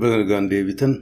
Baga 0.00 0.40
deebitan. 0.48 0.92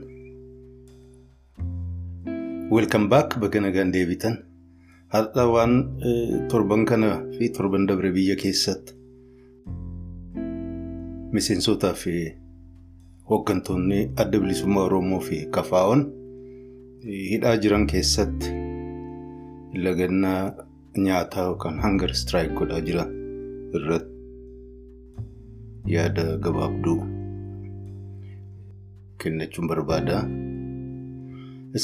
Welcome 2.69 3.07
back 3.07 3.39
baga 3.39 3.59
nagaan 3.63 3.91
deebitan. 3.95 4.43
Har'a 5.13 5.43
waan 5.47 5.73
torban 6.51 6.85
kana 6.85 7.23
fi 7.37 7.49
torban 7.49 7.87
dabre 7.87 8.11
biyya 8.13 8.35
keessatti 8.35 8.93
miseensotaa 11.33 11.93
fi 12.01 12.13
hooggantoonni 13.29 13.99
adda 14.21 14.37
bilisummaa 14.43 14.85
Oromoo 14.89 15.19
fi 15.27 15.37
kafaa'oon 15.57 16.01
hidhaa 17.31 17.55
jiran 17.63 17.85
keessatti 17.93 18.53
lagannaa 19.85 20.41
nyaataa 21.05 21.45
yookaan 21.49 21.79
hangar 21.85 22.13
strike 22.21 22.53
godhaa 22.59 22.81
jiran 22.89 23.09
irratti 23.79 24.13
yaada 25.95 26.25
gabaabduu 26.45 26.97
kennachuun 29.23 29.67
barbaada. 29.71 30.17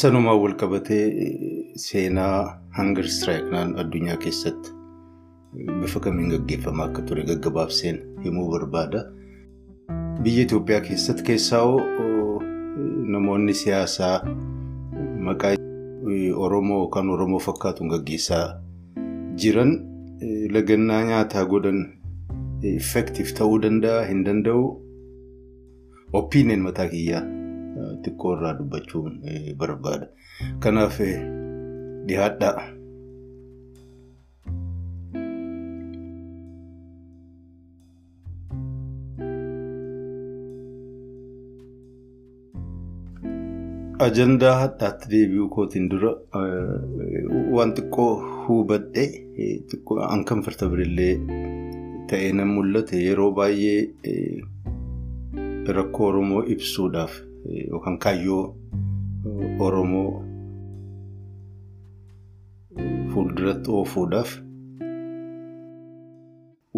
Sanumaan 0.01 0.39
wal 0.43 0.55
qabatee 0.61 1.05
seenaa 1.87 2.61
hangar 2.77 3.07
strike 3.17 3.49
naan 3.55 3.75
addunyaa 3.81 4.17
keessatti 4.23 4.71
bifa 5.81 5.99
kamiin 6.05 6.29
gaggeeffamaa 6.35 6.85
akka 6.89 7.01
ture 7.09 7.23
gaggabaabseen 7.31 7.99
himuu 8.23 8.47
barbaada. 8.51 9.03
Biyya 10.23 10.43
Itoophiyaa 10.47 10.81
keessatti 10.87 11.23
keessaa 11.23 11.65
namoonni 13.15 13.53
siyaasaa 13.53 14.15
maqaa 15.27 15.53
Oromoo 16.45 16.77
yookaan 16.79 17.09
Oromoo 17.09 17.39
fakkaatuun 17.39 17.89
gaggeessaa 17.89 18.45
jiran 19.43 19.71
lagannaa 20.55 21.03
nyaataa 21.11 21.45
godhan 21.53 21.79
effektiif 22.71 23.33
ta'uu 23.37 23.61
danda'a 23.61 24.03
hin 24.09 24.25
danda'u. 24.25 24.65
Oppiiniin 26.13 26.61
mataa 26.67 26.87
kiyyaa 26.93 27.21
xiqqoo 28.05 28.33
irraa 28.37 28.53
dubbachuun 28.59 29.19
barbaada. 29.57 30.07
Kanaaf 30.59 30.99
dhiyaadhaa. 32.07 32.55
Ajandaa 44.05 44.53
hadhaatti 44.61 45.09
deebi'uu 45.11 45.47
kootiin 45.55 45.85
dura 45.91 46.09
waan 47.55 47.71
xiqqoo 47.77 48.09
hubadhee 48.47 49.05
xiqqoo 49.71 49.99
uncomfortable 50.15 51.07
ta'ee 52.09 52.31
nan 52.39 52.49
mul'ate 52.55 52.99
yeroo 53.05 53.29
baay'ee 53.39 53.79
rakkoo 55.73 56.07
Oromoo 56.07 56.43
ibsuudhaaf 56.55 57.13
yookaan 57.71 57.97
kaayyoo 57.99 58.55
Oromoo 59.59 60.23
fuulduratti 63.13 63.71
oofuudhaaf 63.71 64.31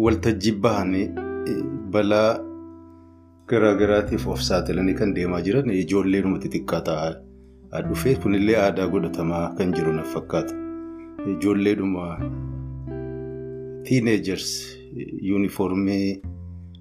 waltajjii 0.04 0.52
bahanii 0.66 1.08
balaa 1.96 2.38
garaagaraatiif 3.52 4.26
of 4.28 4.40
saaxilanii 4.48 4.94
kan 4.94 5.14
deemaa 5.14 5.40
jiran 5.48 5.70
ijoollee 5.70 6.20
dhumatti 6.22 6.48
xiqqaa 6.54 6.80
ta'aa 6.88 7.82
dhufee 7.88 8.14
kunillee 8.22 8.56
aadaa 8.64 8.86
godhatamaa 8.94 9.54
kan 9.58 9.72
jiru 9.76 9.92
na 9.92 10.02
fakkaata. 10.14 10.54
Ijoolleedhuma 11.32 12.04
tiineejers 13.84 14.48
yuunifoormii 15.28 16.22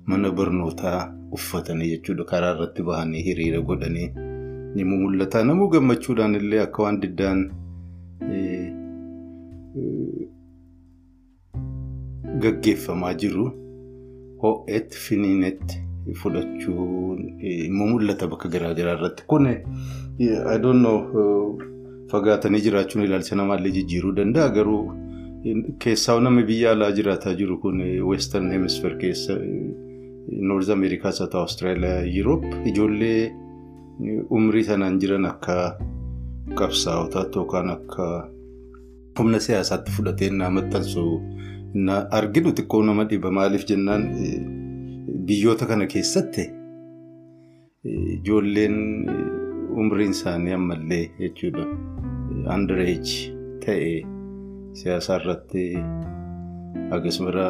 mana 0.06 0.32
barnootaa 0.32 1.14
uffatanii 1.32 1.90
jechuudha 1.94 2.24
karaa 2.32 2.54
irratti 2.56 2.84
bahanii 2.90 3.22
hiriira 3.28 3.60
godhanii 3.62 4.10
ni 4.76 4.84
mul'ata. 4.84 5.44
Namuu 5.44 5.70
gammachuudhaan 5.74 6.36
illee 6.40 6.60
akka 6.66 6.84
waan 6.84 7.00
diddaan 7.02 7.40
gaggeeffamaa 12.44 13.14
jiru 13.24 13.46
ho'eetti 14.44 14.98
finiinetti 15.06 15.78
fudhachuun 16.22 17.20
immoo 17.52 17.88
mul'ata 17.94 18.28
bakka 18.34 18.50
garaagaraa 18.56 18.96
irratti. 18.98 19.24
Kun 19.32 19.48
fagaatanii 22.12 22.62
jiraachuun 22.66 23.04
ilaalcha 23.06 23.36
namaallee 23.40 23.72
jijjiiruu 23.78 24.14
danda'a 24.20 24.50
garuu 24.58 24.84
keessaa 25.86 26.20
nama 26.20 26.42
biyya 26.50 26.72
alaa 26.76 26.92
jiraataa 27.00 27.34
jiru 27.42 27.58
kun 27.64 27.82
western 28.12 28.52
hemisphere 28.52 28.96
keessa 29.02 29.34
noorz 30.50 30.70
ameerikaas 30.76 31.20
haa 31.20 31.28
ta'u 31.34 31.42
awustiraaliyaa 31.42 32.02
yuuroop 32.16 32.44
ijoollee 32.72 33.32
umrii 34.40 34.64
sanaan 34.70 35.00
jiran 35.04 35.26
akka 35.32 35.56
qabsaa'otaatti 36.60 37.38
yookaan 37.40 37.70
akka 37.76 38.08
humna 39.20 39.40
siyaasaatti 39.48 39.92
fudhatee 39.98 40.30
naa 40.42 40.50
maxxansu 40.58 41.04
arginu 42.20 42.50
xiqqoo 42.58 42.84
nama 42.90 43.04
dhiba 43.10 43.32
maaliif 43.38 43.66
jennaan 43.72 44.04
biyyoota 45.30 45.66
kana 45.72 45.86
keessatti 45.94 46.44
ijoolleen 48.16 48.76
umriin 49.82 50.12
isaanii 50.18 50.54
ammallee 50.60 51.04
jechuudha 51.20 51.66
underage 52.56 53.16
ta'e 53.66 53.90
siyaasa 54.82 55.16
irratti 55.22 55.64
akkasumara 56.98 57.46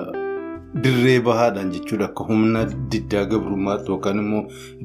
dirree 0.84 1.20
bahaadhaan 1.28 1.72
jechuudha 1.76 2.06
akka 2.10 2.24
humna 2.30 2.62
diddaa 2.92 3.26
gabrummaatti 3.34 3.92
yookaan 3.94 4.20
immoo 4.24 4.44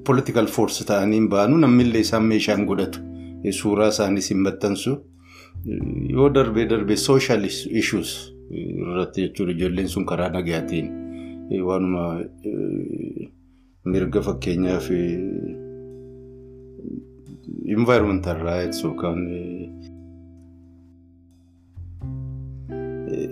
political 0.09 0.47
force 0.57 0.85
ta'anii 0.91 1.21
baanu 1.35 1.59
namnillee 1.65 2.01
isaan 2.07 2.25
meeshaan 2.33 2.67
godhatu. 2.71 3.01
Suuraa 3.61 3.89
isaaniis 3.95 4.31
hin 4.31 4.41
maxxansu. 4.47 4.93
Yoo 6.17 6.29
darbee 6.35 6.67
darbee 6.73 6.97
social 6.97 7.45
issues 7.51 8.11
irratti 8.61 9.23
jechuudha 9.27 9.53
ijoolleen 9.57 9.89
sun 9.95 10.05
karaa 10.11 10.29
nagaatiin 10.37 10.89
waanuma 11.69 12.03
mirga 13.93 14.21
fakkeenyaaf 14.29 14.87
environmental 17.77 18.39
rights 18.49 18.85
yookaan 18.85 19.21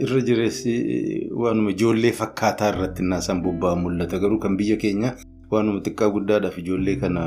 irra 0.04 0.20
jireessi 0.28 0.72
waanuma 1.42 1.70
ijoollee 1.74 2.12
fakkaataa 2.20 2.68
irratti 2.74 3.02
naasan 3.12 3.42
bobba'an 3.42 3.82
mul'ata 3.82 4.18
garuu 4.22 4.38
kan 4.44 4.56
biyya 4.60 4.76
keenya 4.84 5.12
waanuma 5.50 5.80
xiqqaa 5.86 6.10
guddaadhaaf 6.16 6.58
ijoollee 6.62 6.96
kana 7.02 7.22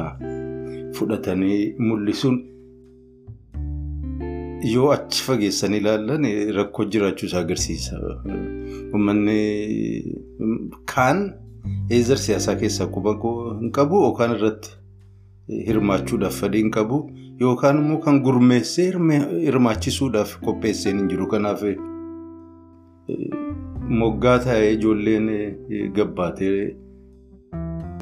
fudhatanii 0.97 1.61
mul'isuun 1.87 2.37
yoo 4.73 4.91
achi 4.95 5.23
fageessanii 5.27 5.77
ilaallan 5.83 6.27
rakkoo 6.57 6.85
jiraachuu 6.95 7.27
isaa 7.27 7.39
agarsiisa. 7.45 7.97
Uummanni 8.93 9.39
kaan 10.93 11.25
eezar 11.89 12.17
siyaasaa 12.25 12.55
keessaa 12.61 12.87
quba 12.97 13.15
hin 13.59 13.71
qabu 13.79 14.03
yookaan 14.05 14.35
irratti 14.37 14.69
hirmaachuudhaaf 15.67 16.39
fedhii 16.43 16.61
hin 16.65 16.71
qabu 16.77 16.99
yookaan 17.41 17.77
immoo 17.85 17.97
kan 18.05 18.21
gurmeessee 18.27 18.91
hirmaachisuudhaaf 18.91 20.37
qopheessee 20.45 20.93
hin 20.93 21.09
jiru 21.09 21.27
kanaaf. 21.35 21.63
Moggaa 24.01 24.37
taa'ee 24.45 24.71
ijoolleen 24.77 25.27
gabbaatee 25.95 26.75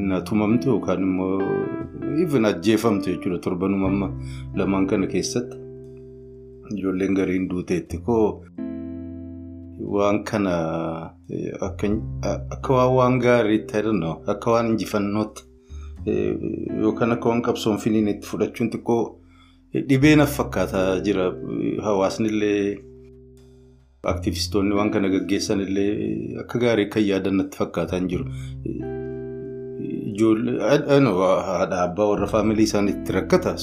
na 0.10 0.22
tumamtu 0.30 0.70
yookaan 0.74 1.02
immoo 1.08 1.40
even 2.24 2.46
ajjeefamtu 2.52 3.10
jechuudha 3.14 3.40
torbanuma 3.46 3.88
amma 3.88 4.08
lamaan 4.60 4.88
kana 4.92 5.08
keessatti 5.14 5.58
ijoolleen 6.76 7.14
gariin 7.20 7.48
duuteetti 7.50 7.98
koo 8.08 8.28
waan 9.96 10.24
kana 10.30 10.54
akka 12.56 12.74
waan 12.98 13.20
gaariitti 13.26 13.74
jedhanna 13.78 14.12
akka 14.34 14.52
waan 14.54 14.68
injifannootti 14.74 15.44
yookaan 16.82 17.12
akka 17.16 17.30
waan 17.30 17.42
qabsoon 17.48 17.78
finiinetti 17.84 18.28
fudhachuun 18.32 18.70
xiqqoo 18.74 19.04
dhibee 19.90 20.16
naaf 20.20 20.36
fakkaataa 20.38 20.88
jira 21.08 21.26
hawaasni 21.88 22.30
illee. 24.04 24.14
Aktivistoonni 24.14 24.76
waan 24.76 24.92
kana 24.92 25.10
gaggeessan 25.10 25.60
illee 25.62 26.40
akka 26.40 26.60
gaarii 26.60 26.90
kan 26.90 27.04
yaadannatti 27.04 27.58
fakkaataa 27.58 28.00
hin 28.00 28.08
jiru. 28.10 28.26
Haadha 31.46 31.84
abbaa 31.84 32.06
warra 32.10 32.28
faamilii 32.28 32.64
isaaniitti 32.64 33.12
rakkata 33.14 33.56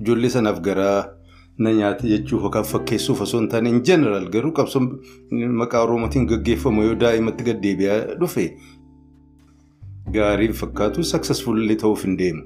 ijoollee 0.00 0.30
sanaaf 0.30 0.60
garaa 0.60 1.04
na 1.58 1.72
nyaate 1.72 2.08
jechuuf 2.08 2.42
yookaan 2.42 2.64
fakkeessuuf 2.64 3.20
osoo 3.20 3.40
hin 3.40 3.48
taane 3.48 3.68
in 3.70 3.82
jeneraal 3.84 4.28
garuu 4.30 4.52
qabsoon 4.52 5.00
maqaa 5.62 5.82
oromootiin 5.82 6.26
gaggeeffamu 6.26 6.82
yoo 6.82 6.94
daa'imatti 7.00 7.44
gad 7.44 7.60
deebi'aa 7.62 7.98
dhufe 8.20 8.46
gaarii 10.12 10.52
fakkaatu 10.52 11.04
saksesfuullee 11.04 11.76
ta'uuf 11.76 12.04
hin 12.04 12.16
deemu. 12.18 12.42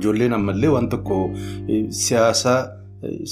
Ijoolleen 0.00 0.32
ammallee 0.32 0.68
waan 0.68 0.88
tokko 0.88 1.30
siyaasaa. 1.90 2.58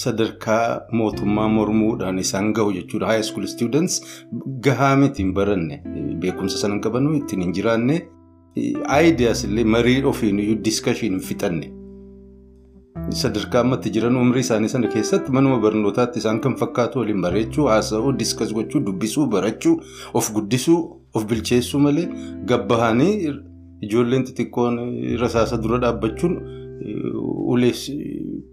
Sadarkaa 0.03 0.81
mootummaa 0.93 1.49
mormuudhaan 1.49 2.19
isaan 2.19 2.53
gahu 2.55 2.73
jechuudha. 2.73 3.07
High 3.13 3.23
school 3.23 3.47
students 3.47 4.01
gahaa 4.67 4.97
miti 4.97 5.23
hin 5.23 5.33
baranne 5.35 5.81
beekumsa 6.25 6.59
sana 6.59 6.75
hin 6.75 6.83
qabanu 6.89 7.15
ittiin 7.21 7.43
hin 7.47 7.53
jiraanne 7.61 8.03
aayidiyaas 8.97 9.45
illee 9.45 9.65
marii 9.77 10.03
ofiin 10.13 10.43
diskashiin 10.65 11.13
hin 11.19 11.21
fixanne. 11.31 11.71
Sadarkaa 13.21 13.61
ammatti 13.61 13.91
jiran 13.95 14.17
umrii 14.17 14.41
isaanii 14.47 14.69
sana 14.73 14.89
keessatti 14.93 15.33
manuma 15.37 15.59
barnootaatti 15.63 16.19
isaan 16.23 16.39
kan 16.41 16.55
fakkaatu 16.61 16.99
waliin 17.01 17.21
bareechuu, 17.23 17.67
haasa'uu, 17.69 18.13
diskas 18.19 18.53
gochuu, 18.55 18.81
dubbisuu, 18.87 19.27
barachuu, 19.27 19.81
of 20.15 20.31
guddisuu, 20.35 20.79
of 21.15 21.27
bilcheessuu 21.33 21.81
malee 21.87 22.07
gabbahanii 22.53 23.33
ijoolleen 23.83 24.25
xixiqqoon 24.29 24.79
rasaasa 25.21 25.57
dura 25.65 25.79
dhaabbachuun 25.83 26.39
ulee 27.55 27.73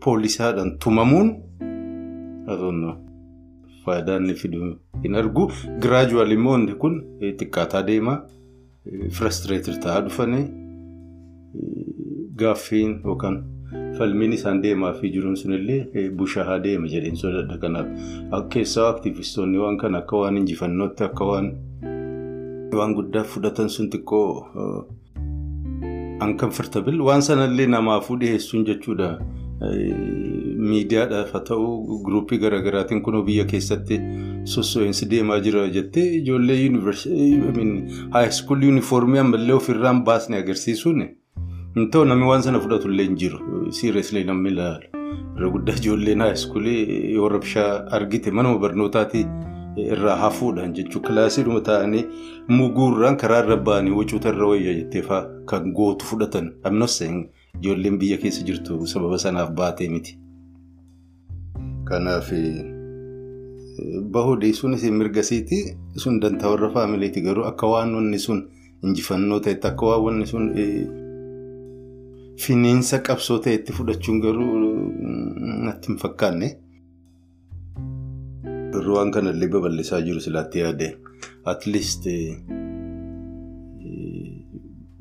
poolisaadhaan 0.05 0.71
tumamuun 0.83 1.29
faayidaa 3.85 4.17
inni 4.21 4.33
fidu 4.41 4.59
hin 5.03 5.15
argu. 5.21 5.43
Giraajuwaal 5.83 6.31
immoo 6.37 6.57
inni 6.59 6.73
kun 6.83 6.95
xiqqaataa 7.39 7.83
deemaa 7.87 8.17
firastireetir 9.17 9.79
ta'aa 9.85 10.01
dhufanii 10.05 10.45
gaaffiin 12.41 12.93
yookaan 13.05 13.37
falmiin 13.97 14.33
isaan 14.37 14.61
deemaa 14.63 14.93
fi 14.99 15.09
jiruun 15.15 15.35
sunillee 15.41 16.09
bushaa 16.21 16.59
deema 16.63 16.87
jedheen 16.93 17.15
sodaadha. 17.23 17.57
Kanaaf 17.57 17.87
keessaa 18.55 18.87
aktiivistoonni 18.93 19.57
waan 19.65 19.77
kana 19.83 19.97
akka 20.03 20.17
waan 20.23 20.37
injifannootti 20.41 21.03
akka 21.09 21.25
waan 21.31 22.95
guddaa 22.97 23.23
fudhatan 23.33 23.69
sun 23.75 23.89
xiqqoo 23.93 24.27
uncomfortable 26.25 26.99
waan 27.09 27.21
sanallee 27.27 27.67
namaafuu 27.75 28.17
dhiyeessuun 28.23 28.65
jechuudha. 28.71 29.09
Miidiyaadhaaf 29.61 31.31
haa 31.35 31.43
ta'u 31.49 31.65
guruupii 32.05 32.37
garaagaraatiin 32.43 33.01
kunoo 33.07 33.21
biyya 33.27 33.45
keessatti 33.51 33.99
sossoo'insi 34.53 35.05
deemaa 35.11 35.39
jira 35.47 35.65
jettee 35.75 36.05
ijoollee 36.19 36.57
haayiskuulii 38.15 38.67
yuunifoormii 38.69 39.19
ammallee 39.23 39.53
ofirraan 39.59 40.03
baasne 40.07 40.37
agarsiisuun 40.37 41.03
ta'u 41.91 42.05
namni 42.11 42.25
waan 42.31 42.41
sana 42.47 42.59
fudhatullee 42.63 43.05
hin 43.05 43.15
jiru. 43.23 43.39
Siiriyeeslee 43.79 44.23
namni 44.31 44.49
ilaalu. 44.55 44.87
Irra 45.37 45.49
guddaa 45.57 45.75
ijoolleen 45.81 46.21
haayiskuulii 46.25 47.13
yoo 47.13 47.29
rabshaa 47.35 47.69
argite 47.99 48.31
manuma 48.31 48.59
barnootaatii 48.65 49.25
irraa 49.83 50.15
hafuudhaan 50.23 50.73
jechuudha. 50.79 51.07
Kilaasiidhuma 51.09 51.61
taa'anii 51.69 52.05
muguurraan 52.47 53.17
karaa 53.25 53.43
irra 53.45 53.57
ba'anii 53.69 53.91
wacuuta 53.99 54.29
irra 54.33 54.47
wayyaa 54.55 54.73
jettee 54.79 55.03
kan 55.53 55.71
gootu 55.77 56.05
fudhatan. 56.05 56.51
Amnooseen 56.63 57.21
ijoolleen 57.59 57.97
biyya 57.99 58.17
keessa 58.23 58.43
jirtu 58.47 58.87
sababa 58.87 59.17
sanaaf 59.23 59.51
baatee 59.59 59.89
miti. 59.89 60.17
Kanaaf 61.89 62.31
bahuu 64.13 64.35
dhiisuunis 64.41 64.83
mirgasiiti 65.01 65.57
sun 66.03 66.19
dantaa 66.21 66.49
warra 66.53 66.69
faamiliiti 66.73 67.21
garuu 67.27 67.45
akka 67.51 67.67
waan 67.73 67.95
wanni 67.95 68.19
sun 68.19 68.41
injifannoo 68.83 69.39
ta'etti 69.45 69.67
akka 69.67 69.85
waan 69.89 70.03
wanni 70.05 70.25
sun 70.31 70.45
finiinsa 72.43 72.99
qabsoo 73.07 73.39
ta'etti 73.45 73.73
fudhachuun 73.77 74.19
garuu 74.21 74.51
natti 75.65 75.87
hin 75.91 75.97
fakkaanne. 76.03 76.49
Garuu 78.73 78.95
waan 78.97 79.11
kanallee 79.17 79.47
babal'isaa 79.55 80.01
jiru 80.07 80.19
silaatti 80.27 80.59
yaade 80.63 80.87
at 81.53 81.67
least 81.67 82.07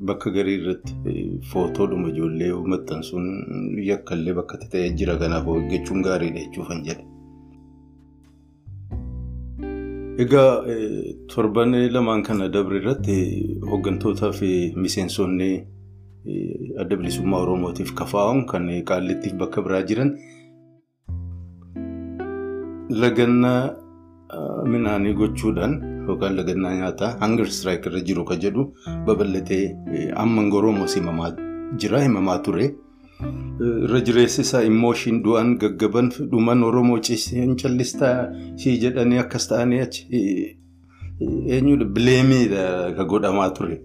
bakka 0.09 0.29
garii 0.35 0.57
irratti 0.59 0.93
footoodhuma 1.51 2.09
ijoollee 2.13 2.51
maxxansuun 2.73 3.27
yakkallee 3.89 4.33
bakka 4.39 4.57
ta'ee 4.71 4.89
jira 5.01 5.15
kanaaf 5.21 5.45
hojjechuun 5.51 6.01
gaariidha 6.07 6.39
jechuufan 6.45 6.83
jedhe. 6.87 7.03
Egaa 10.23 10.49
torban 11.33 11.71
lamaan 11.95 12.23
kana 12.23 12.47
dabre 12.55 12.77
irratti 12.81 13.15
hooggantootaa 13.69 14.31
fi 14.39 14.49
miseensonni 14.85 15.51
adda 16.81 16.95
bilisummaa 16.97 17.41
Oromootiif 17.45 17.93
kafaa'uun 18.01 18.45
kan 18.51 18.67
qaallittiif 18.89 19.33
bakka 19.43 19.61
biraa 19.67 19.83
jiran 19.91 20.11
lagannaa 23.03 23.61
midhaanii 24.71 25.13
gochuudhaan 25.21 25.73
yookaan 26.11 26.35
lagannaa 26.41 26.75
nyaataa 26.77 27.11
hangar 27.25 27.47
istiraayik 27.53 27.85
irra 27.91 28.01
jiru 28.11 28.25
kan 28.29 28.39
jedhu 28.45 28.63
babal'atee 29.09 29.65
amma 30.23 30.47
Oromoo 30.59 30.87
himamaa 30.95 31.31
jira 31.83 32.01
himamaa 32.05 32.39
ture. 32.47 32.65
Irra 33.85 33.99
jireessi 34.07 34.41
isaa 34.41 34.63
immooshin 34.69 35.21
du'an 35.25 35.53
gaggaban 35.63 36.09
dhuman 36.31 36.63
Oromoo 36.69 36.97
ciiseen 37.07 37.55
callistaa 37.61 38.15
sii 38.63 38.77
jedhanii 38.83 39.17
akkas 39.23 39.47
ta'anii 39.51 39.79
achi 39.85 40.01
eenyudha 41.55 41.85
bileemiidha 41.95 42.63
kan 42.97 43.07
godhamaa 43.13 43.49
ture. 43.57 43.81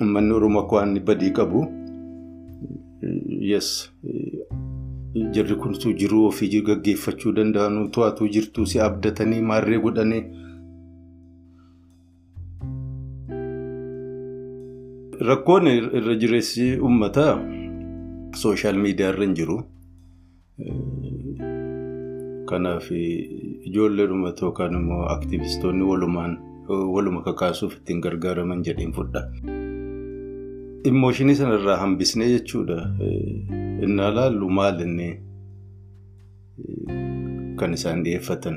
Uummanni 0.00 0.32
Oromoo 0.38 0.62
akka 0.64 0.76
waan 0.76 0.98
badii 1.10 1.30
qabu 1.40 1.64
yes 3.50 3.68
jarri 5.34 5.56
kuntuu 5.62 5.92
jiruu 6.00 6.26
ofii 6.28 6.62
gaggeeffachuu 6.68 7.32
danda'an 7.36 7.76
to'atuu 7.96 8.28
jirtu 8.36 8.66
si 8.66 8.80
abdatanii 8.88 9.42
maarree 9.50 9.78
godhanii. 9.86 10.24
Rakkoon 15.28 15.66
irra 15.98 16.14
jireessi 16.22 16.64
uummataa 16.86 17.32
sooshaal 18.42 18.78
miidiyaa 18.84 19.10
irra 19.14 19.24
hin 19.26 19.34
jiru. 19.40 19.56
Kanaaf 22.50 22.88
ijoollee 22.92 24.06
dhumatoo 24.10 24.46
yookaan 24.48 24.74
immoo 24.80 25.02
aktiivistoonni 25.14 25.84
walumaan 25.90 26.34
waluma 26.94 27.22
kakaasuuf 27.28 27.76
ittiin 27.78 28.00
gargaaraman 28.06 28.64
jedheen 28.68 28.92
fudha. 28.98 29.22
Immooshinii 30.90 31.34
sanarraa 31.40 31.76
hambisnee 31.84 32.28
jechuudha. 32.34 32.78
Innaa 33.88 34.10
laallu 34.18 34.50
maal 34.58 34.80
inni 34.86 35.08
kan 37.62 37.72
isaan 37.78 38.04
dhiyeeffatan 38.04 38.56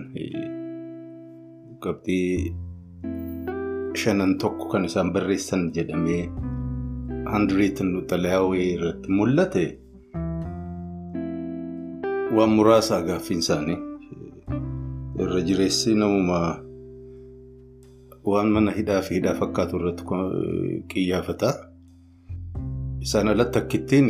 qabxii 1.86 2.54
shanan 4.02 4.38
tokko 4.42 4.66
kan 4.74 4.86
isaan 4.86 5.12
barreessan 5.14 5.64
jedhamee 5.76 6.22
handiriitin 7.34 7.90
xalayaa 8.10 8.44
wayii 8.50 8.72
irratti 8.78 9.08
mul'ate 9.20 9.66
waan 12.38 12.52
muraasaa 12.58 13.02
gaaffiin 13.08 13.40
isaanii 13.46 13.78
irra 15.24 15.42
jireessi 15.48 15.96
namuma 16.02 16.40
waan 18.32 18.50
mana 18.56 18.72
hidhaa 18.78 19.02
fi 19.08 19.16
hidhaa 19.18 19.36
fakkaatu 19.42 19.78
irratti 19.80 20.04
qiyyaafata. 20.94 21.50
Isaan 23.06 23.28
alatti 23.34 23.60
akkittiin 23.60 24.10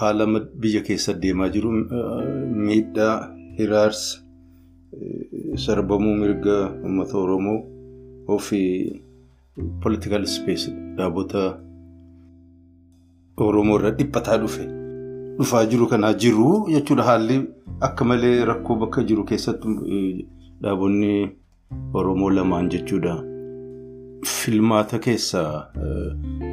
haala 0.00 0.24
biyya 0.60 0.82
keessa 0.88 1.12
deemaa 1.22 1.48
jiru 1.56 1.70
miidhaa 2.66 3.14
hiraarsa 3.58 4.20
sarbamuu 5.64 6.14
mirga 6.22 6.56
uummata 6.84 7.18
Oromoo 7.18 7.58
ofii 8.36 9.02
political 9.82 10.24
space 10.36 10.66
dhaabota 10.96 11.42
Oromoo 13.36 13.78
irra 13.78 13.90
dhiphataa 13.90 14.38
dhufe. 14.38 14.64
Dhufaa 15.38 15.64
jiru 15.66 15.86
kanaa 15.92 16.12
jiru 16.14 16.48
jechuudha 16.70 17.02
haalli 17.10 17.36
akka 17.80 18.04
malee 18.04 18.44
rakkoo 18.50 18.76
bakka 18.82 19.02
jiru 19.02 19.24
keessatti 19.24 20.26
dhaabonni 20.62 21.12
Oromoo 21.94 22.30
lamaan 22.30 22.68
jechuudha. 22.70 23.14
Filmaata 24.24 24.98
keessaa 24.98 25.70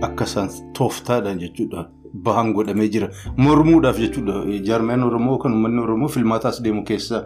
akka 0.02 0.24
isaan 0.26 0.50
tooftaadhaan 0.78 1.40
jechuudha 1.40 1.86
bahan 2.24 2.52
godhamee 2.54 2.90
jira. 2.90 3.08
Mormuudhaaf 3.38 4.00
jechuudha 4.00 4.42
jaarmiyaan 4.70 5.04
Oromoo 5.04 5.38
kan 5.38 5.54
uummanni 5.54 5.82
Oromoo 5.86 6.08
filmaataas 6.18 6.60
deemu 6.64 6.84
keessa 6.90 7.24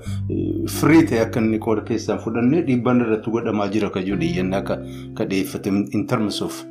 firii 0.75 1.03
ta'e 1.09 1.21
akka 1.23 1.39
inni 1.41 1.59
qooda 1.65 1.81
keessaan 1.87 2.19
fudhannee 2.27 2.61
dhiibbaan 2.67 3.01
irratti 3.07 3.31
godhamaa 3.37 3.67
jira 3.77 3.89
kan 3.89 4.03
jiru 4.05 4.19
dhiiyyannaa 4.19 4.61
kan 4.69 5.27
dhiyeeffate 5.29 5.69
in 5.99 6.05
terms 6.07 6.41
of 6.41 6.63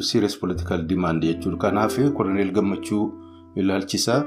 serious 0.00 0.36
political 0.40 0.82
demand 0.86 1.22
jechuudha. 1.22 1.56
Kanaaf 1.58 1.96
Koroneel 2.16 2.52
Gammachuu 2.52 3.04
ilaalchisaa 3.56 4.24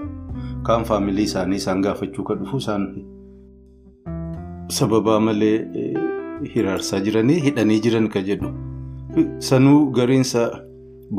kaan 0.63 0.85
faamilii 0.85 1.23
isaanii 1.31 1.55
isaan 1.63 1.81
gaafachuu 1.81 2.23
kan 2.23 2.37
dhufu 2.43 2.57
isaan 2.57 2.85
sababaa 4.79 5.19
malee. 5.19 5.57
hiraarsaa 6.53 6.97
jiranii 7.05 7.35
hidhanii 7.43 7.75
jiran 7.83 8.07
kan 8.13 8.23
jedhu 8.25 8.49
sanuu 9.45 9.77
gariinsa 9.97 10.41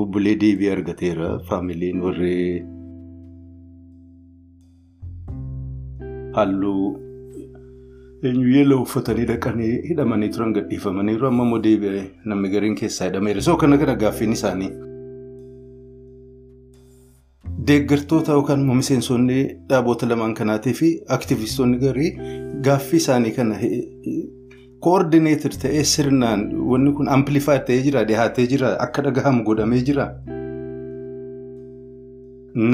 bubbulee 0.00 0.34
deebii 0.42 0.68
argateera 0.74 1.30
faamiliin 1.48 2.00
warri 2.04 2.34
halluu 6.36 6.84
eenyu 8.26 8.48
yeeloo 8.56 8.80
uffatanii 8.84 9.24
dhaqanii 9.30 9.72
hidhamanii 9.88 10.28
turan 10.36 10.52
gadhiifamaniiru 10.58 11.26
amma 11.28 11.44
immoo 11.48 11.58
deebi'ee 11.66 12.04
namni 12.32 12.48
gariin 12.54 12.74
keessaa 12.80 13.06
hidhameera 13.10 13.40
soo 13.48 13.56
kana 13.62 13.76
gara 13.82 13.94
gaaffiin 14.04 14.32
isaanii. 14.36 14.70
Deeggartoota 17.68 18.32
yookaan 18.38 18.60
immoo 18.64 18.74
miseensonni 18.80 19.38
dhaabota 19.70 20.06
lamaan 20.12 20.34
kanaatii 20.40 20.72
fi 20.80 20.88
aktivistoonni 21.16 21.78
garii 21.84 22.10
gaaffii 22.68 23.00
isaanii 23.02 23.32
kana 23.38 23.58
koordineetir 24.86 25.54
ta'ee 25.64 25.84
sirnaan 25.92 26.44
wanni 26.72 26.92
kun 26.98 27.08
amplifaayid 27.16 27.66
ta'ee 27.70 27.82
jira 27.86 28.04
dhiyaatee 28.10 28.46
jira 28.54 28.72
akka 28.86 29.02
dhagahamu 29.08 29.44
godhamee 29.50 29.80
jira. 29.90 30.08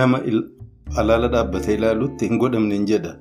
Nama 0.01 0.21
alaala 1.03 1.29
dhaabbatee 1.37 1.75
ilaalutti 1.81 2.29
hin 2.33 2.39
godhamne 2.45 2.79
jedha. 2.93 3.15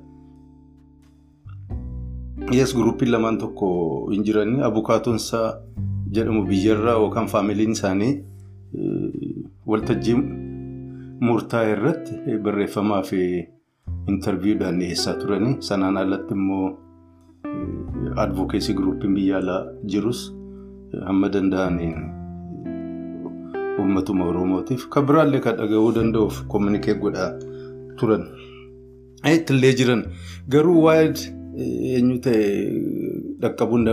Yes 2.52 2.74
guruupiin 2.74 3.12
lamaan 3.12 3.38
tokko 3.38 3.68
hin 4.10 4.24
jiranii. 4.24 4.60
Abukaatoonsaa 4.62 5.48
jedhamu 6.14 6.44
biyyarraa 6.46 6.92
yookaan 7.00 7.26
faamiliin 7.26 7.70
isaanii 7.72 8.12
waltajjii 9.66 10.16
murtaa'e 11.20 11.72
irratti 11.72 12.38
barreeffamaa 12.46 13.02
fi 13.02 13.20
intarviidhaan 14.08 14.78
dhiyeessaa 14.80 15.14
turanii. 15.22 15.56
Sanaan 15.60 15.96
alatti 15.96 16.34
immoo 16.34 16.78
advokeesii 18.26 18.74
guruupiin 18.80 19.14
biyya 19.14 19.38
alaa 19.38 19.60
jirus. 19.94 20.24
Hamma 21.06 21.28
danda'aniin 21.32 21.96
uummatuma 23.78 24.24
oromootiif 24.32 24.88
kan 24.96 25.06
biraallee 25.06 25.40
kan 25.46 25.56
dhaga'uu 25.62 25.94
danda'uuf 25.94 26.42
kominikeet 26.48 27.00
godhaa 27.00 27.30
turan. 28.00 28.28
Ittillee 29.32 29.72
jiran. 29.80 30.04
Garuu 30.48 30.82
waayid 30.84 31.16
eenyu 31.56 32.18
ta'e 32.26 32.44
dhaqqabuun 33.42 33.84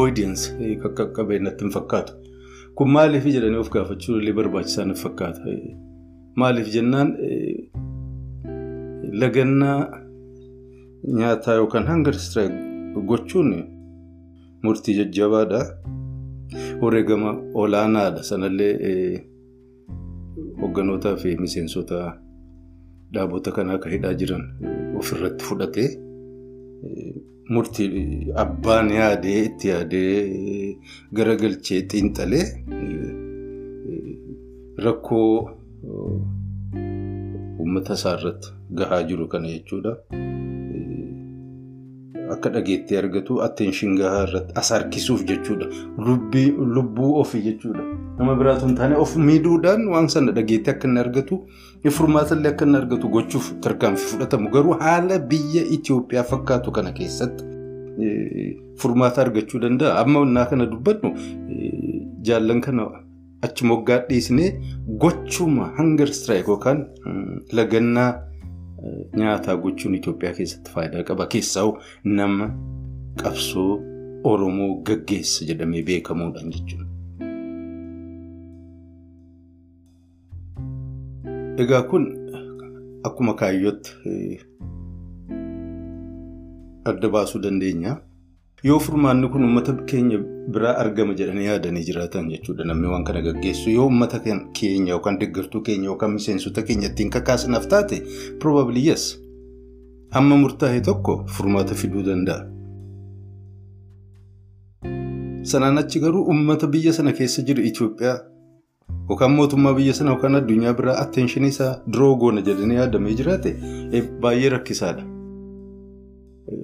oodiyensi 0.00 0.76
kan 0.82 0.94
qaqqabee 0.98 1.38
natti 1.46 1.64
hin 1.64 1.72
fakkaatu. 1.76 2.12
Kun 2.76 2.90
maaliif 2.96 3.24
jedhanii 3.34 3.60
of 3.64 3.70
gaafachuu 3.70 4.18
illee 4.20 4.32
barbaachisaa 4.38 4.84
natti 4.90 5.02
fakkaata. 5.02 5.40
Maaliif 6.36 6.68
jennaan 6.74 7.08
lagannaa 9.22 9.78
nyaataa 11.18 11.54
yookaan 11.60 11.86
istiraayik 12.20 12.54
gochuun 13.10 13.50
murtii 14.62 14.94
jajjabaadha. 15.00 15.60
Wareegama 16.82 17.30
olaanaadha. 17.54 18.22
Sanallee 18.22 19.26
hogganootaa 20.62 21.16
fi 21.16 21.36
miseensota 21.36 22.00
dhaabota 23.14 23.52
kanaa 23.52 23.74
akka 23.78 23.88
hidhaa 23.94 24.14
jiran 24.20 24.44
ofirratti 25.00 25.44
fudhatee 25.44 25.88
murtii 27.54 28.32
abbaan 28.44 28.90
yaadee 28.98 29.38
itti 29.48 29.68
yaadee 29.72 30.76
garagalchee 31.18 31.80
xiinxalee 31.92 32.44
rakkoo 34.84 35.30
uummata 37.60 37.94
isaa 37.98 38.14
irratti 38.18 38.48
gahaa 38.78 39.02
jiru 39.08 39.26
kana 39.32 39.48
jechuudha. 39.54 39.92
Akka 42.34 42.48
dhageettii 42.54 42.96
argatu 43.02 43.40
atteenshin 43.46 43.96
gahaa 44.00 44.22
irratti 44.28 44.52
as 44.60 44.70
harkisuuf 44.74 45.24
jechuudha. 45.30 45.66
Lubbuu 46.76 47.10
ofii 47.22 47.42
jechuudha. 47.48 47.84
Nama 48.18 48.34
biraatu 48.40 48.66
hin 48.66 48.76
taane 48.80 48.96
of 49.04 49.12
miidhuudhaan 49.28 49.86
waan 49.94 50.08
sana 50.14 50.32
dhageettii 50.38 50.72
akka 50.74 50.88
inni 50.88 51.00
argatu 51.04 51.38
furmaatallee 51.90 52.50
akka 52.52 52.64
inni 52.66 52.76
argatu 52.78 53.08
gochuuf 53.08 53.52
tarkaanfii 53.60 54.06
fudhatamu. 54.12 54.50
Garuu 54.50 54.72
haala 54.80 55.18
biyya 55.18 55.62
Itoophiyaa 55.76 56.22
fakkaatu 56.24 56.70
kana 56.72 56.92
keessatti 56.92 57.44
furmaata 58.82 59.22
argachuu 59.22 59.60
danda'a. 59.60 59.98
Amma 60.02 60.20
innaa 60.26 60.46
kana 60.46 60.66
dubbannu 60.66 61.10
jaallan 62.28 62.60
kana 62.60 62.86
achi 63.42 63.64
moggaa 63.66 63.98
dhiisnee 64.08 64.50
gochuma 65.04 65.72
hangar 65.78 66.08
istiraayik 66.08 66.48
yookaan 66.48 66.84
lagannaa 67.52 68.10
nyaataa 69.22 69.56
gochuun 69.56 69.94
Itoophiyaa 70.00 70.34
keessatti 70.38 70.70
faayidaa 70.74 71.02
qaba. 71.08 71.26
Keessaa 71.26 71.72
nama 72.04 72.50
qabsoo 73.22 73.80
Oromoo 74.24 74.74
gaggeessa 74.86 75.44
jedhamee 75.46 75.82
beekamuudhaan 75.82 76.50
jechuudha. 76.54 76.81
Egaa 81.58 81.82
kun 81.90 82.04
akkuma 83.04 83.34
kaayyootti 83.34 83.90
adda 86.84 87.08
baasuu 87.08 87.40
dandeenya. 87.42 87.96
Yoo 88.64 88.78
furmaanni 88.78 89.28
kun 89.28 89.42
uummata 89.44 89.72
keenya 89.90 90.18
biraa 90.54 90.74
argama 90.82 91.14
jedhanii 91.18 91.44
yaadanii 91.48 91.82
jiraatan 91.88 92.28
jechuudha 92.30 92.64
namni 92.64 92.86
waan 92.92 93.04
kana 93.04 93.22
gaggeessu 93.22 93.70
yoo 93.70 93.84
uummata 93.88 94.18
keenya 94.60 94.92
yookaan 94.94 95.18
deeggartuu 95.20 95.60
keenya 95.68 95.84
yookaan 95.90 96.12
miseensota 96.14 96.62
keenya 96.62 96.88
ittiin 96.90 97.10
kakaasnaaf 97.10 97.66
taate 97.74 98.02
probably 98.38 98.86
yes 98.86 99.18
hamma 100.10 100.36
murtaa'e 100.36 100.80
tokko 100.80 101.24
furmaata 101.26 101.74
fiduu 101.74 102.02
danda'a. 102.06 102.46
Sanaan 105.42 105.78
achi 105.78 106.00
garuu 106.00 106.24
uummata 106.26 106.66
biyya 106.66 106.92
sana 106.92 107.12
keessa 107.12 107.42
jiru 107.42 107.62
Itoophiyaa 107.70 108.18
yookaan 109.08 109.32
mootummaa 109.38 109.74
biyya 109.78 109.94
sana 109.98 110.10
yookaan 110.14 110.34
addunyaa 110.40 110.74
biraa 110.80 110.98
atteenshinii 111.04 111.48
isaa 111.54 111.72
duroo 111.92 112.14
goona 112.24 112.40
jedhanii 112.50 112.76
yaadamee 112.80 113.14
jiraate 113.22 113.56
baay'ee 114.26 114.50
rakkisaadha. 114.56 115.04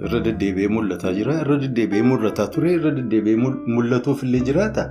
Irra 0.07 0.21
deddeebi'ee 0.25 0.69
mul'ataa 0.77 1.13
jira. 1.19 1.35
Irra 1.43 1.57
deddeebi'ee 1.63 2.03
mul'ataa 2.11 2.47
ture. 2.55 2.73
Irra 2.79 2.91
deddeebi'ee 2.97 3.37
mul'atuuf 3.77 4.23
illee 4.27 4.41
jiraata. 4.51 4.85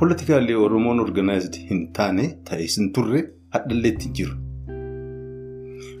Politikaallee 0.00 0.56
Oromoon 0.56 1.00
organaayizd 1.00 1.56
hin 1.70 1.80
taane 1.96 2.28
ta'es 2.50 2.78
hin 2.78 2.92
turre 2.98 3.20
hadhallee 3.56 3.92
jiru. 4.20 4.34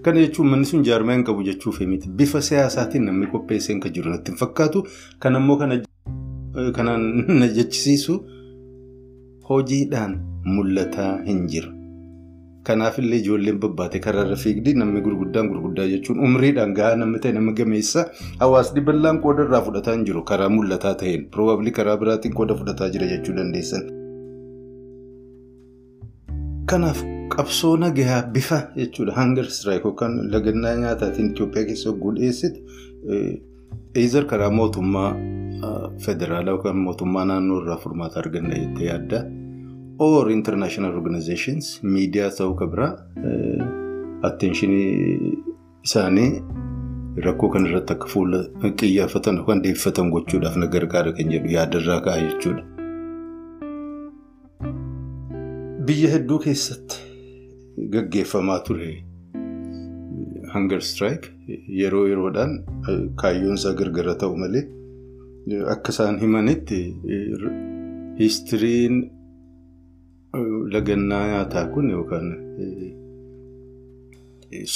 Kana 0.04 0.20
jechuun 0.24 0.48
manni 0.50 0.64
sun 0.70 0.84
jaarmaa 0.88 1.14
hin 1.18 1.24
qabu 1.28 1.42
jechuuf 1.48 1.80
miti. 1.88 2.08
Bifa 2.08 2.40
siyaasaatiin 2.46 3.04
namni 3.10 3.26
qopheessee 3.32 3.78
kan 3.80 3.92
jiru 3.98 4.10
natti 4.14 4.32
hin 4.32 4.38
fakkaatu. 4.42 4.86
Kan 5.18 5.36
ammoo 5.36 5.56
kanaan 6.76 7.02
na 7.40 7.46
jechisiisu 7.58 8.14
hojiidhaan 9.50 10.16
mul'ataa 10.54 11.12
hin 11.26 11.46
jiru. 11.52 11.70
Kanaafillee 12.68 13.18
ijoolleen 13.22 13.58
babbaate 13.60 13.98
karaarra 14.06 14.36
fiigdii 14.40 14.74
namni 14.80 15.00
gurguddaan 15.04 15.48
gurguddaa 15.50 15.86
jechuun 15.92 16.18
umriidhaan 16.26 16.74
gahaa 16.78 16.96
namni 17.02 17.18
ta'e 17.26 17.32
nama 17.36 17.52
gameessa 17.60 18.04
hawaasni 18.42 18.80
bal'aan 18.88 19.20
qooda 19.26 19.42
irraa 19.46 19.62
fudhataa 19.68 19.94
hin 19.96 20.04
jiru 20.10 20.22
karaa 20.30 20.48
mul'ataa 20.56 20.94
ta'een 21.02 21.24
probably 21.36 21.70
karaa 21.78 21.96
biraatiin 22.02 22.34
qooda 22.40 22.54
fudhataa 22.60 22.88
jira 22.96 23.06
jechuu 23.12 23.34
dandeessan. 23.38 23.82
Kanaaf 26.72 27.00
qabsoo 27.36 27.76
nagayaa 27.84 28.22
bifa 28.34 28.58
jechuudha 28.80 29.12
hangar 29.20 29.44
istiraayik 29.52 29.84
yookaan 29.90 30.18
lagannaa 30.34 30.74
nyaataatiin 30.82 31.30
Itoophiyaa 31.32 31.66
keessa 31.70 31.90
hogguu 31.90 32.12
dhiyeessitu 32.18 32.60
eezar 33.16 33.38
karaa 34.30 34.50
mootummaa 34.50 35.10
federaalaa 36.06 36.52
yookaan 36.54 36.76
mootummaa 36.86 37.24
naannoo 37.24 37.60
irraa 37.62 37.76
furmaata 37.84 38.20
arganna 38.20 38.54
jettee 38.62 38.86
yaadda. 38.92 39.20
or 40.04 40.30
international 40.32 40.92
organizations 40.98 41.66
miidiyaa 41.94 42.30
ta'uu 42.36 42.54
qabra 42.60 42.86
atteenshinii 44.28 44.92
isaanii 45.88 46.30
rakkoo 47.26 47.48
kana 47.56 47.68
irratti 47.70 47.92
akka 47.96 48.06
fuula 48.12 48.38
xiyyeeffatan 48.82 49.36
yookaan 49.40 49.62
deeffatan 49.66 50.10
gochuudhaaf 50.14 50.56
na 50.62 50.66
gargaara 50.76 51.12
kan 51.18 51.28
jedhu 51.34 51.48
yaadarraa 51.56 52.00
ka'a 52.06 52.18
jechuudha. 52.24 52.62
Biyya 55.90 56.08
hedduu 56.14 56.38
keessatti 56.46 56.96
gaggeeffamaa 57.96 58.58
ture 58.70 58.90
hangar 60.54 60.80
strike 60.92 61.28
yeroo 61.80 62.04
yeroodhaan 62.10 62.52
kaayyoon 63.22 63.54
isaa 63.60 63.72
gargara 63.80 64.14
ta'u 64.22 64.36
malee 64.42 64.64
akka 65.74 65.90
isaan 65.96 66.18
himanitti 66.24 66.80
hiistiriin 68.18 68.96
lagannaa 70.74 71.22
nyaataa 71.30 71.66
kun 71.74 71.90
yookaan 71.96 72.28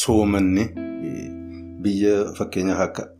soomanni 0.02 0.64
biyya 1.82 2.14
fakkeenyaaf 2.38 2.80
akka 2.88 3.10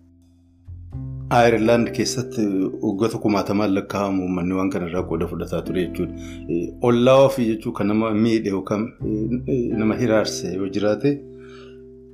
Ayirlaand 1.36 1.88
keessatti 1.96 2.42
waggoota 2.86 3.18
kumaatamaan 3.18 3.74
lakkaa'amu 3.74 4.22
uummanni 4.24 4.54
waan 4.58 4.70
kanarraa 4.72 5.02
qooda 5.10 5.26
fudhataa 5.30 5.62
ture 5.68 5.84
jechuudha. 5.86 6.14
Ollaa 6.88 7.14
ofii 7.28 7.46
jechuun 7.48 7.74
kan 7.78 7.86
nama 7.90 8.10
miidhe 8.24 8.50
yookaan 8.56 8.84
nama 9.78 9.94
hiraarse 10.02 10.52
yoo 10.58 10.68
jiraate 10.76 11.10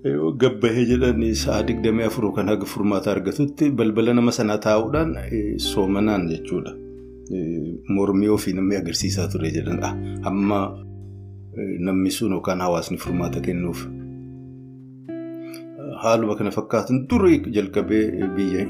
gabbahee 0.04 0.84
jedhanii 0.88 1.34
sa'a 1.34 1.62
digdamii 1.68 2.04
afur 2.08 2.32
kan 2.34 2.48
haga 2.48 2.64
furmaata 2.64 3.10
argatutti 3.12 3.70
balbala 3.70 4.14
nama 4.14 4.32
sanaa 4.32 4.58
taa'uudhaan 4.58 5.16
soomanaan 5.58 6.28
jechuudha. 6.28 6.72
Mormii 7.88 8.28
ofii 8.28 8.54
namni 8.54 8.76
agarsiisaa 8.76 9.28
ture 9.28 9.50
jedhan 9.50 9.80
amma 10.24 10.60
namni 11.88 12.10
sun 12.10 12.32
yookaan 12.32 12.60
hawaasni 12.60 12.96
furmaata 12.98 13.40
kennuuf. 13.40 13.84
Haaluma 16.02 16.36
kana 16.36 16.50
fakkaatan 16.50 17.06
durii 17.08 17.38
jalqabee 17.52 18.04
biyya 18.36 18.66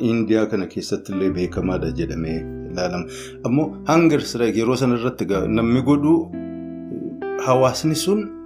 Indiyaa 0.00 0.46
kana 0.46 0.66
keessatti 0.66 1.12
illee 1.12 1.30
beekamaadha 1.34 1.90
jedhamee 1.98 2.38
ilaalama. 2.70 3.06
Ammoo 3.44 4.20
strike 4.20 4.58
yeroo 4.58 4.76
sana 4.76 4.94
irratti 5.00 5.26
namni 5.48 5.82
godhu 5.82 6.30
hawaasni 7.46 7.94
sun 7.94 8.43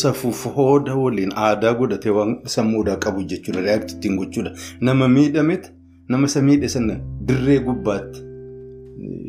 safuuf 0.00 0.44
hooda 0.56 0.94
waliin 1.04 1.32
aadaa 1.46 1.74
godhatee 1.80 2.12
waan 2.18 2.36
sammuudhaa 2.56 2.96
qabu 3.06 3.22
jechuudha. 3.32 3.60
Reaakti 3.68 3.94
ittiin 3.96 4.16
gochuudha. 4.20 4.50
Nama 4.80 5.08
miidhametti 5.16 5.70
nama 6.08 6.26
isa 6.32 6.42
miidhe 6.48 6.68
sana 6.76 6.96
dirree 7.28 7.58
gubbaatti 7.68 8.20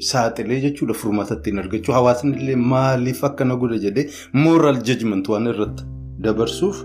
saaxilee 0.10 0.60
jechuudha 0.66 0.94
furmaata 1.04 1.36
ittiin 1.40 1.60
argachuu. 1.64 1.94
Hawaasni 2.00 2.36
illee 2.42 2.56
maaliif 2.74 3.24
akkana 3.30 3.56
godha 3.62 3.78
jedhee 3.86 4.08
mooraal 4.44 4.82
jajment 4.90 5.28
waan 5.34 5.48
irratti 5.54 5.84
dabarsuuf 6.28 6.84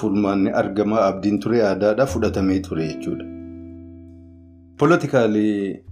furmaanni 0.00 0.50
argamaa 0.62 1.04
abdiin 1.10 1.38
ture 1.44 1.62
aadaadhaa 1.68 2.06
fudhatamee 2.14 2.60
ture 2.68 2.86
jechuudha. 2.88 3.24
Poolitikaalii 4.78 5.84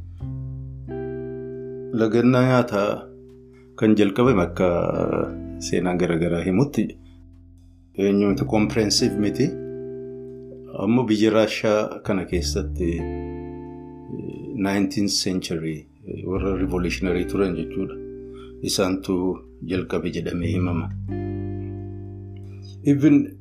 lagannaa 2.01 2.43
nyaataa 2.49 2.91
kan 3.79 3.95
jalqabame 4.01 4.43
akka 4.43 4.67
seenaan 5.67 5.99
garaagaraa 6.03 6.43
himutti 6.49 6.85
eenyuuti 7.99 8.45
kompirensiif 8.45 9.13
miti. 9.19 9.47
Ammoo 10.83 11.05
biyya 11.05 11.31
Raashaa 11.31 12.01
kana 12.05 12.25
keessatti 12.25 12.91
19th 14.57 15.09
century 15.23 15.87
warra 16.27 16.57
revolutionary 16.57 17.25
turan 17.25 17.55
jechuudha. 17.57 17.95
Isaantu 18.63 19.39
jalqabe 19.63 20.11
jedhamee 20.11 20.49
himama. 20.53 20.91
Even 22.85 23.37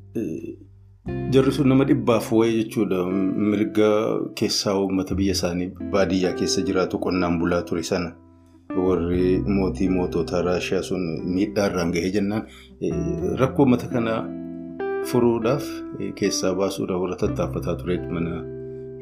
jarri 1.30 1.52
sun 1.52 1.68
nama 1.68 1.84
dhibbaaf 1.84 2.32
wayii 2.32 2.64
jechuudha. 2.64 3.04
Mirga 3.50 3.90
keessaa 4.34 4.74
uummata 4.80 5.14
biyya 5.14 5.32
isaanii 5.38 5.70
baadiyyaa 5.92 6.32
keessa 6.32 6.62
jiraatu 6.62 6.98
qonnaan 6.98 7.38
bulaa 7.38 7.62
ture 7.62 7.82
sana. 7.82 8.12
Warri 8.86 9.38
mootii 9.46 9.88
mootota 9.88 10.42
Raashaa 10.42 10.82
sun 10.82 11.02
miidhaa 11.36 11.66
irraan 11.70 11.92
gahee 11.92 12.10
jennaan 12.10 12.42
rakkoo 13.40 13.62
uummata 13.64 13.86
kanaa 13.94 14.20
furuudhaaf 15.08 15.64
keessaa 16.18 16.54
baasuudhaaf 16.60 17.00
warra 17.02 17.16
tattaaffataa 17.22 17.74
tureetu 17.80 18.08
mana 18.16 18.34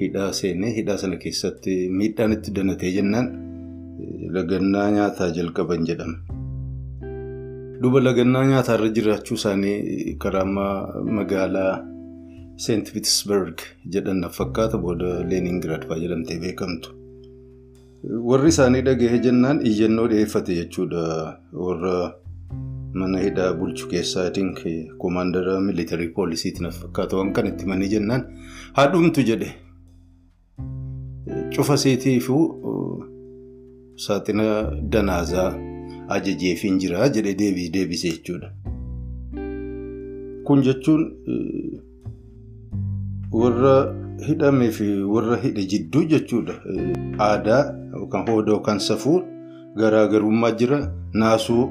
hidhaa 0.00 0.31
seenee 0.40 0.73
hidhaa 0.78 0.97
sana 1.02 1.17
keessatti 1.25 1.75
miidhaan 2.00 2.33
itti 2.37 2.50
danatee 2.59 2.93
jennaan 2.97 3.28
lagannaa 4.37 4.90
nyaataa 4.97 5.31
jalqaban 5.38 5.87
jedhama. 5.88 6.19
Duuba 7.83 8.00
lagannaa 8.05 8.45
nyaataa 8.52 8.88
jiraachuu 8.99 9.35
isaanii 9.40 10.14
karaa 10.25 10.45
magaalaa 11.19 11.73
Seent 12.64 12.93
Piitsberg 12.93 13.59
jedhan 13.95 14.23
fakkaata 14.38 14.78
booda 14.85 15.11
Leeningiraad 15.31 15.85
fa'aa 15.88 16.00
jedhamtee 16.05 16.38
beekamtu. 16.45 16.88
Warri 18.31 18.49
isaanii 18.55 18.83
dhagahee 18.88 19.19
jennaan 19.26 19.61
iyyannoo 19.71 20.09
dhiyeeffate 20.12 20.55
jechuudha. 20.61 21.05
Warra 21.52 21.95
mana 23.00 23.19
hidhaa 23.26 23.52
bulchu 23.61 23.88
keessaa 23.95 24.31
koomaandara 24.99 25.61
miilitarii 25.61 26.09
poolisiitiin 26.19 26.62
na 26.69 26.71
fakkaata 26.81 27.17
waan 27.21 27.33
kan 27.38 27.47
itti 27.52 27.67
manii 27.73 27.88
jennaan 27.95 28.25
haadhumtu 28.78 29.23
jedhe 29.31 29.50
cufa 31.57 31.76
seetiifuu 31.85 32.45
saaxina 34.07 34.45
danaazaa 34.93 35.50
ajajeefiin 36.17 36.78
jira 36.83 37.09
jedhe 37.14 37.35
deebii 37.38 37.71
deebise 37.73 38.09
jechuudha. 38.11 38.50
Kun 40.45 40.62
jechuun 40.67 41.02
warra 43.40 43.75
hidhamee 44.28 44.71
fi 44.76 44.87
warra 45.14 45.37
hidhe 45.43 45.64
jidduu 45.73 46.05
jechuudha. 46.12 46.55
Aadaa 47.28 47.62
yookaan 47.97 48.31
hooda 48.31 48.52
yookaan 48.52 48.81
safuu 48.87 49.19
garaagarummaa 49.83 50.50
jira 50.62 50.78
naasuu 51.12 51.64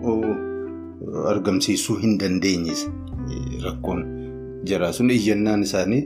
argamsiisuu 1.32 1.96
hin 2.04 2.18
dandeenye 2.22 2.74
rakkoon 3.66 4.02
jira 4.70 4.92
sun 4.94 5.10
iyyannaan 5.16 5.62
isaanii 5.68 6.04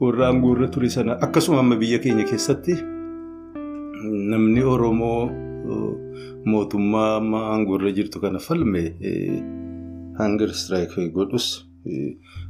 warra 0.00 0.26
aangoorra 0.28 0.68
ture 0.74 0.90
sana 0.96 1.18
akkasuma 1.26 1.58
amma 1.64 1.76
biyya 1.82 1.98
keenya 2.04 2.24
keessatti 2.30 2.74
namni 4.32 4.62
Oromoo 4.74 5.30
mootummaa 6.44 7.16
amma 7.20 7.40
aangoorra 7.52 7.90
jirtu 8.00 8.20
kana 8.20 8.38
falme 8.38 8.82
hangar 10.18 10.48
istiraayik 10.56 11.12
godhus. 11.14 11.48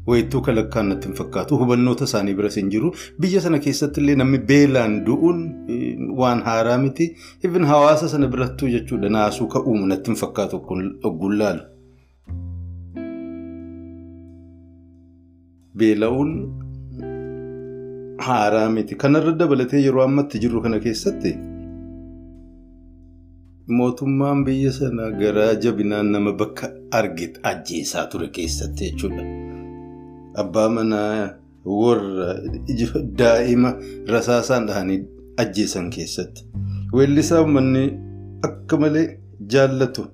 Wayittuu 0.09 0.41
kalakkaan 0.49 0.89
natti 0.93 1.09
hin 1.09 1.17
fakkaatu 1.21 1.57
hubannoota 1.63 2.05
isaanii 2.11 2.35
biras 2.37 2.55
hin 2.59 2.69
jiru 2.75 2.91
biyya 3.25 3.41
sana 3.47 3.59
keessatti 3.65 4.01
illee 4.03 4.15
namni 4.21 4.39
beelaan 4.51 4.95
du'uun 5.09 5.41
waan 6.21 6.41
haaraa 6.47 6.77
miti 6.85 7.09
even 7.49 7.65
hawaasa 7.71 8.09
sana 8.13 8.29
birattuu 8.37 8.69
jechuudha 8.77 9.09
naasuu 9.17 9.49
ka'uumu 9.57 9.87
natti 9.91 10.11
hin 10.13 10.21
fakkaatu 10.23 10.63
ogguun 11.11 11.39
laalu. 11.43 11.61
Beela'uun 15.83 16.33
haaraa 18.29 18.69
miti 18.77 18.95
kanarra 19.05 19.33
dabalatee 19.43 19.83
yeroo 19.85 20.05
ammatti 20.07 20.39
jirru 20.45 20.63
kana 20.65 20.79
keessatti 20.87 21.35
mootummaan 23.81 24.45
biyya 24.49 24.73
sana 24.79 25.11
garaa 25.21 25.53
jabinaan 25.67 26.11
nama 26.17 26.33
bakka 26.43 26.73
argite 27.03 27.41
ajjeesaa 27.53 28.07
ture 28.15 28.29
keessatti 28.41 28.91
jechuudha. 28.91 29.23
Abbaa 30.43 30.69
manaa 30.77 31.31
warra 31.81 32.29
daa'ima 33.23 33.71
rasaasaan 34.15 34.67
dhahanii 34.69 35.01
ajjeesan 35.45 35.91
keessatti. 35.97 36.43
Weellisaa 36.99 37.41
uummanni 37.45 37.83
akka 38.49 38.77
malee 38.85 39.07
jaallatu 39.55 40.05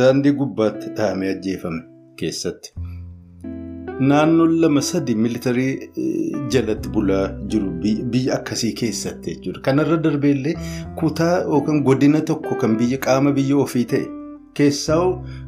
daandii 0.00 0.32
gubbaatti 0.42 0.90
dhahamee 0.98 1.30
ajjeefame 1.36 1.80
keessatti. 2.22 2.72
Naannoon 4.10 4.52
lama 4.60 4.80
sadi 4.90 5.14
militarii 5.14 5.72
jalatti 6.52 6.88
bulaa 6.94 7.24
jiru 7.54 7.70
biyya 8.12 8.34
akkasii 8.38 8.72
keessatti 8.80 9.34
jechuudha. 9.34 9.60
Kanarra 9.66 9.96
darbee 10.04 10.30
illee 10.36 10.54
kutaa 11.00 11.34
yookaan 11.42 11.82
godina 11.88 12.20
tokko 12.30 12.54
kan 12.62 12.76
biyya 12.78 12.98
qaama 13.06 13.32
biyya 13.38 13.56
ofii 13.64 13.84
ta'e 13.92 14.06
keessaa 14.58 15.02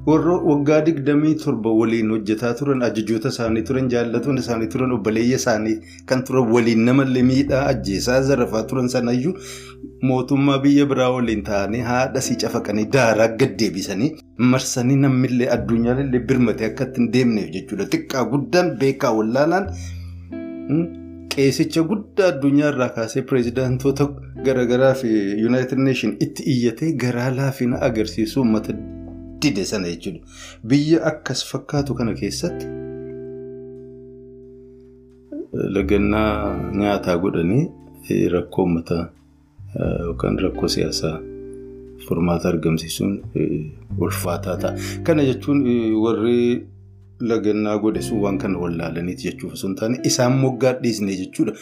warra 0.07 0.35
waggaa 0.51 0.81
digdamii 0.87 1.35
torba 1.45 1.71
waliin 1.81 2.11
hojjetaa 2.15 2.53
turan 2.61 2.83
ajajoota 2.89 3.29
isaanii 3.35 3.63
turan 3.71 3.89
jaallatoonni 3.95 4.41
isaanii 4.45 4.69
turan 4.75 4.93
obboleeyya 4.97 5.37
isaanii 5.43 5.75
kan 6.13 6.25
turan 6.29 6.53
waliin 6.57 6.85
namallee 6.89 7.23
miidhaa 7.31 7.65
ajjeesaa 7.73 8.21
zarafaa 8.29 8.63
turan 8.73 8.89
sanayyuu 8.95 9.35
mootummaa 10.11 10.59
biyya 10.65 10.87
biraa 10.93 11.11
waliin 11.17 11.43
ta'anii 11.51 11.81
haadha 11.91 12.21
sii 12.29 12.37
cafaqanii 12.45 12.85
daaraa 12.97 13.29
gaddeebisanii 13.43 14.13
marsanii 14.55 14.97
namnillee 15.05 15.51
addunyaallee 15.59 16.21
birmatee 16.33 16.67
akka 16.73 16.85
ittiin 16.91 17.13
deemneef 17.17 17.51
jechuudha. 17.59 17.87
Xiqqaa 17.93 18.25
guddaan 18.33 18.75
beekaa 18.81 19.13
wallaalaan 19.19 19.67
qeesicha 21.35 21.83
guddaa 21.91 22.29
addunyaa 22.33 22.71
irraa 22.73 22.89
kaasee 22.97 23.23
pireezidaantoota 23.29 24.05
garaagaraa 24.47 24.95
fi 25.03 25.11
yuunaayitid 25.43 25.79
neeshin 25.87 26.13
itti 26.27 26.43
iyyatee 26.55 26.91
garaa 27.05 27.31
laafina 27.39 27.81
agarsiisu 27.89 28.41
uummata 28.43 28.73
dide 29.43 29.65
sana 29.71 29.89
jechuudha. 29.93 30.21
Biyya 30.69 30.99
akkas 31.11 31.41
fakkaatu 31.51 31.95
kana 32.01 32.15
keessatti 32.21 32.67
lagannaa 35.77 36.33
nyaataa 36.83 37.17
godhanii 37.25 37.65
rakkoo 38.35 38.63
uummataa 38.65 39.03
yookaan 40.07 40.39
rakkoo 40.45 40.69
siyaasaa 40.75 41.17
furmaata 42.07 42.49
argamsiisuun 42.49 43.15
ulfaataa 43.99 44.57
ta'a. 44.63 44.75
Kana 45.07 45.23
jechuun 45.31 45.61
warri 46.05 46.67
lagannaa 47.31 47.79
godhe 47.83 48.03
sun 48.09 48.19
waan 48.25 48.39
kana 48.43 48.59
wallaalaniiti 48.65 49.23
jechuuf 49.29 49.53
osoo 49.57 49.69
hin 49.69 49.77
taane 49.81 49.99
isaan 50.11 50.37
moggaa 50.45 50.73
dhiisne 50.83 51.17
jechuudha. 51.21 51.53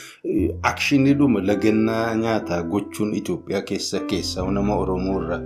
Akshiniidhuma 0.71 1.41
lagannaa 1.51 2.05
nyaataa 2.23 2.63
gochuun 2.75 3.15
Itoophiyaa 3.21 3.63
keessa 3.71 4.01
keessaa 4.13 4.51
nama 4.59 4.75
Oromoo 4.85 5.17
irraa 5.23 5.41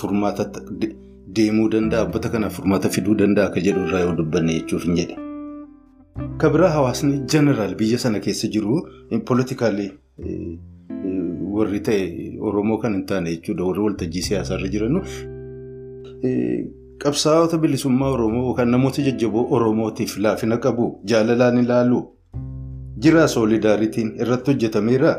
furmaata 0.00 0.44
deemuu 1.36 1.68
danda'a. 1.76 2.02
Abbata 2.08 2.28
kanaaf 2.34 2.54
furmaata 2.60 2.88
fiduu 2.98 3.14
danda'a 3.22 3.46
akka 3.50 3.60
jedhu 3.68 3.80
irraa 3.88 4.00
yoo 4.06 4.14
dubbanne 4.20 4.52
jechuuf 4.58 4.84
hin 4.90 4.96
jedhe. 5.00 5.16
Kabiraa 6.44 6.70
hawaasni 6.78 7.18
jeneraal 7.32 7.74
biyya 7.82 7.98
sana 8.04 8.20
keessa 8.26 8.48
jiru 8.54 8.80
poolitikaalii 9.30 9.90
warri 11.56 11.80
ta'e 11.88 12.04
Oromoo 12.50 12.78
kan 12.84 12.92
hin 12.98 13.06
taane 13.12 13.30
jechuudha. 13.36 13.64
Warri 13.70 13.80
waltajjii 13.88 14.22
siyaasaarra 14.28 14.68
jiran 14.76 15.02
qabsaa'ota 17.02 17.58
bilisummaa 17.62 18.10
Oromoo 18.10 18.42
yookaan 18.48 18.70
namoota 18.70 19.02
jajjaboo 19.06 19.46
Oromootiif 19.56 20.16
laafina 20.18 20.56
qabu 20.66 20.86
jaalalaan 21.10 21.58
ilaalu 21.64 22.00
jira 23.02 23.28
soolidaaritiin 23.28 24.14
irratti 24.22 24.50
hojjetameera. 24.52 25.14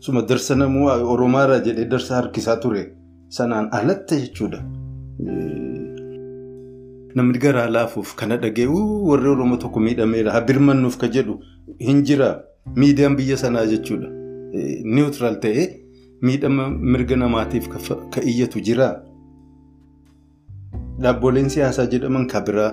Suma 0.00 0.22
darsa 0.28 0.54
namuu 0.56 0.86
Oromaaraa 1.14 1.58
jedhee 1.66 1.88
darsa 1.90 2.14
harkisaa 2.14 2.56
ture 2.56 2.84
sanaan 3.28 3.68
alatti 3.72 4.20
jechuudha. 4.22 4.62
Namni 7.14 7.38
garaa 7.38 7.68
laafuuf 7.72 8.14
kana 8.16 8.36
dhaga'u 8.44 8.78
warri 9.10 9.28
Oromoo 9.34 9.56
tokko 9.66 9.80
miidhameera 9.80 10.32
haa 10.32 10.40
birmannuuf 10.52 10.96
ka 10.98 11.08
jedhu 11.18 11.40
hin 11.88 12.02
jira 12.04 12.30
miidiyaan 12.76 13.16
biyya 13.16 13.36
sanaa 13.36 13.66
jechuudha. 13.74 14.08
Niwutiraal 14.94 15.36
ta'ee 15.44 15.66
miidhama 16.22 16.68
mirga 16.70 17.16
namaatiif 17.16 17.68
ka 18.14 18.20
iyyatu 18.22 18.60
jira. 18.60 18.90
Dhaabboleen 21.02 21.48
siyaasaa 21.54 21.86
jedhaman 21.92 22.26
kan 22.32 22.44
biraa 22.48 22.72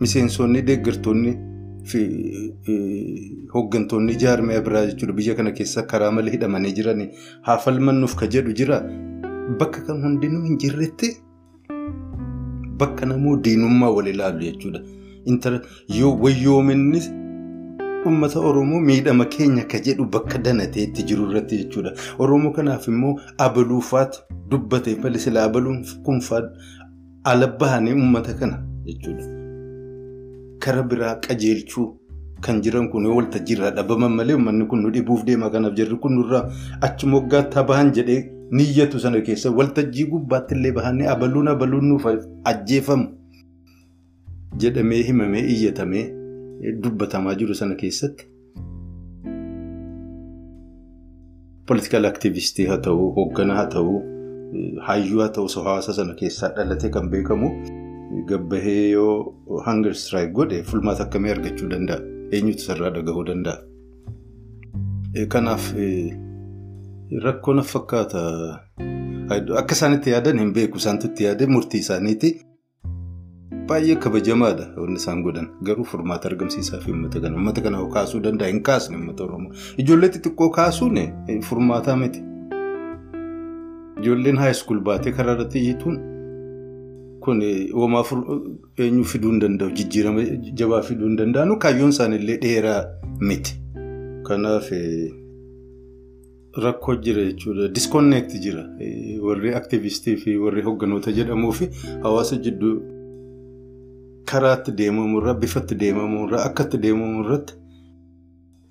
miseensonni 0.00 0.62
deeggartoonni 0.68 1.32
fi 1.90 2.00
hooggantoonni 3.54 4.14
jaarmiyaa 4.24 4.62
biraa 4.68 4.84
jechuudha. 4.90 5.12
Biyya 5.20 5.34
kana 5.38 5.52
keessa 5.58 5.82
karaa 5.92 6.10
malee 6.18 6.32
hidhamanii 6.36 6.72
jiran 6.78 7.02
haa 7.48 7.58
falmannuuf 7.64 8.14
ka 8.20 8.26
jedhu 8.36 8.52
jira. 8.60 8.80
Bakka 9.60 9.80
kan 9.86 10.02
hundinuu 10.04 10.42
hin 10.48 10.58
jirretti 10.64 11.10
bakka 12.82 13.06
namoo 13.06 13.36
diinummaa 13.46 13.90
wal 13.96 14.06
ilaalu 14.14 14.44
jechuudha. 14.48 14.80
Yoo 15.98 16.12
wayyoominni 16.24 17.00
uummata 18.06 18.40
Oromoo 18.40 18.80
miidhama 18.80 19.24
keenya 19.24 19.64
ka 19.64 19.78
jedhu 19.86 20.04
bakka 20.14 20.38
danateetti 20.38 21.02
jiru 21.08 21.30
irratti 21.30 21.56
jechuudha. 21.62 21.92
Oromoo 22.18 22.50
kanaaf 22.52 22.88
immoo 22.88 23.14
abaluufaatu 23.38 24.22
dubbate 24.50 24.96
malee 25.02 25.18
sila 25.24 25.44
abaluun 25.44 25.84
kunfaa 26.04 26.42
ala 27.24 27.46
bahanii 27.46 27.92
uummata 27.94 28.34
kana 28.34 28.58
jechuudha. 28.86 29.24
Kara 30.58 30.82
biraa 30.82 31.14
qajeelchuu 31.26 31.88
kan 32.40 32.60
jiran 32.62 32.88
kun 32.90 33.06
waltajjii 33.06 33.54
irraa 33.56 33.70
dhabaman 33.78 34.12
malee 34.18 34.34
uummanni 34.34 34.64
kun 34.70 34.82
nu 34.82 34.90
dhibuuf 34.94 35.24
deema 35.24 35.50
kanaaf 35.50 35.74
jirri 35.80 35.96
kun 36.04 36.12
nurraa 36.18 36.44
achuma 36.80 37.16
waggaatti 37.18 37.62
bahan 37.68 37.92
jedhee 37.98 38.22
niyyatu 38.50 39.00
sana 39.00 39.20
keessa 39.28 39.50
waltajjii 39.58 40.06
gubbaatti 40.14 40.54
illee 40.54 40.72
bahanii 40.78 41.06
abaluun 41.12 41.48
abaluun 41.52 41.84
nuuf 41.90 42.06
ajjeefamu 42.44 43.06
jedhamee 44.64 45.02
himamee 45.10 45.40
iyyatamee 45.54 46.04
dubbatamaa 46.84 47.34
jiru 47.34 47.54
sana 47.54 47.74
keessatti. 47.74 48.24
Poolitikaal 51.66 52.04
aktiivistii 52.08 52.66
haa 52.70 52.78
ta'uu 52.86 53.10
hoogganaa 53.18 53.56
haa 53.56 53.66
ta'uu 53.74 53.98
hayyuu 54.88 55.20
haa 55.24 55.28
ta'uu 55.38 55.48
hawaasa 55.66 55.92
sana 55.98 56.14
keessaa 56.20 56.48
dhalatee 56.56 56.90
kan 56.96 57.10
beekamu. 57.10 57.50
Gabbahee 58.30 58.88
yoo 58.90 59.34
hunger 59.66 59.94
strike 59.94 60.32
godhe 60.38 60.62
fulmaata 60.70 61.02
akkamii 61.06 61.30
argachuu 61.34 61.68
danda'a? 61.74 62.00
Eenyutu 62.38 62.62
sarara 62.66 62.90
dhagahuu 62.96 63.24
danda'a? 63.30 63.58
Kanaaf 65.34 65.72
rakkoo 67.26 67.54
na 67.54 67.62
fakkaata. 67.62 68.20
Akka 69.60 69.74
isaan 69.78 69.94
itti 69.98 70.10
yaadan 70.16 70.38
hin 70.38 70.52
beeku. 70.58 70.76
Isaantu 70.82 71.06
itti 71.12 71.24
yaadee 71.24 71.46
murtii 71.54 71.80
isaaniiti. 71.86 72.30
Baay'ee 73.68 73.96
kabajamaadha 74.04 74.64
wanni 74.76 74.96
isaan 75.00 75.22
godhan. 75.22 75.46
Garuu 75.62 75.84
furmaata 75.84 76.28
argamsiisaa 76.28 76.78
fi 76.84 76.90
uummata 76.92 77.20
kana. 77.20 77.36
Uummata 77.36 77.60
kana 77.66 77.84
kaasuu 77.96 78.20
danda'a. 78.26 78.48
Hin 78.48 78.62
kaasne 78.68 78.96
uummata 78.96 79.24
Oromoo. 79.24 79.52
Ijoollee 79.84 80.08
xixiqqoo 80.14 80.50
kaasuun 80.58 80.98
furmaataa 81.48 81.96
miti. 81.96 82.22
Ijoolleen 84.02 84.36
haayiskuul 84.44 84.80
baatee 84.80 85.12
karaa 85.18 85.34
irratti 85.38 85.58
iyyituun. 85.58 85.98
Kun 87.24 87.42
uumaa 87.74 88.04
eenyu 88.78 89.04
fiduu 89.04 89.30
hin 89.30 89.40
danda'u 89.40 89.70
jijjiirama 89.80 90.22
jabaa 90.60 90.82
fiduu 90.88 91.08
hin 91.08 91.16
danda'anu 91.18 91.56
kaayyoon 91.64 91.90
isaaniillee 91.96 92.38
dheeraa 92.46 92.80
miti. 93.20 93.54
Kanaaf 94.28 94.70
rakkoo 96.64 96.94
jira 97.04 97.22
jechuudha. 97.28 97.68
Diskoonneekti 97.76 98.38
jira. 98.46 98.64
Warri 99.28 99.54
aktiivistii 99.60 100.16
fi 100.24 100.36
warri 100.46 100.62
hoogganoota 100.62 101.12
jedhamuu 101.20 101.52
fi 101.60 101.68
hawaasa 102.02 102.36
jidduu 102.46 102.74
karaatti 104.30 104.72
deemamurraa 104.78 105.34
bifatti 105.34 105.74
deemamurraa 105.82 106.44
akkatti 106.48 106.78
deemamurratti 106.84 107.54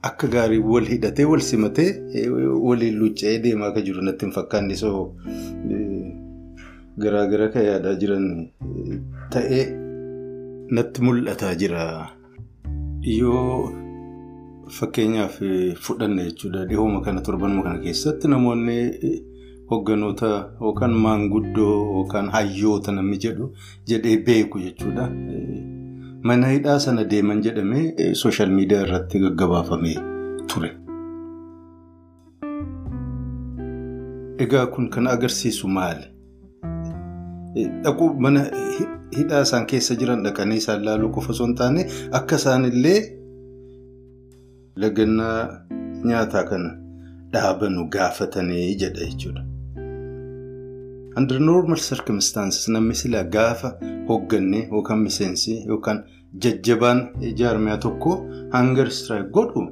akka 0.09 0.27
gaarii 0.27 0.63
wal 0.73 0.87
hidhatee 0.93 1.25
wal 1.31 1.43
simatee 1.51 1.89
waliin 2.67 2.97
luucca'ee 2.99 3.37
deemaa 3.43 3.69
akka 3.71 3.81
jiru 3.87 4.01
natti 4.01 4.25
hin 4.25 4.33
fakkaanne 4.39 4.75
Garaagara 7.01 7.47
kan 7.53 7.63
yaadaa 7.65 7.93
jiran 7.95 8.25
ta'ee 9.33 9.63
natti 10.77 11.01
mul'ataa 11.01 11.53
jira. 11.61 11.83
Yoo 13.01 13.71
fakkeenyaaf 14.79 15.37
fudhanne 15.85 16.25
jechuudha 16.27 16.65
dhihooma 16.71 17.01
kana 17.05 17.21
torbanuma 17.27 17.63
kana 17.63 17.79
keessatti 17.85 18.27
namoonni 18.33 18.77
hoogganoota 19.71 20.29
yookaan 20.62 20.93
maanguddoo 21.05 21.75
yookaan 21.95 22.29
hayyoota 22.36 22.91
namni 22.91 23.17
jedhu 23.25 23.51
jedhee 23.89 24.17
beeku 24.29 24.60
jechuudha. 24.65 25.10
Mana 26.29 26.47
hidhaa 26.53 26.79
sana 26.79 27.03
deeman 27.12 27.41
jedhamee 27.45 28.13
sooshaal 28.21 28.49
miidiyaa 28.57 28.81
irratti 28.88 29.19
gaggabaafamee 29.25 29.95
ture. 30.53 30.71
Egaa 34.45 34.65
kun 34.73 34.89
kan 34.89 35.07
agarsiisu 35.07 35.67
maali? 35.67 36.05
Dhaquu 37.84 38.13
mana 38.25 38.43
hidhaa 39.17 39.41
isaan 39.47 39.65
keessa 39.71 39.95
jiran 40.01 40.23
dhaqanii 40.27 40.57
isaan 40.63 40.86
laaluu 40.86 41.10
qofa 41.17 41.31
osoo 41.34 41.47
hin 41.47 41.55
taane 41.62 41.86
akka 42.19 42.36
isaanillee 42.41 42.99
lagannaa 44.84 45.39
nyaataa 46.12 46.43
kana 46.51 46.69
dhaabanu 47.34 47.88
gaafatanii 47.95 48.75
jedha 48.84 49.05
jechuudha. 49.10 49.43
Under 51.17 51.39
normal 51.39 51.78
circumstances 51.78 52.67
namni 52.69 52.95
silaa 52.95 53.24
gaafa 53.36 53.69
hooggannee 54.08 54.67
yookaan 54.71 55.00
miseensi 55.08 55.56
yookaan 55.67 56.00
jajjabaan 56.43 57.02
jaarmiyaa 57.39 57.78
tokko 57.86 58.12
hunger 58.54 58.89
strike 58.97 59.30
godhu 59.38 59.63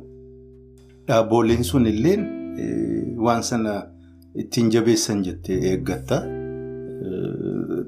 dhaaboliin 1.07 1.63
sun 1.69 1.85
illee 1.91 2.17
waan 3.27 3.43
sana 3.43 3.73
ittiin 4.35 4.71
jabeessan 4.73 5.23
jettee 5.27 5.57
eeggatta. 5.71 6.17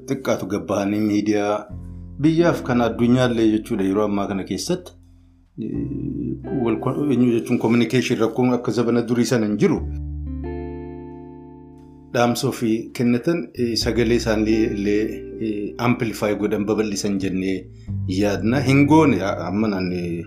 Xiqqaatu 0.08 0.46
gabbahanii 0.54 1.00
miidiyaa 1.10 1.56
biyyaaf 2.22 2.62
kan 2.68 2.80
addunyaallee 2.86 3.48
jechuudha 3.52 3.84
yeroo 3.90 4.04
ammaa 4.08 4.26
kana 4.30 4.44
keessatti 4.44 4.92
eenyu 5.58 7.32
jechuun 7.36 7.58
kominikeeshin 7.58 8.18
rakkoon 8.24 8.54
akka 8.56 8.72
zabana 8.78 9.02
durii 9.08 9.24
sana 9.32 9.46
hin 9.46 9.58
jiru. 9.64 9.78
Dhaamsa 12.14 12.48
ofii 12.48 12.90
kennatan 12.98 13.38
sagalee 13.82 14.16
isaanii 14.20 14.62
illee 14.76 15.74
amplifaayi 15.86 16.36
godhan 16.42 16.64
babal'isan 16.70 17.18
jennee 17.22 17.54
yaadna. 18.20 18.60
Hin 18.68 18.84
goone 18.86 19.20
amma 19.26 19.68
naannoo 19.74 20.24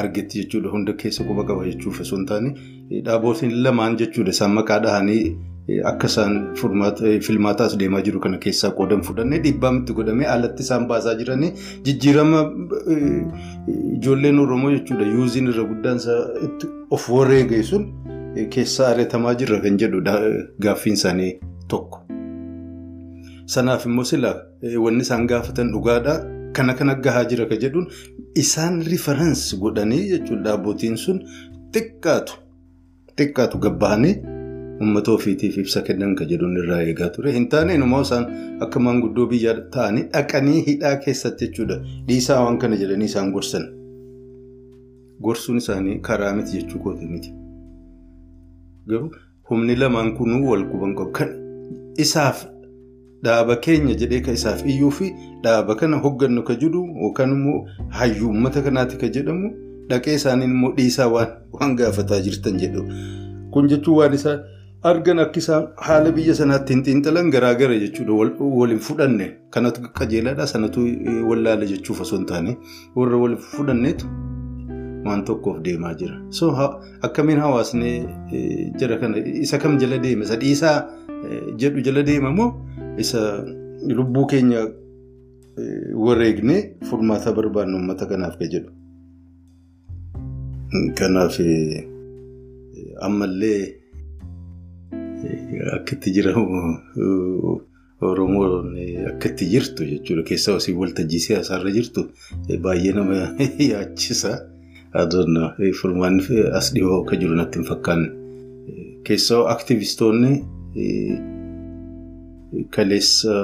argetti 0.00 0.42
jechuudha 0.42 0.70
hunda 0.72 0.92
keessa 1.02 1.24
quba 1.28 1.44
qaba 1.50 1.66
jechuuf 1.68 2.00
osoo 2.06 2.16
hin 2.18 2.26
taane 2.32 2.50
dhaabootiin 3.10 3.54
lamaan 3.68 3.96
jechuudha 4.02 4.30
isaan 4.38 4.52
maqaa 4.58 4.80
dhahanii. 4.86 5.22
Akka 5.88 6.06
isaan 6.10 6.34
filmaataas 7.26 7.74
deemaa 7.80 8.00
jiru 8.04 8.20
kana 8.26 8.38
keessaa 8.44 8.70
qoodan 8.76 9.02
fudhannee 9.08 9.38
dhiibbaa 9.46 9.72
itti 9.78 9.92
godhamee 9.98 10.26
alatti 10.34 10.62
isaan 10.66 10.86
baasaa 10.92 11.14
jiranii 11.18 11.50
jijjiirama 11.88 12.40
ijoolleen 13.96 14.38
Oromoo 14.44 14.70
jechuudha 14.76 15.06
yuuziin 15.16 15.46
irra 15.52 15.64
guddaan 15.72 15.98
of 16.96 17.08
wareege 17.16 17.62
sun 17.72 17.84
keessaa 18.54 18.88
ari'atamaa 18.94 19.34
jirra 19.34 19.60
kan 19.60 19.78
jedhu 19.78 20.00
gaaffiin 20.60 20.94
isaanii 21.00 21.32
tokko. 21.68 21.98
Sanaaf 23.46 23.86
immoo 23.86 24.04
silaa 24.04 24.34
wanni 24.84 25.02
isaan 25.06 25.26
gaafatan 25.26 25.72
dhugaadhaa 25.72 26.18
kana 26.52 26.74
kana 26.74 26.94
gahaa 26.94 27.24
jira 27.30 27.46
kan 27.52 27.60
jedhuun 27.60 27.86
isaan 28.42 28.82
rifaransi 28.90 29.56
godhanii 29.62 30.02
jechuudha 30.10 30.42
dhaabbotiin 30.48 30.96
sun 31.04 31.22
xiqqaatu 31.76 32.34
xiqqaatu 33.20 33.58
gabbahanii. 33.66 34.16
Uummata 34.80 35.12
ofiitiif 35.12 35.56
ibsa 35.58 35.82
kennan 35.82 36.14
kan 36.18 36.28
jedhuun 36.30 36.56
irraa 36.60 36.82
eegaa 36.82 37.08
ture. 37.16 37.32
Hin 37.32 37.48
taane 37.48 37.74
isaan 38.02 38.26
akka 38.66 38.80
maanguddoo 38.80 39.26
biyyaa 39.26 39.56
ta'anii 39.76 40.04
dhaqanii 40.12 40.62
hidhaa 40.68 40.96
keessatti 41.06 41.48
jechuudha. 41.48 41.80
Dhiisaa 42.08 42.44
waan 42.44 42.58
kana 42.58 42.76
jedhanii 42.76 43.10
isaan 43.12 43.32
gorsan. 43.32 43.66
Gorsuun 45.22 45.58
isaanii 45.58 45.98
karaa 45.98 46.32
miti 46.34 46.58
jechuu 46.60 46.78
kooti 46.78 47.06
miti. 47.06 47.32
Garuu 48.88 49.10
humni 49.50 49.76
lamaan 49.76 50.10
kunuu 50.18 50.50
wal 50.50 50.64
quban 50.72 50.94
qabu. 50.98 51.30
Isaaf 52.04 52.44
dhaaba 53.24 53.56
keenya 53.64 53.94
jedhee 54.02 54.20
kan 54.26 54.34
isaaf 54.40 54.66
iyyuu 54.66 54.90
fi 54.98 55.12
dhaaba 55.44 55.74
kana 55.80 55.96
hoggannu 56.04 56.42
kan 56.50 56.56
jedhu 56.60 56.82
yookaan 57.04 57.32
immoo 57.38 57.64
hayyuu 58.00 58.28
uummata 58.34 58.62
kanaati 58.66 58.96
kan 59.00 59.10
jedhamu 59.16 59.50
dhaqee 59.90 60.14
isaaniin 60.20 60.50
immoo 60.58 60.72
dhiisaa 60.76 61.08
waan 61.16 61.74
gaafataa 61.80 62.20
jirtan 62.28 62.58
jedhu. 62.62 62.84
Kun 63.52 63.68
jechuun 63.74 63.96
waan 64.02 64.14
isaa. 64.20 64.38
argan 64.88 65.18
akka 65.22 65.40
isaan 65.42 65.64
haala 65.84 66.10
biyya 66.16 66.34
sanaatti 66.38 66.72
hin 66.74 66.82
xiinxalan 66.86 67.30
garaagara 67.34 67.78
jechuudha 67.84 68.44
waliin 68.58 68.78
fudhanne 68.88 69.24
kanatu 69.54 69.80
qajeelaadha 70.00 70.46
sanatu 70.50 70.80
wallaala 71.30 71.66
jechuuf 71.70 72.00
osoo 72.04 72.18
hin 72.20 72.26
taane 72.28 72.52
warra 72.98 73.16
waliin 73.22 73.40
fudhanneetu 73.54 74.06
waan 75.04 75.24
tokkoof 75.24 75.60
deemaa 75.66 75.94
jira. 76.00 76.16
so 76.30 76.50
akkamiin 77.02 77.38
hawaasni 77.44 77.92
jara 78.80 78.96
kana 78.98 79.16
isa 79.44 79.58
kam 79.58 79.78
jala 79.78 79.98
deema 79.98 80.24
isa 80.24 80.36
dhiisaa 80.36 80.76
jedhu 81.60 81.80
jala 81.86 82.02
deema 82.02 82.30
moo 82.40 82.50
isa 82.98 83.20
lubbuu 83.98 84.26
keenya 84.26 84.66
wareegnee 86.06 86.60
furmaata 86.90 87.32
barbaannu 87.38 87.76
uummata 87.78 88.06
kanaaf 88.06 88.38
kan 88.38 88.50
jedhu. 88.54 88.70
kanaaf 90.98 91.36
ammallee. 93.00 93.74
Akka 95.74 95.96
itti 95.96 96.12
jiramu 96.14 96.44
Oromoon 98.00 98.76
akka 99.10 99.28
itti 99.32 99.48
jirtu 99.52 99.84
jechuudha. 99.90 100.22
Keessaa 100.28 100.58
waltajjii 100.80 101.20
siyaasaarra 101.26 101.70
jirtu 101.76 102.06
baay'ee 102.62 102.92
nama 102.94 103.34
yaachisa. 103.70 104.32
Furmaanni 105.80 106.44
as 106.58 106.72
dhiyoo 106.74 107.00
akka 107.02 107.16
jiru 107.16 107.34
natti 107.36 107.58
hin 107.58 107.66
fakkaanne. 107.70 108.08
Keessaa 109.04 109.42
aktivistoonni 109.54 110.32
kaleessa 112.76 113.34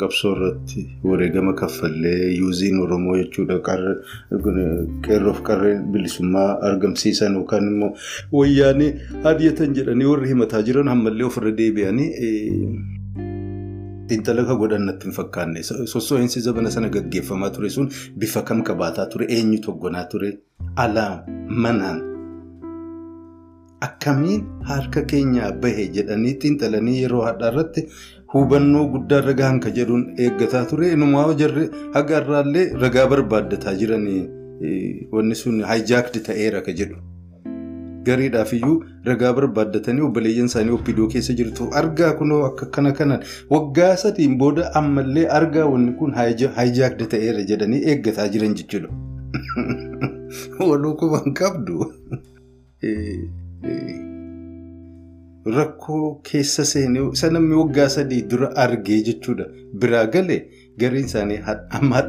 qabsoo 0.00 0.32
irratti 0.36 0.82
wareegama 1.04 1.52
kaffallee 1.60 2.30
yuuziin 2.36 2.80
Oromoo 2.84 3.16
jechuudha. 3.16 3.58
Qeerroof 5.06 5.40
qarree 5.42 5.76
bilisummaa 5.92 6.58
argamsiisan 6.70 7.34
yookaan 7.40 7.66
immoo 7.72 7.92
wayyaanee 8.32 8.90
ari'atan 9.32 9.74
jedhanii 9.78 10.04
warri 10.12 10.28
himataa 10.32 10.62
jiran 10.68 10.88
ammallee 10.94 11.24
ofirra 11.30 11.52
deebi'anii 11.60 12.10
xiinxala 14.10 14.42
godhan 14.62 14.84
natti 14.90 15.06
hin 15.08 15.14
fakkaanne. 15.18 15.62
Sossoo'insi 15.94 16.40
zabana 16.46 16.70
sana 16.76 16.88
gaggeeffamaa 16.98 17.50
ture 17.56 17.70
sun 17.78 17.88
bifa 18.18 18.42
kam 18.52 18.62
qabaataa 18.70 19.06
ture? 19.16 19.26
Eenyutu 19.38 19.72
hogganaa 19.72 20.04
ture? 20.14 20.30
Alaa 20.76 21.24
manaan 21.64 22.00
akkamiin 23.86 24.42
harka 24.70 25.02
keenyaa 25.10 25.52
bahe 25.62 25.84
jedhanii 25.98 26.34
xiinxalanii 26.42 26.96
yeroo 27.02 27.22
hadhaa 27.26 27.50
irratti 27.52 27.84
hubannoo 28.34 28.82
guddaa 28.94 29.20
ragaa 29.26 29.48
hanka 29.52 29.70
jedhuun 29.78 30.02
eeggataa 30.24 30.64
ture. 30.72 30.90
Inumaa 30.96 31.22
jarri 31.42 31.64
haga 31.94 32.18
irraallee 32.20 32.66
ragaa 32.82 33.06
barbaaddataa 33.14 33.74
jiranii 33.84 34.20
wanni 35.12 35.34
sun 35.42 35.62
haayijaakdi 35.70 36.20
ta'eera 36.28 36.60
ka 36.66 36.72
jedhu. 36.82 36.96
Gariidhaaf 38.08 38.52
iyyuu 38.56 38.76
ragaa 39.08 39.32
barbaaddatanii 39.38 40.04
obboleeyyan 40.06 40.48
isaanii 40.50 40.74
obbidoo 40.76 41.08
keessa 41.14 41.34
jirtu 41.40 41.66
argaa 41.80 42.12
kunoo 42.20 42.40
akka 42.48 42.68
kana 42.76 42.92
kanaan 43.00 43.26
waggaa 43.54 43.90
sadiin 44.02 44.38
booda 44.42 44.70
ammallee 44.80 45.26
argaa 45.38 45.66
wanni 45.72 45.92
kun 45.98 46.14
haayijaakdi 46.20 47.10
ta'eera 47.14 47.42
jedhanii 47.50 47.82
eeggataa 47.94 48.28
jiran 48.36 48.54
jechuudha. 48.60 48.88
Waloo 50.70 50.94
kuban 51.02 51.34
qabdu. 51.42 51.76
Rakkoo 55.56 56.06
keessa 56.30 56.64
seenee 56.70 57.04
isa 57.12 57.30
namni 57.36 57.54
waggaa 57.60 57.88
sadii 57.96 58.22
dura 58.32 58.48
argee 58.64 59.00
jechuudha. 59.10 59.46
Biraa 59.84 60.06
galee 60.16 60.40
gariin 60.80 61.06
isaanii 61.10 61.38
amma 61.78 62.02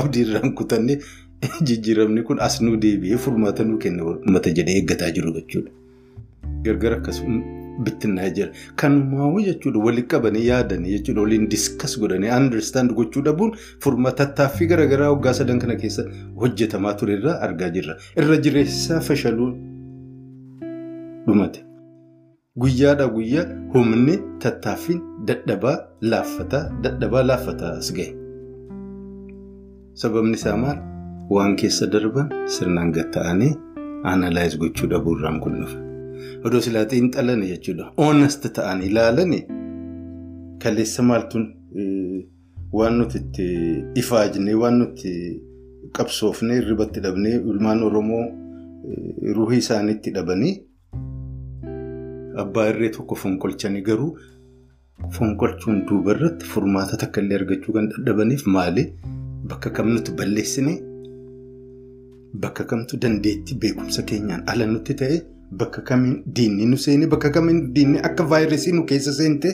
abdii 0.00 0.22
irraan 0.24 0.54
kutannee 0.60 0.98
jijjiiramni 1.68 2.22
kun 2.28 2.40
as 2.46 2.60
nuu 2.62 2.76
deebi'ee 2.84 3.18
furmaata 3.24 3.64
nuu 3.70 3.78
kenna 3.84 4.04
uummata 4.10 4.50
jedhee 4.58 4.76
eeggataa 4.80 5.10
jiru 5.16 5.32
jechuudha. 5.38 5.70
Gargar 6.66 6.92
akkasuma 6.98 7.40
bittinnaa 7.84 8.28
jira. 8.36 8.50
Kanumaawuu 8.82 9.40
jechuudha 9.48 9.80
waliin 9.86 10.06
qabanii 10.12 10.44
yaadanii 10.46 10.92
jechuudha 10.96 11.20
waliin 11.24 11.48
diskas 11.54 11.98
godhanii 12.02 12.30
understand 12.36 12.92
gochuu 12.98 13.22
dhabuun 13.28 13.56
furmaata 13.86 14.26
tattaaffii 14.26 14.66
garaagaraa 14.74 15.10
waggaa 15.14 15.32
sadan 15.40 15.58
kana 15.64 15.76
keessa 15.82 16.04
hojjetamaa 16.44 16.94
ture 17.02 17.18
irraa 17.18 17.36
argaa 17.48 17.70
jirra. 17.78 17.96
Irra 18.24 18.36
jireessaa 18.46 19.00
fashaluu 19.08 19.50
dhumate. 21.26 21.64
Guyyaadhaa 22.62 23.08
guyyaa 23.16 23.46
humni 23.74 24.16
tattaaffiin 24.46 25.02
dadhabaa 25.32 25.76
laaffataa 26.14 26.64
dadhabaa 26.86 27.22
laaffataa 27.32 27.74
as 27.82 27.92
gahe. 27.98 28.14
Sababni 30.02 30.36
isaa 30.40 30.56
maal? 30.64 30.91
Waan 31.34 31.54
keessa 31.60 31.86
darban 31.92 32.28
sirnaan 32.54 32.90
gatta'anii 32.96 33.50
aanalaayiz 34.10 34.56
gochuu 34.62 34.88
dhabuurraan 34.92 35.38
kun 35.44 35.54
dhufa. 35.60 35.78
Odoo 36.46 36.60
silaa 36.66 36.84
xiinxalan 36.92 37.42
jechuudha. 37.52 37.84
Oonast 38.04 38.42
ta'anii 38.58 38.88
ilaalan 38.90 39.32
kaleessa 40.62 41.02
maaltuun 41.10 41.46
waan 42.78 42.98
nuti 42.98 43.18
itti 43.22 43.46
ifaajnee 44.02 44.54
waan 44.62 44.78
nuti 44.82 45.12
qabsoofnee 45.98 46.58
irribatti 46.62 47.00
dhabnee 47.06 47.34
ilmaan 47.54 47.82
Oromoo 47.88 48.24
ruhii 49.38 49.58
isaaniitti 49.64 50.10
dhabanii. 50.18 50.54
Abbaa 52.42 52.68
irree 52.74 52.90
tokko 52.98 53.14
fonqolchanii 53.22 53.82
garuu 53.88 54.12
fonqolchuun 55.16 55.82
duuba 55.88 56.14
irratti 56.16 56.46
furmaata 56.52 56.96
takka 57.02 57.20
illee 57.22 57.38
argachuu 57.40 57.72
kan 57.76 57.88
dadhabaniif 57.92 58.46
maali? 58.56 58.84
Bakka 59.50 59.70
kam 59.76 59.88
nuti 59.94 60.12
balleessine 60.18 60.74
bakka 62.40 62.64
kamtu 62.64 62.96
dandeettii 63.02 63.56
beekumsa 63.62 64.02
keenyaan 64.10 64.42
ala 64.52 64.66
nutti 64.66 64.94
ta'e 65.00 65.16
bakka 65.62 65.82
kamiin 65.88 66.22
diinni 66.36 66.66
nu 66.66 66.76
seene 66.84 67.06
bakka 67.14 67.30
kamiin 67.30 67.58
diinni 67.74 67.98
akka 68.08 68.24
vaayirasii 68.30 68.72
nu 68.76 68.84
keessa 68.92 69.12
seente 69.18 69.50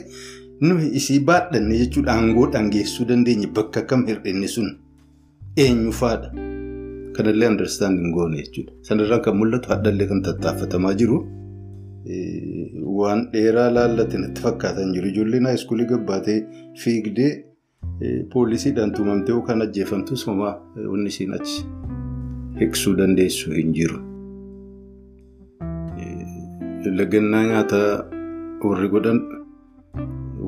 nuyi 0.61 0.87
isii 0.99 1.19
baadhanne 1.31 1.77
jechuudha 1.81 2.13
aangoodhaan 2.13 2.69
geessuu 2.75 3.05
dandeenye 3.09 3.47
bakka 3.57 3.81
kam 3.89 4.05
hir'inni 4.07 4.47
sun 4.55 4.69
eenyu 5.65 5.91
faadha. 6.01 6.29
Kanallee 7.15 7.47
understanding 7.51 8.13
goone 8.15 8.37
jechuudha. 8.41 8.71
Sanarraan 8.87 9.21
kan 9.25 9.35
mul'atu 9.39 9.69
haadhallee 9.73 10.07
kan 10.11 10.21
tattaafatamaa 10.27 10.93
jiru. 11.01 11.17
Waan 12.99 13.21
dheeraa 13.33 13.69
laallate 13.77 14.17
natti 14.23 14.41
fakkaatan 14.45 14.93
jiru. 14.95 15.07
Ijoolleen 15.11 15.45
haayiskuulii 15.49 15.85
gabbaatee 15.91 16.39
fiigdee 16.83 17.31
poolisiidhaan 18.33 18.91
tumamtee 18.97 19.33
yookaan 19.35 19.61
ajjeefamtus 19.67 20.25
homaa 20.27 20.53
wanni 20.91 21.07
isiin 21.13 21.33
achi 21.39 21.63
hiiksuu 22.59 22.93
dandeessu 22.99 23.51
hin 23.57 23.73
jiru. 23.77 23.99
Lagannaa 26.99 27.43
nyaataa 27.51 27.91
warri 28.63 28.89
godhan 28.93 29.19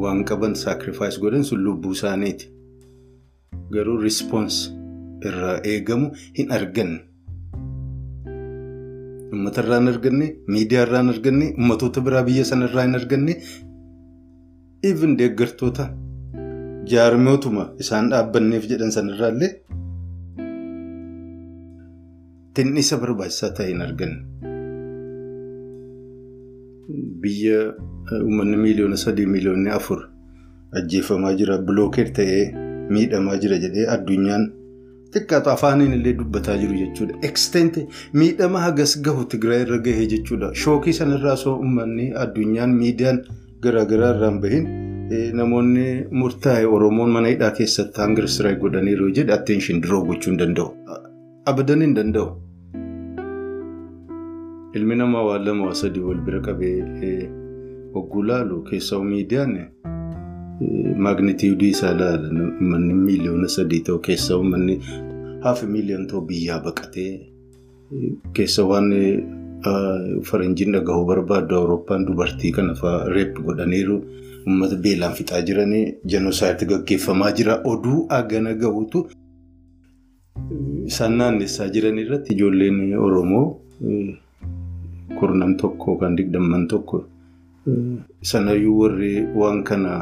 waan 0.01 0.23
qaban 0.29 0.53
saakrifaayis 0.63 1.19
godhan 1.23 1.43
sun 1.49 1.63
lubbuu 1.65 1.91
isaaniiti. 1.97 2.45
Garuu 3.73 3.97
rispoons 4.03 4.55
irraa 5.29 5.55
eegamu 5.71 6.07
hin 6.37 6.51
arganne. 6.57 6.99
Uummata 9.33 9.61
irraa 9.63 9.79
hin 9.79 9.87
arganne, 9.93 10.27
miidiyaa 10.53 10.85
irraa 10.87 11.01
hin 11.03 11.09
arganne, 11.15 11.45
uummatoota 11.57 12.01
biraa 12.07 12.23
biyya 12.29 12.45
sana 12.51 12.65
irraa 12.69 12.85
hin 12.87 12.95
arganne, 12.99 13.33
even 14.89 15.17
deeggartoota 15.19 15.85
jaarmootuma 16.93 17.63
isaan 17.85 18.09
dhaabbanneef 18.11 18.63
jedhan 18.71 18.91
sanarraallee 18.97 19.51
tinnisa 22.53 22.97
barbaachisaa 23.03 23.49
ta'e 23.57 23.67
hin 23.71 23.81
arganne. 23.81 24.17
Biyya 27.23 27.59
uummanni 28.21 28.57
miiliyoona 28.63 28.97
sadii 28.97 29.25
miiliyoonni 29.35 29.69
afur 29.79 29.99
ajjeefamaa 30.79 31.33
jira 31.41 31.57
bilookeet 31.67 32.15
ta'ee 32.15 32.41
miidhamaa 32.95 33.37
jira 33.45 33.57
jedhee 33.65 33.87
addunyaan. 33.95 34.49
Xiqqaatu 35.13 35.49
afaaniin 35.53 35.93
illee 35.97 36.13
dubbataa 36.19 36.57
jiru 36.59 36.75
jechuudha. 36.81 37.17
Eksteenti 37.29 37.81
miidhama 38.13 38.59
hagas 38.65 38.93
gahu 39.07 39.25
Tigraay 39.33 39.61
irra 39.65 39.77
gahee 39.87 40.07
jechuudha. 40.13 40.53
Shookii 40.63 40.93
sanarraa 40.99 41.33
osoo 41.39 41.55
uummanni 41.57 42.05
addunyaan 42.25 42.75
miidiyaan 42.83 43.19
garaagaraa 43.65 44.13
irraan 44.15 44.39
bahin 44.45 44.69
namoonni 45.39 45.87
murtaa'e 46.19 46.65
Oromoon 46.75 47.09
mana 47.15 47.27
hidhaa 47.33 47.51
keessatti 47.57 48.01
hanga 48.01 48.23
istiraayik 48.29 48.59
godhaniiru 48.61 49.09
jedhe 49.17 49.33
atteenshin 49.37 49.81
duroo 49.83 50.05
gochuu 50.05 50.31
hin 50.31 50.39
danda'u. 50.39 50.69
Abadan 51.53 51.81
hin 51.87 51.95
danda'u. 51.95 52.27
Ilmi 54.73 54.95
namaa 54.95 55.23
waan 55.27 55.43
lama 55.45 55.65
waa 55.67 55.73
sadii 55.81 55.99
wal 56.07 56.21
bira 56.25 56.39
qabee 56.39 57.29
hogguu 57.93 58.23
laalu 58.29 58.61
keessaa 58.69 59.03
miidiyaan. 59.03 59.55
Maagneetiidii 61.05 61.69
isaa 61.75 61.91
ilaala. 61.95 62.29
Manni 62.71 62.93
miiliyoona 62.93 63.47
sadii 63.57 63.79
ta'u 63.87 63.99
keessa 64.07 64.37
uummanni 64.37 64.79
hafi 65.43 65.65
miiliyoona 65.73 66.07
ta'u 66.11 66.21
biyyaa 66.31 66.59
baqatee 66.67 67.11
keessa 68.33 68.63
waan 68.71 68.89
faranjiin 70.29 70.71
dhagahuu 70.75 71.05
barbaadu 71.11 71.55
Awurooppaan 71.59 72.05
dubartii 72.07 72.51
kana 72.57 72.73
fa'aa 72.81 73.09
reep 73.15 73.39
godhaniiru 73.47 73.97
uummata 74.47 74.75
beelaan 74.85 75.13
fixaa 75.19 75.41
jiranii 75.49 75.83
jenoosaayiti 76.13 76.65
gaggeeffamaa 76.71 77.31
jira. 77.41 77.59
Oduu 77.73 78.05
agana 78.19 78.53
gahuutu 78.63 79.07
isaan 80.85 81.17
naannessaa 81.17 81.67
jiran 81.75 81.99
irratti 82.05 82.33
ijoolleen 82.33 82.97
Oromoo 83.09 83.45
kurnam 85.19 85.55
tokko 85.57 85.97
kan 85.97 86.15
digdamman 86.17 86.67
tokko 86.67 87.03
sanayyuu 88.31 88.79
warri 88.79 89.13
waan 89.35 89.63
kana. 89.63 90.01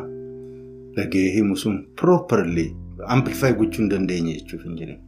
Dhaga'ee 0.95 1.29
himu 1.35 1.55
sun 1.57 1.75
properly 1.95 2.65
amplify 3.07 3.53
gochuu 3.53 3.81
hin 3.81 3.89
dandeenye 3.89 4.33
jechuuf 4.33 4.63
hin 4.63 4.75
jireenya. 4.77 5.03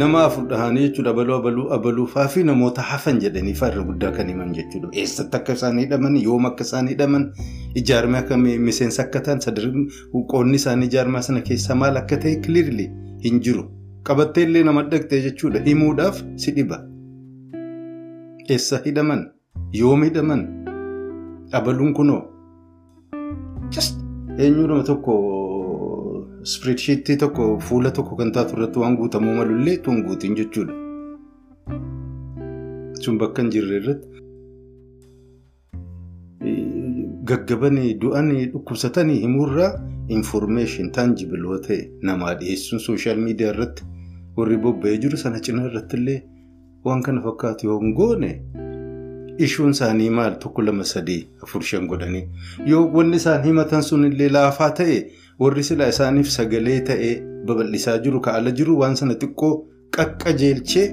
Nama 0.00 0.22
afur 0.24 0.46
dhahanii 0.48 0.82
jechuudha 0.88 1.10
abaluu 1.10 1.34
abaluu 1.36 1.66
abaluufaa 1.76 2.26
fi 2.34 2.44
namoota 2.48 2.82
hafan 2.90 3.18
jedhanii 3.24 3.54
farra 3.60 3.82
guddaa 3.88 4.10
kan 4.16 4.28
himan 4.32 4.52
jechuudha. 4.58 4.88
Eessatti 4.92 5.36
akka 5.36 5.52
isaan 5.58 5.78
hidhaman 5.82 6.16
yoom 6.22 6.46
akka 6.50 6.64
isaan 6.68 6.88
hidhaman 6.92 7.24
ijaarame 7.82 8.18
akka 8.18 8.36
miseensa 8.42 9.02
akka 9.06 9.20
ta'an 9.28 9.40
sadarkaa 9.46 10.22
qoonni 10.32 10.56
isaanii 10.62 10.86
ijaarmaa 10.92 11.22
sana 11.28 11.40
keessaa 11.48 11.74
maal 11.82 11.96
akka 12.02 12.16
ta'e 12.26 12.36
clearly 12.46 12.86
hin 13.24 13.40
jiru. 13.48 13.64
Qabattee 14.10 14.44
illee 14.48 14.62
nama 14.70 14.82
dhaqxee 14.92 15.20
jechuudha 15.26 15.60
himuudhaaf 15.66 16.22
si 16.44 16.52
dhiba. 16.60 16.78
Eessa 18.54 18.80
hidhaman 18.84 19.22
yoom 19.80 20.02
hidhaman 20.08 20.42
abaluun 21.58 21.92
kunoo. 21.98 22.22
eenyudha 24.44 24.82
tokko 24.90 25.14
spreedsheetii 26.52 27.16
tokko 27.22 27.46
fuula 27.68 27.90
tokko 27.96 28.16
kan 28.20 28.30
taatu 28.36 28.56
irratti 28.56 28.78
waan 28.82 28.96
guutamuu 29.00 29.34
malullee 29.38 29.76
tun 29.86 30.02
guutiin 30.06 30.36
jechuudha. 30.40 30.74
Sun 33.02 33.18
bakka 33.22 33.42
hin 33.42 33.50
jirre 33.56 33.76
irratti 33.80 34.08
gaggabanii 37.30 37.92
du'anii 38.02 38.46
dhukkubsatanii 38.52 39.18
himuurraa 39.24 39.70
information 40.18 40.90
tangible 40.98 41.38
yoo 41.48 41.58
ta'e 41.68 41.80
namaa 42.10 42.34
dhiyeessuun 42.42 42.80
sooshaal 42.86 43.18
miidiyaa 43.26 43.52
irratti 43.54 43.84
warri 44.36 44.56
bobba'ee 44.66 44.96
jiru 45.04 45.16
sana 45.24 45.40
cina 45.48 45.66
irratti 45.70 45.96
illee 46.00 46.18
waan 46.84 47.02
kana 47.08 47.22
fakkaatu 47.26 47.66
yoo 47.70 47.78
hin 47.84 47.94
goone 48.00 48.30
ishuun 49.46 49.70
isaanii 49.76 50.10
maal 50.18 50.38
tokko 50.44 50.62
lama 50.68 50.84
sadii 50.92 51.20
afur 51.46 51.62
shan 51.70 51.86
godhanii 51.94 52.24
yoo 52.72 52.84
wanni 52.98 53.16
isaan 53.22 53.42
himatan 53.48 53.82
sun 53.88 54.06
illee 54.12 54.28
laafaa 54.36 54.70
ta'e 54.82 55.00
warri 55.44 55.64
silaa 55.70 55.88
isaaniif 55.94 56.30
sagalee 56.36 56.78
ta'ee 56.92 57.12
babal'isaa 57.50 57.98
jiru 58.06 58.20
ka'ala 58.28 58.54
jiru 58.60 58.78
waan 58.84 58.96
sana 59.02 59.14
xiqqoo 59.24 59.52
qaqqajeelchee 59.96 60.86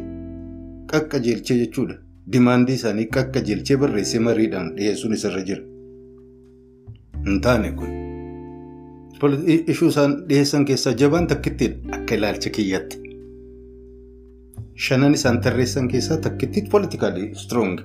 qaqqajeelchee 0.91 1.57
jechuudha. 1.61 1.95
Dimaandii 2.33 2.75
isaanii 2.79 3.07
qaqqajeelchee 3.15 3.77
barreessee 3.83 4.19
mariidhaan 4.27 4.71
dhiyeessuun 4.77 5.13
isarra 5.17 5.41
jira. 5.49 5.63
Hin 7.25 7.41
kun. 7.79 7.91
Ishuu 9.73 9.89
isaan 9.89 10.15
dhiyeessan 10.29 10.65
keessaa 10.65 10.93
jabaan 11.01 11.27
takkittiidha 11.27 11.95
akka 11.97 12.15
ilaalcha 12.15 12.49
kiyyaatti. 12.49 13.04
Shanan 14.75 15.13
isaan 15.13 15.41
tarreessan 15.41 15.87
keessaa 15.87 16.17
takkittiitti 16.17 16.69
politikaalii 16.69 17.35
strong. 17.35 17.79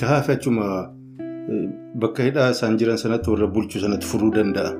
Kaafa 0.00 0.32
achuma 0.32 0.66
bakka 2.04 2.22
hidhaa 2.28 2.50
isaan 2.54 2.78
jiran 2.78 2.98
sanatti 2.98 3.30
warra 3.30 3.46
bulchuu 3.56 3.80
sanatti 3.82 4.06
furuu 4.06 4.30
danda'a. 4.36 4.70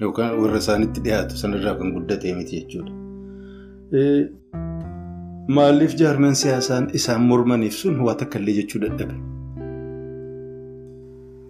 Yookaan 0.00 0.38
warra 0.40 0.58
isaanitti 0.64 1.00
dhiyaatu 1.04 1.36
sanarraa 1.42 1.74
kan 1.78 1.92
guddate 1.96 2.34
miti 2.38 2.60
jechuudha. 2.60 2.92
Maaliif 5.58 5.94
jaarmaan 6.00 6.34
siyaasaan 6.42 6.90
isaan 7.00 7.22
mormaniif 7.30 7.74
sun 7.82 8.00
waa 8.08 8.14
takka 8.22 8.38
illee 8.38 8.54
jechuu 8.60 8.80
dadhabe. 8.86 9.14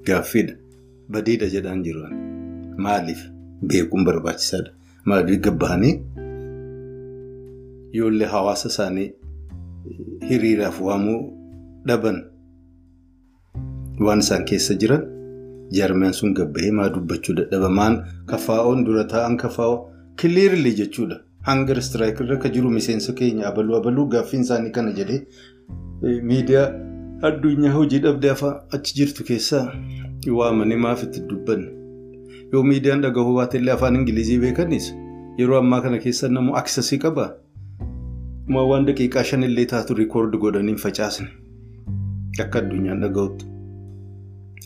Gaaffiidha. 0.06 0.54
Badiidha 1.12 1.46
jedhaan 1.54 1.82
jiru. 1.86 2.02
Maaliif 2.84 3.20
beekuun 3.72 4.04
barbaachisaadha. 4.04 4.70
Maaliif 5.04 5.40
gabbahanii 5.48 5.94
yoollee 7.98 8.26
hawaasa 8.34 8.68
isaanii 8.74 9.08
hiriiraaf 10.30 10.80
waamuu 10.88 11.20
dhaban 11.90 12.18
waan 14.06 14.18
isaan 14.24 14.44
keessa 14.50 14.74
jiran 14.82 15.02
jaarmaan 15.76 16.12
sun 16.18 16.34
gabbahee 16.38 16.70
maa 16.78 16.88
dubbachuu 16.94 17.34
dadhaba. 17.38 17.68
Maan 17.78 17.94
kafaa'oon 18.32 18.84
dura 18.86 19.04
taa'an 19.12 19.36
kafaa'oo 19.36 19.78
kiliirli 20.22 20.72
jechuudha. 20.80 21.16
Hangar 21.48 21.78
istiraayik 21.78 22.20
irra 22.24 22.34
akka 22.38 22.48
jiru 22.56 22.70
miseensa 22.76 23.12
keenya 23.18 23.46
abaluu 23.48 23.76
abaluu 23.78 24.06
gaaffiin 24.14 24.42
isaanii 24.46 24.70
kana 24.76 24.92
jedhee 24.98 25.20
miidiyaa 26.30 26.66
addunyaa 27.28 27.72
hojii 27.78 27.98
dhabdee 28.06 28.30
afaan 28.36 28.56
achi 28.78 28.94
jirtu 28.98 29.24
keessaa 29.30 29.64
waamanii 30.38 30.76
maaf 30.84 31.02
itti 31.06 31.20
dubbanne. 31.30 31.68
Yoo 32.52 32.62
miidiyaan 32.70 33.00
dhagahuu 33.04 33.34
baate 33.38 33.58
illee 33.58 33.72
afaan 33.76 33.96
Ingilizii 34.00 34.38
beekanis 34.44 34.88
yeroo 35.38 35.58
ammaa 35.62 35.80
kana 35.86 35.98
keessa 36.04 36.28
namoo 36.28 36.56
aksesii 36.62 36.98
qaba. 37.04 37.26
Waan 38.54 38.86
daqiiqaa 38.86 39.24
shan 39.30 39.42
illee 39.48 39.66
taatu 39.72 39.94
rikoordi 39.98 40.38
godhanii 40.44 40.76
facaasne 40.84 41.28
akka 42.44 42.58
addunyaan 42.62 43.00
dhagahutti. 43.04 43.44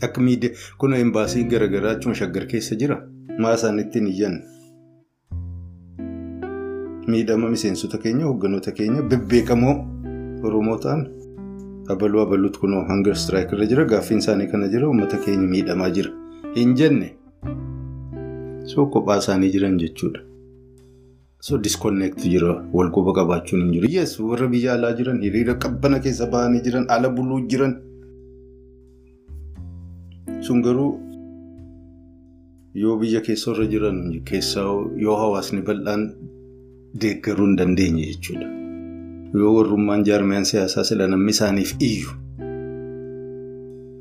Akka 0.06 0.20
miidiyaa 0.26 0.56
kun 0.78 0.94
embaasii 0.98 1.44
garaagaraa 1.52 1.92
achuma 1.96 2.14
shaggar 2.20 2.46
keessa 2.52 2.76
jira. 2.82 2.96
Maa 3.38 3.54
isaan 3.60 3.78
ittiin 3.84 4.06
iyyanne. 4.14 4.42
miidhama 7.12 7.48
miseensota 7.52 7.98
keenya 8.02 8.24
hoogganoota 8.26 8.72
keenya 8.78 9.02
bebbeekamoo 9.12 9.72
oromoo 10.48 10.76
ta'an 10.82 11.00
abaluu 11.94 12.20
abaluutu 12.24 12.60
kunoo 12.64 12.82
hangar 12.90 13.12
istiraayik 13.18 13.52
irra 13.56 13.66
jira 13.72 13.84
gaaffiin 13.92 14.18
isaanii 14.22 14.46
kana 14.52 14.68
jira 14.74 14.86
uummata 14.88 15.18
keenya 15.24 15.48
miidhamaa 15.54 15.88
jira 15.96 16.10
hin 16.58 16.74
jenne 16.80 17.08
soo 18.74 18.86
kophaa 18.96 19.16
isaanii 19.24 19.50
jiran 19.56 19.78
jechuudha. 19.82 20.20
So 21.48 21.58
disconnect 21.66 22.24
jira 22.32 22.54
wal 22.78 22.90
quba 22.96 23.12
qabaachuun 23.18 23.62
hin 23.64 23.70
jiru 23.76 23.92
yes 23.96 24.16
warra 24.30 24.48
biyya 24.54 24.72
alaa 24.78 24.92
jiran 24.98 25.22
hiriira 25.26 25.54
qabbana 25.66 26.00
keessa 26.06 26.26
bahanii 26.34 26.64
jiran 26.66 26.86
ala 26.96 27.08
buluu 27.18 27.40
jiran 27.52 27.76
sun 30.48 30.62
garuu 30.66 30.90
yoo 32.82 32.96
biyya 33.04 33.20
keessa 33.28 33.54
irra 33.54 33.66
jiran 33.76 34.02
keessaa 34.32 34.68
yoo 35.06 35.16
hawaasni 35.22 35.62
bal'aan. 35.70 36.04
deeggaruu 37.02 37.46
hin 37.46 37.56
dandeenye 37.58 38.04
jechuudha. 38.06 38.46
Yoo 39.40 39.50
warrummaan 39.56 40.04
jaarmiyaan 40.08 40.46
siyaasaa 40.50 40.84
sila 40.88 41.06
namni 41.12 41.30
isaaniif 41.36 41.74
iyyu 41.88 42.10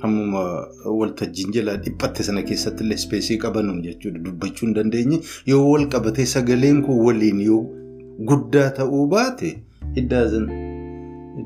ammuma 0.08 0.42
waltajjiin 1.00 1.54
jalaa 1.58 1.78
dhiphatte 1.86 2.24
sana 2.28 2.44
keessatti 2.50 2.84
illee 2.84 2.98
ispeesii 3.02 3.38
qabanuun 3.46 3.82
jechuudha 3.88 4.20
dubbachuu 4.26 4.68
hin 4.68 5.20
yoo 5.52 5.64
wal 5.72 5.88
qabatee 5.96 6.26
sagaleen 6.34 6.82
kun 6.86 7.02
waliin 7.06 7.42
yoo 7.42 7.62
guddaa 8.32 8.70
ta'uu 8.82 9.08
baate 9.08 9.50
it 9.96 10.08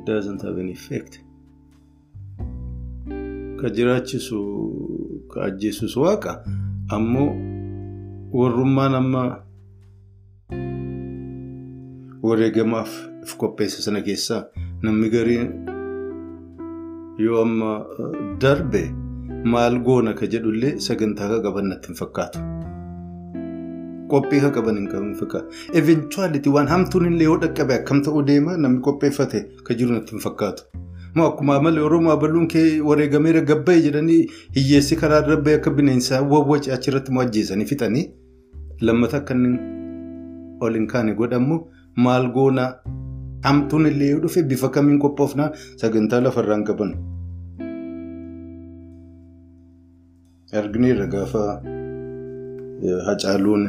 doesn't 0.05 0.41
have 0.43 0.59
any 0.61 0.71
effect. 0.71 1.19
Ka 3.61 3.69
jiraachisu 3.69 4.39
ka 5.33 5.43
ajjeesus 5.49 5.97
waaqa 5.97 6.43
ammoo 6.89 7.31
warrummaan 8.33 8.95
amma. 8.95 9.23
wareegamaaf 12.23 12.91
if 13.23 13.35
qopheessa 13.37 13.81
sana 13.83 14.01
keessaa 14.01 14.43
namni 14.81 15.09
gariin 15.09 15.49
yoo 17.17 17.41
amma 17.41 17.71
darbe 18.43 18.81
maal 19.53 19.79
goona 19.87 20.13
ka 20.19 20.25
jedhullee 20.33 20.73
sagantaa 20.87 21.29
ka 21.33 21.39
qaban 21.45 21.67
natti 21.71 21.87
hin 21.91 21.95
fakkaatu. 22.01 22.39
Qophii 24.13 24.39
ka 24.45 24.49
qaban 24.57 24.77
hin 24.81 25.13
fakkaatu. 25.21 25.47
Eventuaaliti 25.81 26.49
waan 26.55 26.67
hamtuun 26.73 27.05
illee 27.11 27.23
yoo 27.29 27.37
dhaqqabe 27.43 27.73
akkam 27.79 28.01
ta'uu 28.07 28.23
deema 28.29 28.57
namni 28.65 28.81
qopheeffate 28.87 29.39
ka 29.69 29.73
jiru 29.81 29.93
natti 29.97 30.11
hin 30.15 30.19
fakkaatu. 30.25 30.63
Moo 31.15 31.27
akkuma 31.29 31.59
malee 31.61 31.81
Oromoo 31.87 32.11
abaluun 32.15 32.47
kee 32.55 32.81
wareegameera 32.89 33.41
gabbaa'e 33.51 33.81
jedhanii 33.87 34.21
hiyyeessi 34.55 34.95
karaa 35.01 35.21
darbee 35.27 35.55
akka 35.59 35.71
bineensaa 35.79 36.21
wawwaci 36.33 36.71
achirratti 36.77 37.11
moo 37.17 37.21
ajjeesanii 37.25 37.65
fixanii 37.71 38.05
lammata 38.89 39.17
akka 39.21 39.35
ol 40.61 40.73
hin 40.79 40.87
kaane 40.87 41.13
godhamu. 41.21 41.59
Maal 41.95 42.31
goonaa 42.35 42.69
hamtuun 43.45 43.85
illee 43.91 44.09
yoo 44.13 44.19
dhufe 44.25 44.43
bifa 44.51 44.69
kamiin 44.75 44.99
qophoofnaa 45.03 45.49
sagantaa 45.81 46.21
lafarraan 46.23 46.63
qaban. 46.69 46.91
Argineerra 50.61 51.07
gaafa 51.13 51.43
hacaaluun 53.07 53.63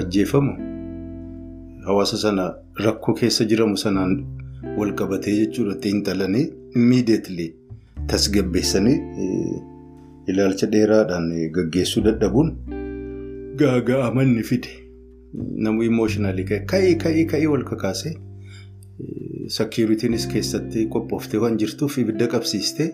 ajjeefamu 0.00 0.52
hawaasa 1.86 2.16
sana 2.24 2.44
rakkoo 2.86 3.14
keessa 3.20 3.44
jiramu 3.52 3.76
sanaan 3.84 4.12
wal 4.78 4.92
qabatee 5.00 5.34
jechuudha 5.40 5.74
xiinxalanii 5.86 6.44
immiideetli 6.76 7.46
tasgabbeessanii 8.12 8.98
ilaalcha 10.34 10.66
dheeraadhaan 10.74 11.26
gaggeessuu 11.56 12.02
dadhabuun 12.06 12.52
gaaga'amanni 13.62 14.42
fide. 14.50 14.70
Namni 15.34 15.86
imooshinaali 15.90 16.44
ka'ee 16.50 16.94
ka'ee 17.04 17.24
ka'ee 17.32 17.46
wal 17.52 17.64
kakaasee 17.70 18.14
sekiuritiinis 19.56 20.26
keessatti 20.32 20.86
qophooftee 20.94 21.40
waan 21.44 21.56
jirtuuf 21.62 21.96
ibidda 22.02 22.26
qabsiistee 22.34 22.88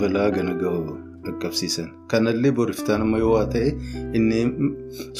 balaa 0.00 0.30
gana 0.36 0.54
ga'u 0.62 0.80
dhaqqabsiisan. 1.26 1.88
Kanallee 2.10 2.52
boriftaan 2.58 3.02
amma 3.06 3.18
yoo 3.18 3.38
ta'e 3.54 3.70
inni 4.18 4.40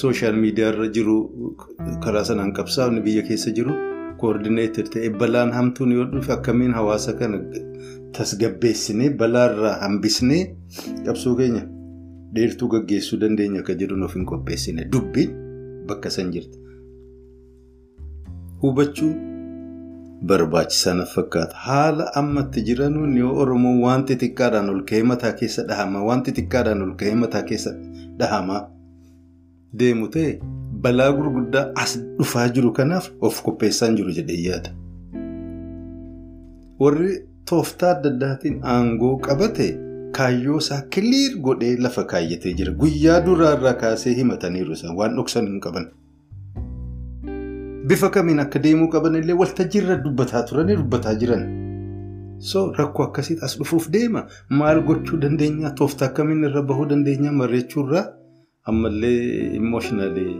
sooshaal 0.00 0.36
miidiyaarra 0.42 0.88
jiru 0.98 1.16
karaa 2.04 2.24
sanaan 2.30 2.52
qabsaa'u 2.58 3.00
biyya 3.06 3.22
keessa 3.30 3.50
jiru 3.60 3.74
koordineetir 4.20 4.86
ta'e 4.96 5.08
balaan 5.22 5.52
hamtuun 5.58 5.92
yoo 5.96 6.04
dhufe 6.12 6.32
akkamiin 6.36 6.74
hawaasa 6.78 7.12
kana 7.22 7.38
tasgabbeessinee 8.18 9.10
balaarraa 9.22 9.74
hambisnee 9.82 10.42
qabsoo 11.06 11.34
keenya. 11.40 11.62
Dheertuu 12.38 12.68
gaggeessuu 12.74 13.18
dandeenya 13.22 13.60
akka 13.64 13.74
jedhu 13.82 13.96
nuuf 14.02 14.14
hin 14.18 14.26
qopheessine 14.32 14.84
dubbiin 14.92 15.30
bakka 15.88 16.10
san 16.16 16.30
jirti. 16.36 16.58
Hubachuu 18.62 19.12
barbaachisaa 20.26 20.94
na 20.94 21.04
fakkaata. 21.04 21.56
Haala 21.66 22.04
ammatti 22.20 22.62
jiranuun 22.68 23.16
yoo 23.18 23.34
Oromoon 23.42 23.80
wanti 23.82 24.16
xiqqaadhaan 24.22 24.70
ol 24.74 24.82
ka'ee 24.90 25.02
mataa 25.12 25.32
keessa 25.40 25.62
dhahama 25.68 26.02
wanti 26.08 26.30
xiqqaadhaan 26.38 26.82
ol 26.86 26.94
ka'ee 27.02 27.14
mataa 27.22 27.42
keessa 27.50 27.70
dhahamaa 28.22 28.62
deemu 29.78 30.08
ta'e 30.16 30.30
balaa 30.86 31.12
gurguddaa 31.18 31.64
as 31.84 31.92
dhufaa 32.18 32.48
jiru 32.58 32.72
kanaaf 32.80 33.10
of 33.28 33.42
qopheessaa 33.48 33.90
jiru 34.00 34.10
jedhee 34.18 34.40
yaada. 34.48 34.70
Warri 36.80 37.12
tooftaa 37.50 37.90
adda 37.96 38.08
addaatiin 38.14 38.56
aangoo 38.74 39.16
qabate. 39.28 39.68
Kaayyoo 40.18 40.58
isaa 40.64 40.80
kiliir 40.96 41.36
godhee 41.46 41.76
lafa 41.86 42.04
kaayyatee 42.12 42.52
jira. 42.58 42.72
Guyyaa 42.82 43.20
duraarraa 43.26 43.74
kaasee 43.82 44.14
himataniiru 44.18 44.72
isaan 44.78 44.96
waan 44.96 45.16
dhoksan 45.20 45.46
hin 45.52 45.60
qaban. 45.66 45.86
Bifa 47.88 48.08
kamiin 48.10 48.40
akka 48.44 48.58
deemuu 48.62 48.88
qaban 48.94 49.14
illee 49.20 49.34
waltajjiirra 49.40 49.96
dubbataa 50.04 50.42
turanii 50.50 50.76
dubbataa 50.82 51.14
jiran. 51.22 51.44
So 52.38 52.62
rakkoo 52.78 53.04
akkasiit 53.08 53.42
as 53.42 53.56
dhufuuf 53.58 53.88
deema. 53.92 54.26
Maal 54.50 54.80
gochuu 54.88 55.16
dandeenya? 55.22 55.70
Tooftaa 55.80 56.08
akkamiin 56.08 56.44
irra 56.50 56.62
bahuu 56.62 56.86
dandeenya? 56.92 57.32
Marreechuurraa 57.32 58.04
ammallee 58.72 59.54
immooshinaalee 59.58 60.32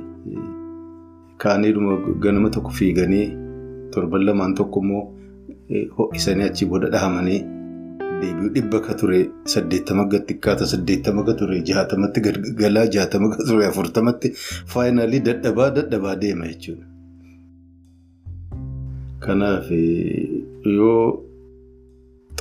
kaaniidhuma 1.44 1.96
ganama 2.24 2.50
tokko 2.50 2.70
fiiganii 2.78 3.26
torban 3.94 4.24
lamaan 4.26 4.54
tokko 4.60 4.80
immoo 4.84 5.02
ho'isanii 5.98 6.44
achii 6.50 6.66
booda 6.72 6.88
dhahamanii 6.94 7.38
deebi'uu 8.20 8.50
dhibba 8.56 8.78
ka 8.86 8.94
ture 9.00 9.20
saddeettama 9.54 10.02
xiqqaata 10.12 10.64
saddeettama 10.72 11.20
ka 11.28 11.34
ture 11.40 11.56
jaatamatti 11.70 12.20
galaa 12.62 12.86
jaatama 12.96 13.26
ka 13.36 13.40
ture 13.48 13.64
afurtamatti 13.70 14.28
faayinaalii 14.74 15.22
dadhabaa 15.28 15.70
dadhabaa 15.78 16.16
deema 16.22 16.46
jechuudha. 16.52 16.86
Kanaaf 19.24 19.68
yoo 20.78 21.02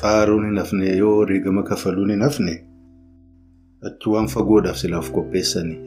xaaruun 0.02 0.46
hin 0.50 0.58
hafne 0.62 0.86
yoo 1.02 1.14
wareegama 1.20 1.64
kafaluun 1.72 2.12
hin 2.16 2.22
hafne 2.28 2.54
achi 3.90 4.10
waan 4.14 4.28
fagoodhaaf 4.36 4.78
silaaf 4.84 5.12
qopheessanii. 5.18 5.80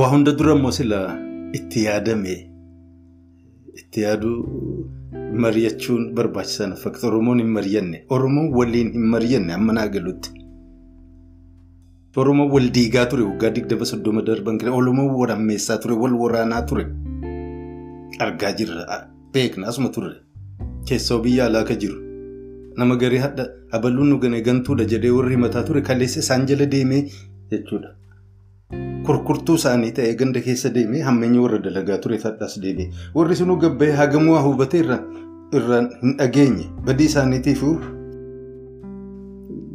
Waa 0.00 0.10
hunda 0.14 0.32
dura 0.38 0.54
immoo 0.58 0.70
silaa 0.78 1.08
itti 1.58 1.84
yaadame 1.88 2.34
itti 3.82 4.00
yaaduu 4.06 4.38
mari'achuun 5.12 6.12
barbaachisan 6.14 6.74
fakkaata. 6.76 7.06
Oromoon 7.08 7.38
hin 7.40 7.48
mari'anne 7.56 8.04
Oromoon 8.10 8.52
waliin 8.54 8.92
hin 8.92 9.06
mari'anne 9.14 9.52
amma 9.54 9.72
naa 9.72 9.88
galutti. 9.88 10.30
Oromoon 12.16 12.50
wal 12.50 12.68
diigaa 12.76 13.06
ture 13.10 13.22
waggaa 13.22 13.50
digdama 13.56 13.84
soddoma 13.90 14.22
darban 14.22 14.58
kira 14.58 14.72
Oromoon 14.72 15.14
wal 15.20 15.30
ammeessaa 15.36 15.78
ture 15.84 15.94
wal 15.94 16.14
waraanaa 16.22 16.62
ture. 16.62 16.84
Argaa 18.26 18.52
jirra 18.58 19.06
beekna 19.32 19.68
asuma 19.70 19.88
turre 19.94 20.14
keessoo 20.88 21.18
biyya 21.24 21.46
alaa 21.46 21.60
akka 21.64 21.74
jiru 21.82 21.98
nama 22.80 22.96
garii 22.96 23.18
hadda 23.24 23.44
abaluun 23.78 24.08
nu 24.10 24.18
gane 24.22 24.40
gantuudha 24.46 24.84
jedhee 24.92 25.10
warri 25.16 25.34
himataa 25.36 25.62
ture 25.68 25.80
kaleessa 25.88 26.20
isaan 26.24 26.46
jala 26.46 26.66
deemee 26.66 27.02
jechuudha. 27.50 27.90
Kurkurtuu 29.08 29.54
isaanii 29.56 29.92
ta'ee 29.96 30.14
ganda 30.20 30.40
keessa 30.46 30.68
deemee 30.72 31.00
hammeenya 31.04 31.40
warra 31.44 31.58
dalagaa 31.66 31.96
ture 32.06 32.18
hadhaas 32.24 32.56
deebi'e 32.64 32.90
warri 33.14 33.36
sunuu 33.40 33.56
gabba'ee 33.62 33.94
hagamuu 34.00 34.34
haa 34.36 34.42
hubatee 34.46 34.82
irraan 35.60 35.86
hin 36.02 36.12
dhageenye 36.18 36.66
badii 36.88 37.06
isaaniitiifuu 37.12 37.72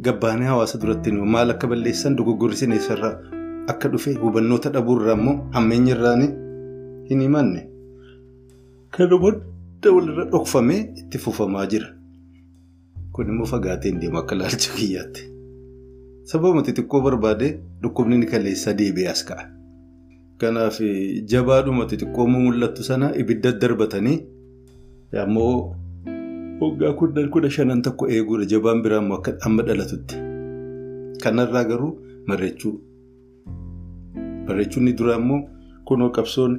gabbaanee 0.08 0.46
hawaasa 0.52 0.78
duratti 0.84 1.12
maal 1.36 1.50
akka 1.56 1.66
balleessan 1.74 2.16
dogoggorri 2.20 2.70
eessarraa 2.78 3.12
akka 3.74 3.88
dhufe 3.96 4.14
hubannoota 4.22 4.70
dhabuurraa 4.78 5.18
immoo 5.18 5.36
hammeenya 5.58 5.94
irraan 5.96 6.24
hin 7.10 7.20
himanne. 7.26 7.66
Kana 8.90 9.18
booda 9.26 9.92
walirra 9.98 10.24
dhokfamee 10.32 10.80
itti 11.02 11.18
fufamaa 11.26 11.66
jira. 11.74 11.88
Kun 13.12 13.28
immoo 13.34 13.46
fagaateen 13.56 14.00
deema 14.00 14.18
akka 14.24 14.34
ilaalcha 14.38 14.70
kiyyaatti. 14.76 15.30
Sababa 16.30 16.62
xixiqqoo 16.66 17.00
barbaade 17.06 17.46
dhukkubni 17.82 18.18
ni 18.18 18.26
kaleessaa 18.32 18.74
deebi'ee 18.78 19.08
as 19.12 19.22
ka'a. 19.28 19.44
Kanaaf 20.40 20.78
jabaadhuma 21.32 21.86
xixiqqoo 21.90 22.26
mul'attu 22.34 22.82
sana 22.88 23.12
ibidda 23.22 23.52
darbatanii 23.64 24.18
ammoo 25.24 25.56
waggaa 26.60 26.92
kudha 27.34 27.50
shanan 27.56 27.82
tokko 27.82 28.08
eeguudha 28.16 28.46
jabaan 28.52 28.82
biraa 28.84 29.00
immoo 29.04 29.18
akka 29.20 29.36
amma 29.46 29.62
dhalatutti. 29.68 30.14
Kanarraa 31.22 31.64
garuu 31.70 31.92
marreechuu. 32.28 32.74
Marreechuun 34.46 34.94
duraa 34.98 35.18
immoo 35.22 35.40
kunoo 35.86 36.10
qabsoon 36.16 36.58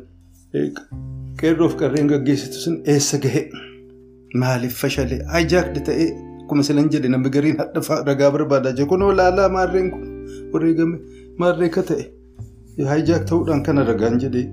qeerroof 1.40 1.76
qarreen 1.82 2.08
gaggeessitu 2.14 2.58
sun 2.66 2.78
eessa 2.94 3.18
gahe 3.26 3.42
maaliif 4.42 4.78
fashalee 4.82 5.20
hijaakdi 5.34 5.82
ta'ee 5.90 6.10
akkuma 6.46 6.64
silan 6.64 6.90
jedhe 6.94 7.10
namni 7.10 7.30
gariin 7.36 7.58
hadha 7.62 8.04
ragaa 8.10 8.32
barbaadaa 8.36 8.72
jiru 8.78 8.88
kunoo 8.92 9.14
laalaa 9.20 9.50
maarreen 9.56 9.90
kun 9.94 10.04
wareegame 10.54 10.98
maarree 11.44 11.70
ka 11.78 11.82
ta'e. 11.90 12.06
Hijaak 12.78 13.26
ta'uudhaan 13.32 13.64
kana 13.66 13.84
ragaan 13.90 14.20
jedhee 14.24 14.46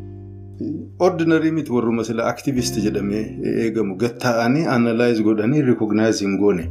ordinarii 1.07 1.51
miti 1.57 1.73
warruma 1.77 2.05
sila 2.09 2.25
aktiivist 2.33 2.77
jedhamee 2.85 3.23
eegamu. 3.63 3.97
Gatta'anii 4.03 4.67
analaayiz 4.75 5.21
godhanii 5.29 5.63
rikognaayiz 5.69 6.21
hin 6.25 6.37
goone. 6.43 6.65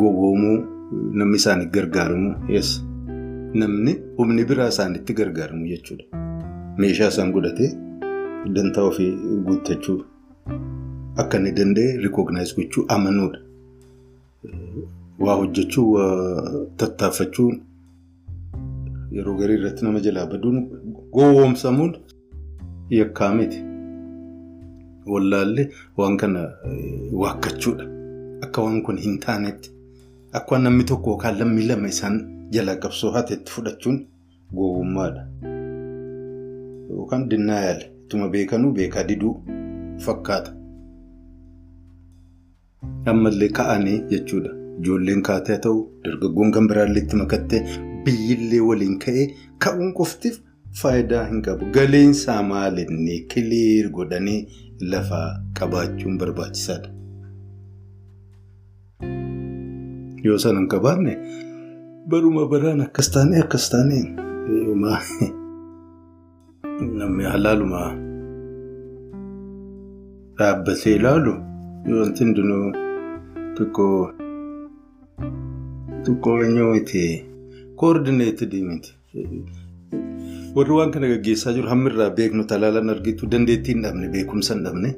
Gowwoomuu 0.00 0.56
namni 1.20 1.36
isaanii 1.42 1.66
gargaaramu 1.76 2.34
namni 3.62 3.94
humni 4.18 4.44
biraa 4.50 4.68
isaanitti 4.74 5.14
gargaaramu 5.20 5.66
jechuudha. 5.72 6.04
Meeshaa 6.78 7.08
isaan 7.14 7.32
godhatee. 7.32 7.70
Dantaa 8.54 8.84
ofii 8.90 9.10
guuttachuu 9.46 9.98
akka 11.22 11.38
inni 11.38 11.52
danda'e 11.58 11.96
rikognaayiz 12.04 12.54
gochuu 12.56 12.84
amanuudha. 12.96 13.38
Waa 15.18 15.34
hojjechuu 15.40 15.92
waa 15.92 16.66
tattaaffachuun 16.76 17.60
yeroo 19.16 19.34
garii 19.38 19.54
irratti 19.58 19.84
nama 19.84 20.00
jalaa 20.06 20.26
baduun 20.26 20.58
gowwoomsamuun 21.12 21.92
yakkaa 22.90 23.34
miti. 23.34 23.60
Wallaallee 25.12 25.68
waan 25.96 26.16
kana 26.16 26.42
waakkachuudha. 27.22 27.84
Akka 28.44 28.62
waan 28.62 28.82
kun 28.82 28.96
hin 29.06 29.18
taanetti 29.26 29.70
akka 30.32 30.58
namni 30.58 30.84
tokko 30.84 31.10
yookaan 31.10 31.38
lammii 31.38 31.66
lama 31.68 31.88
isaan 31.94 32.18
jalaa 32.56 32.76
qabsoo 32.76 33.10
haateetti 33.16 33.52
fudhachuun 33.52 33.98
gowwummaadha. 34.54 35.22
Yookaan 36.90 37.28
dinnaayal. 37.30 37.82
Ittuma 38.04 38.28
beekanuu 38.28 38.72
beekaa 38.72 39.02
diduu 39.08 39.34
fakkaata. 40.06 40.52
Ammallee 43.12 43.48
ka'anii 43.58 43.98
jechuudha. 44.12 44.50
Ijoolleen 44.80 45.22
kaatee 45.28 45.54
haa 45.56 45.62
ta'u, 45.66 45.78
dargaggoon 46.04 46.50
kan 46.54 46.66
biraallee 46.70 47.02
itti 47.04 47.16
makattee 47.20 47.60
biyyillee 48.04 48.60
waliin 48.68 48.98
ka'ee 49.04 49.26
ka'uun 49.66 49.92
qoftiif 50.00 50.40
faayidaa 50.80 51.24
hin 51.30 51.42
qabu. 51.46 51.68
Galeensaa 51.76 52.42
maalinni 52.50 53.20
kiliir 53.34 53.90
godhanii 53.98 54.40
lafaa 54.94 55.28
qabaachuun 55.60 56.18
barbaachisaadha. 56.22 56.88
Yoo 60.24 60.38
sana 60.42 60.58
hin 60.60 60.68
qabaanne 60.74 61.14
baruma 62.10 62.46
baraan 62.52 62.80
akkas 62.88 63.10
taanee 63.14 63.40
akkas 63.46 63.70
taanee 63.72 64.04
namni 67.00 67.24
halaaluma 67.32 67.80
dhaabbatee 70.38 70.94
ilaalu 71.00 71.34
wanti 71.88 72.24
hundinuu 72.24 72.66
xiqqoo 73.56 73.98
koordineetidii 77.80 78.62
miti. 78.68 78.90
Warri 80.56 80.72
waan 80.78 80.90
kana 80.94 81.08
gaggeessaa 81.12 81.52
jiru 81.56 81.68
hammirraa 81.72 82.10
beeknu 82.18 82.44
talaalaan 82.50 82.90
argitu 82.94 83.26
dandeettii 83.32 83.72
hin 83.74 83.82
dhabne 83.86 84.08
beekumsa 84.16 84.54
hin 84.54 84.64
dhabne 84.66 84.90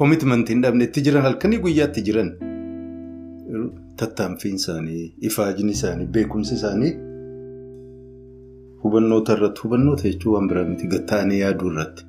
koomitmentii 0.00 0.54
hin 0.54 0.62
dhabne 0.64 0.84
itti 0.88 1.00
jiran 1.06 1.22
halkanii 1.28 1.58
guyyaatti 1.66 2.02
jiran 2.08 2.30
tattaanfiin 4.02 4.54
isaanii 4.62 5.04
ifaajni 5.30 5.72
isaanii 5.78 6.06
beekumsi 6.18 6.54
isaanii. 6.60 6.92
Hubannoota 8.84 9.32
irratti 9.38 9.60
hubannoota 9.64 10.08
jechuun 10.10 10.34
waan 10.34 10.48
biraa 10.52 10.64
miti 10.70 10.86
gatta'anii 10.94 11.40
yaaduu 11.40 11.70
irratti 11.72 12.04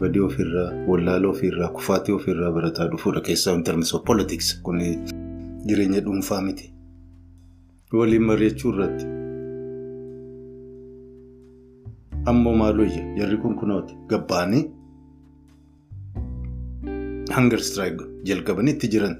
badii 0.00 0.20
ofirraa 0.28 0.70
wallaalaa 0.88 1.30
ofirraa 1.34 1.68
kufaatii 1.76 2.12
ofirraa 2.14 2.50
barataa 2.56 2.86
dhufuudha 2.94 3.20
keessaa 3.28 3.54
in 3.58 3.62
terms 3.68 3.94
of 3.94 4.02
politics 4.10 4.48
kun 4.62 4.78
jireenya 5.66 6.00
dhuunfaa 6.06 6.40
miti. 6.48 6.72
Waliin 7.92 8.22
mari'achuu 8.30 8.72
irratti 8.74 9.04
ammoo 12.32 12.54
maaloo 12.62 12.84
ija 12.90 13.04
jarri 13.18 13.36
kun 13.44 13.54
kunooti 13.60 13.94
gabbaanii 14.08 14.64
hunger 17.36 17.60
strike 17.68 18.04
jalqabanii 18.30 18.72
itti 18.76 18.88
jiran. 18.94 19.16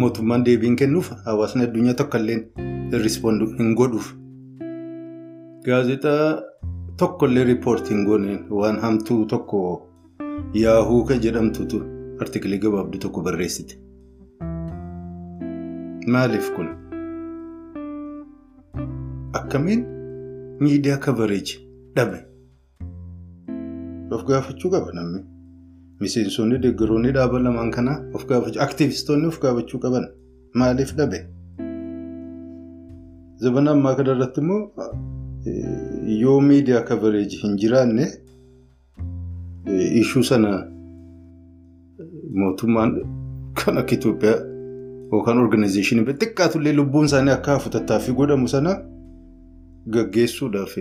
Mootummaan 0.00 0.44
deebiin 0.46 0.76
kennuuf 0.76 1.10
hawaasni 1.26 1.62
addunyaa 1.68 1.94
tokko 2.00 2.18
illee. 2.18 2.38
Hin 3.58 3.74
godhuuf. 3.80 4.12
Gaazexaa 5.64 6.42
tokkollee 7.00 7.44
riippoortii 7.48 7.94
hin 7.96 8.04
gooneen 8.08 8.40
waan 8.60 8.78
hamtuu 8.84 9.18
tokko 9.32 9.60
yaahuu 10.62 11.04
kan 11.10 11.20
jedhamtutu 11.26 11.80
artikiilii 12.24 12.58
gabaabduu 12.64 13.00
tokko 13.04 13.22
barreessite. 13.28 13.74
Maaliif 16.14 16.50
kun? 16.56 16.68
Akkamiin 19.40 19.84
miidiyaa 20.60 20.98
kabareeji 21.06 21.58
dhabe? 21.96 22.22
Of 24.10 24.24
gaafachuu 24.30 24.70
qaba 24.76 24.92
namni. 25.00 25.20
Miseensonni 26.00 26.58
deeggaroonni 26.62 27.12
dhaaba 27.18 27.38
lamaan 27.44 27.70
kanaa 27.76 27.98
of 28.14 28.26
gaafachuu 28.32 28.62
aktiivistoonni 28.66 29.26
of 29.34 29.40
gaafachuu 29.44 29.80
qaban 29.84 30.08
maaliif 30.62 30.94
dhabe? 31.02 31.22
Zabana 33.44 33.70
ammaa 33.76 33.94
kana 33.94 34.32
immoo 34.42 34.62
yoo 36.22 36.40
miidiyaa 36.48 36.82
kabareeji 36.90 37.36
hin 37.42 37.56
jiraanne 37.62 38.06
ishuu 40.02 40.22
sana 40.30 40.52
mootummaan 42.42 42.92
kan 43.64 43.78
akka 43.82 43.94
Itoophiyaa 43.98 44.38
yookaan 45.12 45.38
organizeeshinii 45.44 46.04
xiqqaatullee 46.22 46.72
lubbuun 46.78 47.04
isaanii 47.10 47.32
akka 47.38 47.52
hafu 47.58 47.70
tattaaffii 47.76 48.14
godhamu 48.20 48.48
sana 48.54 48.72
gaggeessuudhaaf 49.96 50.74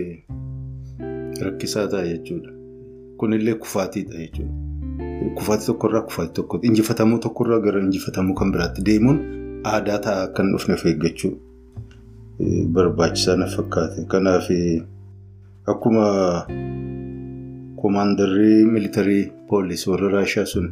rakkisaa 1.45 1.88
ta'a 1.88 2.05
jechuudha. 2.11 2.49
Kunillee 3.18 3.53
kufaatiidha 3.63 4.18
jechuudha. 4.20 4.53
Kufaatii 5.36 5.65
tokkorraa 5.68 6.01
kufaatii 6.01 6.34
tokko 6.39 6.59
injifatamuu 6.70 7.18
tokkorraa 7.26 7.59
gara 7.65 7.80
injifatamuu 7.84 8.36
kan 8.39 8.51
biraatti 8.51 8.82
deemuun 8.89 9.20
aadaa 9.74 9.99
ta'a 10.05 10.24
akka 10.24 10.43
hin 10.43 10.51
dhufneef 10.55 10.86
eeggachuu 10.91 11.32
barbaachisaa 12.73 13.35
na 13.35 13.45
fakkaate. 13.47 14.05
Kanaaf 14.07 14.49
akkuma 15.65 16.03
koomaandarrii 17.81 18.65
miilitarii 18.65 19.31
poolisii 19.49 19.91
warra 19.91 20.09
Raashaa 20.09 20.45
sun 20.45 20.71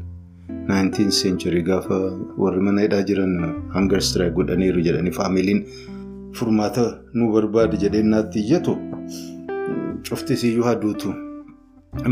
19th 0.68 1.22
century 1.22 1.62
gaafa 1.64 1.98
warri 2.38 2.62
mana 2.62 2.82
hidhaa 2.82 3.02
jiran 3.04 3.34
hangar 3.74 4.02
strike 4.02 4.32
godhaniiru 4.36 4.82
jedhanii 4.82 5.12
faamiliin 5.12 5.66
furmaata 6.34 6.86
nu 7.14 7.32
barbaade 7.34 7.78
jedhee 7.84 8.04
naatti 8.04 8.40
iyyatu 8.40 8.78
cufti 10.10 10.38
siyyuu 10.38 10.64
haduutu 10.64 11.14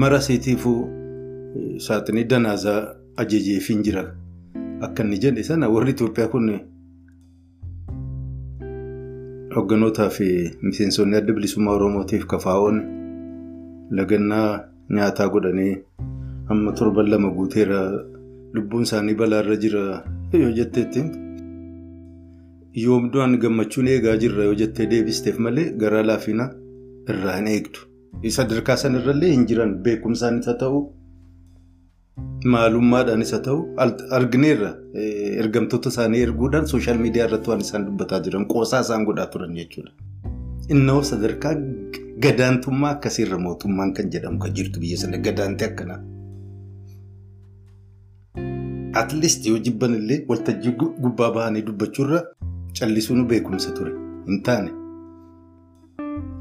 mara 0.03 0.21
seetiifuu 0.21 0.77
saaxinii 1.87 2.23
danaazaa 2.33 2.95
ajajeefiin 3.23 3.83
jira 3.83 4.03
akka 4.81 5.03
inni 5.03 5.17
jedhe 5.25 5.43
sana 5.43 5.69
warri 5.69 5.91
Itoophiyaa 5.91 6.27
kun 6.35 6.47
hogganootaa 9.55 10.09
fi 10.17 10.27
miseensonni 10.61 11.15
adda 11.19 11.33
bilisummaa 11.37 11.73
Oromootiif 11.79 12.25
kafaa'oon 12.33 12.77
lagannaa 13.99 14.49
nyaataa 14.97 15.27
godhanii 15.35 15.73
amma 16.55 16.71
torban 16.79 17.09
lama 17.13 17.29
guuteera. 17.37 17.79
Lubbuun 18.55 18.83
isaanii 18.87 19.15
balaarra 19.21 19.55
jira 19.63 19.83
yoo 20.39 20.51
jetteetti 20.57 21.01
yoomdu'an 22.83 23.37
gammachuun 23.43 23.87
eegaa 23.93 24.17
jirra 24.23 24.43
yoo 24.49 24.55
jettee 24.61 24.85
deebisteef 24.91 25.37
malee 25.45 25.65
garaa 25.83 26.03
laafina 26.09 26.45
irraa 27.13 27.35
hin 27.37 27.47
eegdu. 27.53 27.79
Sadarkaa 28.37 28.75
sanarrallee 28.83 29.31
hin 29.33 29.45
jiran 29.51 29.73
beekumsaanis 29.87 30.45
haa 30.51 30.57
ta'u 30.63 30.83
maalummaadhaanis 32.53 33.31
haa 33.33 33.39
ta'u 33.47 33.59
argineerra 34.17 34.71
ergamtoota 35.43 35.89
isaanii 35.93 36.21
erguudhaan 36.27 36.67
sooshaal 36.71 36.97
miidiyaa 37.03 37.27
irratti 37.29 37.49
waan 37.51 37.61
isaan 37.65 37.85
dubbataa 37.89 38.19
jiran 38.25 38.45
qoosaa 38.53 38.81
isaan 38.85 39.05
godhaa 39.09 39.25
turan 39.35 39.55
jechuudha. 39.59 39.91
Innoo 40.75 41.01
sadarkaa 41.09 41.53
gadaantummaa 42.25 42.91
akkasiirra 42.95 43.37
mootummaan 43.45 43.93
kan 43.99 44.09
jedhamu 44.15 44.39
kan 44.43 44.53
jirtu 44.59 44.79
biyya 44.83 44.97
sana 45.05 45.17
gadaantii 45.27 45.67
akkanaa. 45.71 45.99
Atleast 49.01 49.45
yoo 49.49 49.57
jibban 49.65 49.93
illee 49.99 50.21
waltajjii 50.29 50.75
gubbaa 51.03 51.31
bahanii 51.39 51.61
dubbachuurra 51.71 52.21
callisuun 52.79 53.25
beekumsa 53.33 53.71
ture 53.77 53.91
hin 54.27 54.41
taane. 54.49 54.71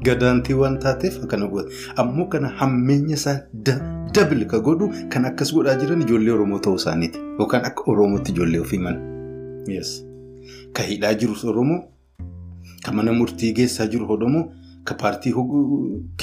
Gadaantii 0.05 0.53
waan 0.61 0.77
taateef 0.79 1.17
akkana 1.23 1.47
godha. 1.47 1.69
Ammoo 1.95 2.25
kana 2.27 2.47
hammeenya 2.59 3.15
isaa 3.15 3.39
dabili 4.13 4.45
ka 4.45 4.59
godhu 4.59 4.89
kan 5.09 5.25
akkas 5.25 5.53
godhaa 5.53 5.75
jiran 5.81 6.01
ijoollee 6.01 6.31
Oromoo 6.35 6.59
ta'uu 6.59 6.75
isaaniiti. 6.81 7.19
Yookaan 7.39 7.65
akka 7.65 7.83
Oromootti 7.87 8.31
ijoollee 8.31 8.59
ofii 8.61 8.79
mana. 8.79 8.99
Ka 10.73 10.83
hidhaa 10.83 11.13
jirus 11.13 11.43
Oromoo, 11.45 11.79
ka 12.85 12.91
mana 12.91 13.13
murtii 13.13 13.53
geessaa 13.53 13.87
jiru 13.87 14.11
Oromoo, 14.13 14.45
ka 14.83 14.93
paartii 15.01 15.33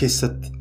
keessatti 0.00 0.52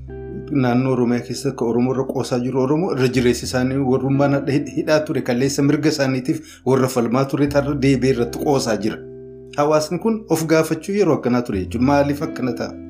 naannoo 0.51 0.93
Oromiyaa 0.93 1.21
keessatti 1.27 1.57
ka 1.57 1.65
Oromoo 1.65 1.93
irra 1.93 2.03
qoosaa 2.13 2.39
jiru 2.39 2.61
Oromoo 2.61 2.91
irra 2.95 3.07
jireessi 3.17 3.45
isaanii 3.45 3.77
warrummaan 3.91 4.37
hidhaa 4.75 4.99
ture 5.07 5.21
kalleessa 5.21 5.63
mirga 5.63 5.89
isaaniitiif 5.89 6.41
warra 6.65 6.87
falmaa 6.87 7.25
ture 7.25 7.47
tarra 7.47 7.73
deebee 7.85 8.09
irratti 8.15 8.39
qoosaa 8.45 8.77
jira. 8.77 8.97
Hawaasni 9.57 9.99
kun 9.99 10.21
of 10.29 10.45
gaafachuu 10.45 10.95
yeroo 10.95 11.15
akkanaa 11.19 11.41
ture 11.41 11.59
jechuudha. 11.65 11.85
Maaliif 11.85 12.21
akkana 12.21 12.53
ta'a? 12.53 12.88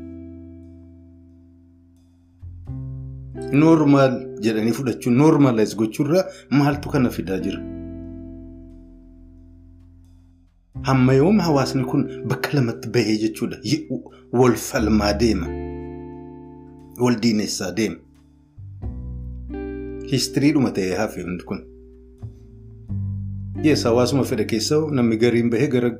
Noormaal 3.51 4.15
jedhanii 4.45 4.71
fudhachuun 4.77 5.15
noormaalaayis 5.21 5.75
gochuurraa 5.77 6.23
maaltu 6.49 6.89
kana 6.89 7.09
fidaa 7.09 7.37
jira? 7.45 7.59
Hamma 10.89 11.13
yooma 11.13 11.43
hawaasni 11.43 11.83
kun 11.85 12.03
bakka 12.27 12.53
lamatti 12.57 12.89
bahee 12.97 13.17
jechuudha. 13.23 13.57
Wal 14.33 14.55
falmaa 14.55 15.13
deema. 15.13 15.47
Wal 17.05 17.15
diinessaa 17.23 17.71
deema. 17.71 17.97
Histiriidhuma 20.11 20.71
ta'ee 20.77 20.95
hafe 21.01 21.21
hundi 21.23 21.43
kun. 21.43 21.63
Yees 23.63 23.83
hawaasuma 23.83 24.23
fedha 24.23 24.43
keessa 24.53 24.79
namni 24.99 25.17
gariin 25.17 25.49
bahee 25.49 25.67
gara 25.67 25.91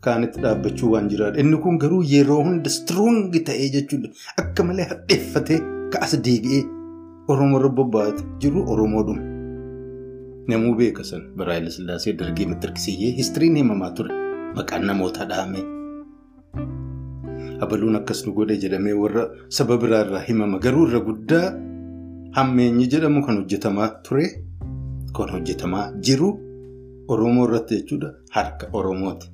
kaanitti 0.00 0.40
dhaabbachuu 0.44 0.90
waan 0.92 1.08
jiraadha. 1.08 1.40
Inni 1.40 1.56
kun 1.56 1.78
garuu 1.78 2.02
yeroo 2.12 2.42
hunda 2.44 2.70
sitiroongi 2.70 3.40
ta'ee 3.48 3.68
jechuudha. 3.78 4.08
Akka 4.44 4.64
malee 4.64 4.84
hadheeffatee 4.92 5.60
ka'as 5.96 6.16
deebi'ee 6.28 6.62
Oromoo 7.32 7.58
irra 7.60 7.68
bobba'aa 7.78 8.12
jiru 8.42 8.62
Oromoodhuma. 8.72 9.22
Namuu 10.48 10.74
beeka 10.78 11.04
sana 11.04 11.24
bara 11.36 11.52
Haayile 11.54 11.70
Sillaasee 11.76 12.12
dargii 12.18 12.46
matarkisiyyee 12.52 13.12
histiriin 13.18 13.56
himamaa 13.60 13.90
ture. 13.98 14.14
Maqaan 14.56 14.86
namoota 14.86 15.24
dhahamee. 15.30 15.64
Abaluun 17.64 17.96
akkas 18.00 18.24
nu 18.26 18.32
godhe 18.38 18.56
jedhamee 18.64 18.92
warra 19.02 19.28
saba 19.48 19.76
biraarraa 19.84 20.24
himama. 20.28 20.58
Garuu 20.58 20.86
irra 20.88 21.00
guddaa 21.10 21.44
hammeenyi 22.38 22.88
jedhamu 22.96 23.22
kan 23.26 23.36
hojjetamaa 23.42 23.88
ture. 24.08 24.26
Kan 25.16 25.30
hojjetamaa 25.36 25.86
jiru 26.08 26.32
Oromoo 27.08 27.46
irratti 27.48 27.78
jechuudha 27.80 28.14
harka 28.30 28.68
Oromooti. 28.72 29.30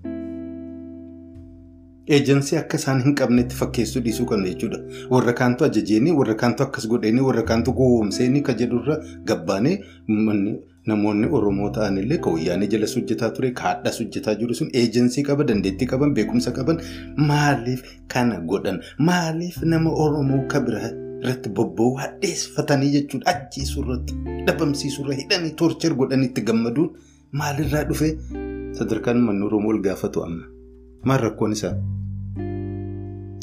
Eejansii 2.17 2.57
akka 2.59 2.77
isaan 2.81 3.03
hin 3.05 3.15
qabnetti 3.21 3.57
fakkeessuu 3.57 4.01
dhiisuu 4.05 4.27
kan 4.31 4.45
jechuudha. 4.47 4.79
Warra 5.11 5.33
kaantu 5.41 5.65
ajajeenii, 5.67 6.13
warra 6.21 6.35
kaantu 6.43 6.63
akkas 6.67 6.87
godheenii, 6.95 7.21
warra 7.29 7.43
kaantu 7.51 7.73
gowwoomseenii 7.81 8.41
kan 8.49 8.57
jedhurra 8.63 8.97
gabbaanee 9.31 9.77
namoonni 10.89 11.27
Oromoo 11.39 11.69
ta'anillee 11.77 12.19
kan 12.25 12.33
wayyaanee 12.37 12.67
jalas 12.75 12.95
hojjetaa 12.97 13.31
ture, 13.39 13.51
kan 13.59 13.67
hadhas 13.77 13.99
hojjetaa 14.01 14.35
jiru 14.41 14.55
sun 14.61 14.71
eejansii 14.83 15.23
qaba, 15.29 15.45
dandeettii 15.51 15.87
qaban, 15.93 16.15
beekumsa 16.15 16.51
qaban 16.59 16.81
maaliif 17.33 17.83
kana 18.15 18.41
godhan? 18.41 18.81
Maaliif 18.99 19.61
nama 19.63 19.91
Oromoo 20.07 20.43
kan 20.55 20.65
biraa 20.71 20.91
irratti 21.23 21.49
bobba'uu 21.61 21.95
hadheessifatanii 22.03 22.91
jechuudha. 22.97 23.27
Ajjeesuu 23.35 23.83
irratti, 23.85 24.15
dhabamsiisuu 24.47 25.05
irra 25.07 25.15
hidhanii, 25.23 25.51
toorchar 25.63 25.95
godhanii 26.03 26.27
itti 26.33 26.41
gammaduun 26.53 26.91
maalirraa 27.33 27.85
dhufee 27.91 28.15
sadarkaan 28.79 29.21
manni 29.27 29.45
Oromoo 29.51 29.71
ol 29.77 29.83
gaafatu 29.89 30.25
amma. 30.25 30.45
Maal 31.05 31.21
rakkoon 31.23 31.53
isaa? 31.53 31.75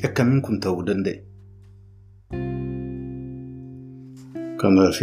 Akkamiin 0.07 0.41
kun 0.41 0.59
ta'uu 0.59 0.83
danda'e? 0.87 1.15
Kanaaf 4.61 4.99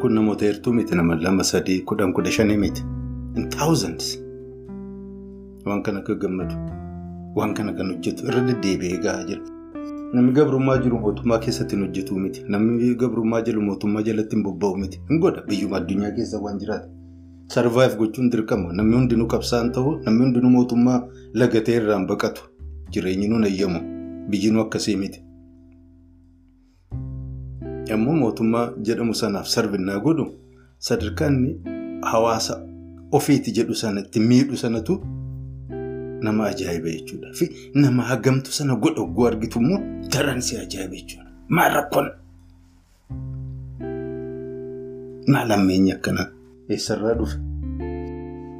kun 0.00 0.14
namoota 0.16 0.44
heertuu 0.44 0.72
miti 0.72 0.94
nama 0.96 1.14
lama 1.22 1.44
sadii 1.44 1.80
kudhan 1.88 2.12
kudha 2.12 2.30
shanii 2.36 2.56
miti. 2.56 2.82
In 3.36 3.48
thousands. 3.56 4.18
Waan 5.66 5.82
kana 5.82 5.98
akka 6.00 6.14
gammadu. 6.14 6.54
Waan 7.36 7.54
kana 7.54 7.72
kan 7.72 7.90
hojjetu 7.92 8.26
irra 8.28 8.40
deddeebi'ee 8.46 8.98
gahaa 9.02 9.24
jira. 9.24 9.42
Namni 10.14 10.32
gabrummaa 10.38 10.78
jiru 10.84 10.98
mootummaa 11.02 11.38
keessatti 11.38 11.76
hin 11.76 11.84
hojjetu 11.86 12.18
miti. 12.22 12.44
Namni 12.48 12.94
gabrummaa 13.02 13.42
jiru 13.48 13.62
mootummaa 13.66 14.02
jalatti 14.08 14.36
hin 14.36 14.42
bobba'u 14.44 14.76
miti. 14.84 15.00
Hin 15.10 15.20
godha 15.20 15.42
biyyuma 15.50 15.76
addunyaa 15.82 16.10
keessa 16.16 16.38
waan 16.46 16.58
jiraate. 16.64 16.88
Sarvaayiv 17.52 17.96
gochuun 17.98 18.30
dirqama. 18.32 18.72
Namni 18.78 18.96
hundinuu 18.96 19.26
qabsaa'an 19.34 19.72
ta'u 19.76 19.90
namni 20.06 20.22
hundinuu 20.24 20.50
mootummaa 20.56 20.98
lagatee 21.34 21.76
irraan 21.80 22.06
baqatu. 22.10 22.42
Jireenyi 22.92 23.28
nuun 23.30 23.44
ayyamu. 23.48 23.80
Biyyi 24.30 24.50
nu 24.52 24.60
akkasii 24.64 24.96
miti. 25.02 25.20
Yommuu 27.90 28.14
mootummaa 28.22 28.66
jedhamu 28.88 29.14
sanaaf 29.22 29.48
sarbinnaa 29.54 29.98
godhu 30.06 30.26
sadarkaa 30.88 31.28
inni 31.32 31.52
hawaasa 32.12 32.54
ofiiti 33.18 33.52
jedhu 33.58 33.74
sanatti 33.74 34.20
miidhu 34.20 34.56
sanatu 34.56 35.00
nama 36.26 36.44
ajaa'iba 36.52 36.88
jechuudha. 36.96 37.32
Fi 37.38 37.44
nama 37.74 38.02
hagamtu 38.02 38.52
sana 38.52 38.74
godha 38.76 39.02
ogguu 39.02 39.26
argitu 39.26 39.58
immoo 39.60 39.80
daran 40.12 40.40
si 40.40 40.56
ajaa'iba 40.56 40.94
jechuudha. 40.96 41.30
Maal 41.48 41.72
rakkoon? 41.78 42.08
Maal 45.32 45.50
ammeenyi 45.56 45.92
akkanaa? 45.92 46.28
Eessarraa 46.74 47.14
dhufe? 47.18 47.36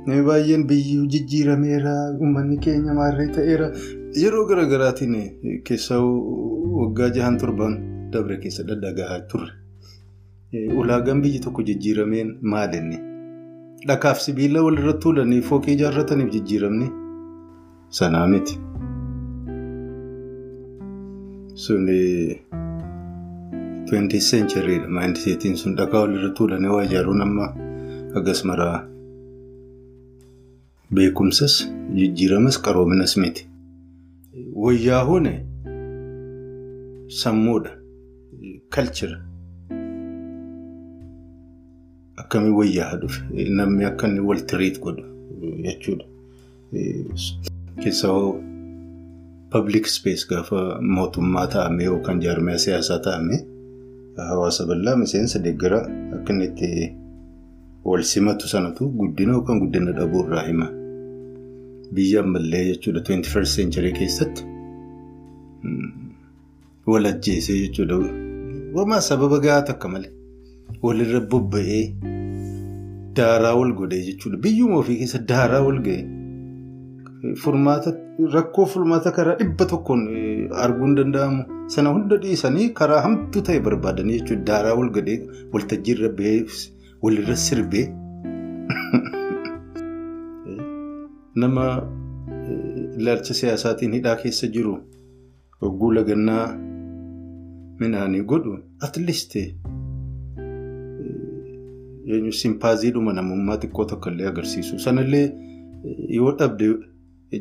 Namni 0.07 0.23
baay'een 0.29 0.65
biyyi 0.71 0.97
jijjiirameera, 1.15 1.95
uummanni 2.21 2.57
keenya 2.67 2.95
maarree 2.99 3.29
ta'eera. 3.37 3.69
Yeroo 4.23 4.45
garaagaraatiin 4.51 5.17
keessaa 5.69 6.01
waggaa 6.81 7.11
jahan 7.17 7.39
torban 7.43 7.77
dabre 8.13 8.37
keessa 8.45 8.63
dhadhagaa 8.71 9.21
turre. 9.33 9.53
ulaagaan 10.81 11.21
biyyi 11.23 11.41
tokko 11.43 11.63
jijjiirameen 11.69 12.31
maalinni? 12.53 12.97
Dhakaaf 13.89 14.19
sibiila 14.25 14.63
walirra 14.67 14.93
tuulanii 15.05 15.41
fooqii 15.51 15.75
ijaarrataniif 15.79 16.33
jijjiiramni 16.33 16.89
sanaa 17.99 18.27
miti. 18.33 18.57
Suni 21.55 22.01
20th 23.93 24.27
centuryidha 24.31 24.89
maayindiseetiin 24.97 25.57
sun 25.63 25.77
dhakaa 25.79 26.01
walirra 26.05 26.31
tuulanii 26.41 26.69
waa 26.75 26.85
ijaaruun 26.89 27.23
amma 27.27 27.47
akkas 28.19 28.41
maraa 28.45 28.79
beekumsas 30.95 31.55
jijjiiramas 31.95 32.59
qaroominas 32.65 33.17
miti. 33.17 33.47
Wayyaa 34.55 35.05
hune 35.05 35.35
sammuudha. 37.09 37.71
Kalchira. 38.75 39.19
Akkamii 42.17 42.51
wayyaa 42.61 42.97
dhufe 42.97 43.21
namni 43.59 43.85
akka 43.85 44.09
inni 44.09 44.21
wal 44.21 44.41
tiriit 44.47 44.81
godhu 44.81 45.05
jechuudha. 45.65 46.05
Keessaa 47.83 48.33
public 49.51 49.87
space 49.87 50.27
gaafa 50.31 50.79
mootummaa 50.83 51.47
taa'ame 51.47 51.85
yookaan 51.85 52.21
jaarmiyaa 52.25 52.59
siyaasaa 52.65 52.99
taa'ame 53.07 53.37
hawaasa 54.17 54.67
bal'aa 54.67 54.97
miseensa 54.97 55.39
deeggaraa 55.45 55.85
akka 56.17 56.33
inni 56.33 56.45
itti 56.51 56.69
wal 57.85 58.03
simatu 58.13 58.49
sanatu 58.53 58.89
guddina 59.01 59.33
yookaan 59.37 59.61
guddina 59.63 59.93
dhabuu 59.99 60.23
irraa 60.27 60.45
hima. 60.49 60.67
Biyya 61.95 62.21
ammallee 62.25 62.65
jechuudha 62.71 63.01
21st 63.01 63.55
century 63.59 63.93
keessatti 63.99 64.43
wal 66.93 67.07
ajjeesee 67.13 67.59
jechuudha. 67.65 67.97
Wamaa 68.77 69.01
sababa 69.09 69.39
gahaa 69.45 69.63
takka 69.71 69.89
malee 69.95 70.13
walirra 70.83 71.21
bobba'ee 71.33 71.83
daaraa 73.17 73.55
wal 73.61 73.73
godhee 73.81 74.03
jechuudha. 74.09 74.37
Biyyuma 74.45 74.79
ofii 74.83 74.99
keessa 75.01 75.19
daaraa 75.33 75.63
wal 75.69 75.81
ga'ee 75.87 76.05
furmaata 77.43 77.91
rakkoo 78.35 78.67
furmaata 78.75 79.11
karaa 79.17 79.35
dhibba 79.41 79.65
tokkoon 79.73 80.03
arguun 80.65 80.95
danda'amu 80.99 81.43
sana 81.75 81.91
hunda 81.97 82.17
dhiisanii 82.23 82.69
karaa 82.83 83.01
hamtuu 83.07 83.43
ta'e 83.49 83.61
barbaadanii 83.67 84.21
jechuudha. 84.21 84.45
Daaraa 84.53 84.75
wal 84.81 84.91
godhee 84.97 85.19
waltajjiirra 85.53 86.09
bahee 87.03 87.17
walirra 87.17 87.37
sirbee 87.37 87.87
nama 91.35 91.89
ilaalcha 92.99 93.35
siyaasaatiin 93.35 93.93
hidhaa 93.93 94.17
keessa 94.17 94.47
jiru 94.47 94.79
hogguu 95.63 95.93
lagannaa 95.95 96.57
midhaanii 97.81 98.23
godhu 98.23 98.59
atleast 98.81 99.37
simpaaziidhuma 102.43 103.13
namummaa 103.13 103.57
xiqqoo 103.57 103.85
tokko 103.85 104.11
illee 104.11 104.27
agarsiisu. 104.27 104.79
Sanallee 104.79 105.33
yoo 106.09 106.33
dhabde 106.39 106.67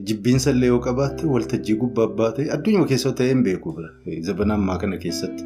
jibbiinsa 0.07 0.51
illee 0.51 0.67
yoo 0.67 0.79
qabaatte 0.79 1.27
waltajjii 1.27 1.75
gubbaa 1.75 2.07
baate 2.07 2.51
addunyaa 2.55 2.85
keessa 2.85 3.11
ta'ee 3.11 3.29
hin 3.29 3.43
beeku 3.43 3.75
zabana 4.21 4.53
ammaa 4.53 4.77
kana 4.77 4.97
keessatti. 4.97 5.43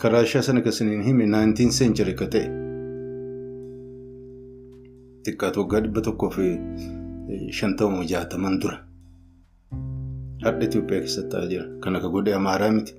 Karaa 0.00 0.22
ishaa 0.22 0.42
sana 0.42 0.60
kasaniin 0.60 1.02
hime 1.02 1.26
19 1.26 1.70
century 1.78 2.10
akka 2.12 2.26
ta'e 2.26 2.67
xiqqaatu 5.28 5.60
waggaa 5.64 5.80
dhibba 5.86 6.00
tokkoo 6.10 6.30
fi 6.36 6.46
shantama 7.60 8.04
jaataman 8.12 8.58
dura. 8.62 8.78
Har'a 10.42 10.64
Itoophiyaa 10.64 11.00
keessatti 11.04 11.30
ta'aa 11.32 11.48
jira. 11.52 11.64
Kan 11.84 11.96
akka 11.96 12.08
godhe 12.16 12.34
Amaaraa 12.34 12.72
miti. 12.72 12.92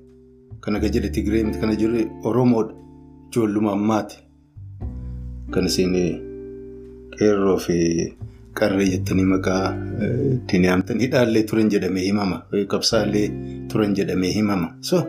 Kan 0.60 0.76
akka 0.76 0.88
jedhe 0.94 1.10
Tigiree 1.18 1.44
miti. 1.44 1.58
Kan 1.60 1.76
jedhe 1.82 2.02
Oromoodha. 2.30 2.74
Ijoolluma 3.30 3.72
ammaati. 3.72 4.16
Kan 5.52 5.66
isin 5.70 5.94
qeerroo 7.18 7.56
fi 7.66 7.76
qarree 8.60 8.90
jettanii 8.90 9.24
maqaa 9.32 9.62
ittiin 10.34 10.64
yaamtan 10.68 11.00
hidhaallee 11.04 11.42
turan 11.52 11.70
jedhamee 11.74 12.04
himama. 12.08 12.42
Qabsaallee 12.74 13.24
turan 13.72 13.96
jedhamee 14.00 14.32
himama. 14.36 14.68
So 14.80 15.02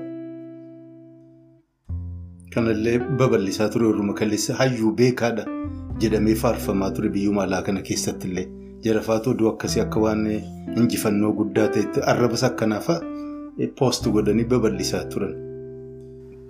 kanallee 2.54 3.00
babal'isaa 3.20 3.70
ture 3.70 3.92
hayyuu 4.60 4.92
beekaadha 4.96 5.44
jedhamee 6.04 6.36
faarfamaa 6.44 6.92
ture 6.98 7.10
biyyuma 7.16 7.44
alaa 7.44 7.62
kana 7.68 7.82
keessatti 7.90 8.28
illee. 8.28 8.48
Jarafaatu 8.86 9.30
oduu 9.36 9.50
akkasii 9.54 9.82
akka 9.86 10.00
waan 10.06 10.26
injifannoo 10.78 11.32
guddaa 11.40 11.68
ta'etti 11.78 12.02
arrabas 12.14 12.44
akkanaafaa 12.50 13.00
poost 13.80 14.08
godhanii 14.16 14.46
babal'isaa 14.54 15.04
turan. 15.16 15.34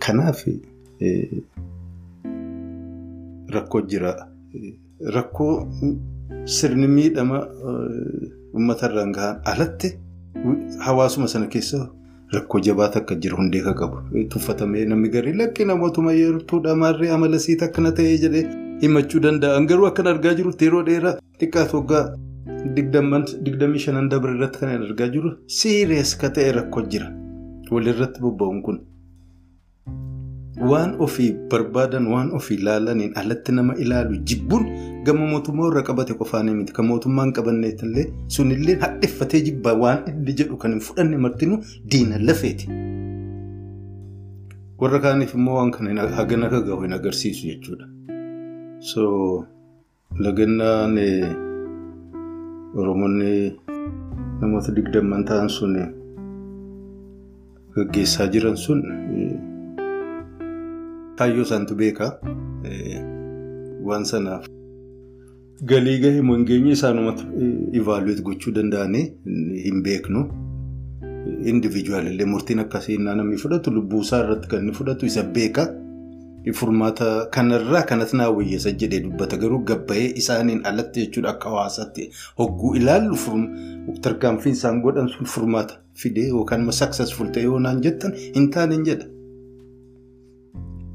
Kanaaf 0.05 0.43
rakkoo 3.55 3.81
jira. 3.93 4.13
Rakkoo 5.15 5.53
sirni 6.45 6.87
miidhama 6.87 7.39
uummatarraan 8.53 9.11
gahan 9.17 9.41
alatti 9.53 9.89
hawaasuma 10.85 11.27
sana 11.27 11.47
keessa 11.55 11.79
rakkoo 12.33 12.59
jabaata 12.67 12.99
akka 13.03 13.15
jiru 13.15 13.37
hundee 13.37 13.61
ka 13.67 13.73
qabu. 13.73 13.97
Tuffatamee 14.33 14.85
namni 14.85 15.09
garii 15.15 15.33
lakkii 15.43 15.65
namootuma 15.71 16.13
yeertuudha 16.19 16.75
maarree 16.83 17.09
amala 17.15 17.39
siita 17.39 17.65
akkana 17.71 17.91
ta'ee 17.99 18.17
jedhee. 18.25 18.45
Himachuu 18.81 19.19
danda'an 19.25 19.67
garuu 19.71 19.87
akkan 19.91 20.07
argaa 20.13 20.33
jirutti 20.39 20.65
yeroo 20.67 20.83
dheeraa 20.89 21.15
xiqqaatu 21.41 21.75
waggaa 21.79 22.03
digdamii 23.45 23.79
shanan 23.85 24.09
dabre 24.13 24.31
irratti 24.37 24.59
kan 24.61 24.69
argaa 24.89 25.07
jiru 25.15 25.29
siiriyees 25.57 26.13
ka 26.21 26.29
ta'e 26.37 26.51
rakkoo 26.59 26.83
jira 26.93 27.07
walirratti 27.75 28.19
bobba'uun 28.23 28.61
kun. 28.65 28.77
Waan 30.69 30.91
ofii 31.05 31.29
barbaadan 31.51 32.07
waan 32.13 32.31
ofii 32.37 32.57
ilaalaniin 32.61 33.13
alatti 33.21 33.51
nama 33.57 33.73
ilaalu 33.83 34.17
jibbuun 34.31 34.65
gama 35.05 35.25
mootummaa 35.31 35.69
irra 35.71 35.81
qabate 35.87 36.13
qofaanii 36.19 36.53
miti 36.57 36.73
kan 36.77 36.85
mootummaan 36.89 37.31
qabanneet 37.37 37.81
illee 37.87 38.05
sunillee 38.35 38.75
hadheffatee 38.83 39.41
jibbaa 39.47 39.73
waan 39.83 40.03
inni 40.11 40.33
jedhu 40.41 40.57
kan 40.63 40.71
hin 40.75 40.81
fudhanne 40.89 41.17
martinuu 41.25 41.59
diina 41.95 42.19
lafeeti. 42.27 42.67
Warra 44.81 44.99
kaaniif 45.07 45.33
immoo 45.39 45.55
waan 45.59 45.71
kana 45.77 46.07
hagana 46.19 46.45
akka 46.51 46.61
gahu 46.67 46.81
hin 46.85 46.93
agarsiisu 46.99 47.47
jechuudha. 47.47 47.85
So 48.81 49.45
lagannaan 50.17 50.97
Oromoonni 52.73 53.53
namoota 54.41 54.71
digdamman 54.75 55.25
ta'an 55.29 55.49
sun 55.49 55.73
gaggeessaa 57.75 58.27
jiran 58.33 58.57
sun 58.57 58.81
kaayyoo 61.17 61.45
isaantu 61.47 61.75
beekaa. 61.81 62.11
Waan 63.85 64.05
sanaaf 64.11 64.47
galii 65.71 65.99
gahee 66.03 66.23
geenye 66.49 66.71
isaanumatti 66.77 67.23
ivaaluweet 67.81 68.21
gochuu 68.23 68.53
danda'anii 68.55 69.05
hin 69.67 69.83
beeknu. 69.83 70.25
Indiviijuwaalillee 71.53 72.25
murtiin 72.33 72.59
akkasii 72.65 72.97
namni 72.97 73.37
fudhatu 73.37 73.71
lubbuusaa 73.77 74.23
irratti 74.25 74.47
kan 74.47 74.59
inni 74.65 74.73
fudhatu 74.79 75.05
isa 75.05 75.23
beeka. 75.37 75.67
Furmaata 76.59 77.07
kanarraa 77.35 77.81
kanatti 77.89 78.17
naa 78.17 78.29
wayyeessa 78.37 78.71
jedhee 78.83 78.99
dubbata 79.03 79.37
garuu 79.41 79.59
gabba'ee 79.71 80.07
isaaniin 80.21 80.61
alatti 80.69 81.03
jechuudha 81.05 81.29
akka 81.33 81.49
hawaasaatti 81.49 82.05
hogguu 82.39 82.71
ilaallu 82.79 83.17
tarkaanfiin 84.07 84.55
isaan 84.57 84.81
godhan 84.85 85.09
sun 85.15 85.25
furmaata 85.33 85.77
fidee 86.03 86.27
yookaan 86.29 86.61
immoo 86.61 86.71
successful 86.77 87.27
ta'ee 87.35 87.43
yoo 87.45 87.59
naan 87.65 87.81
jettan 87.87 88.13
hin 88.37 88.49
taane 88.55 88.73
hin 88.75 88.85
jedha. 88.89 89.05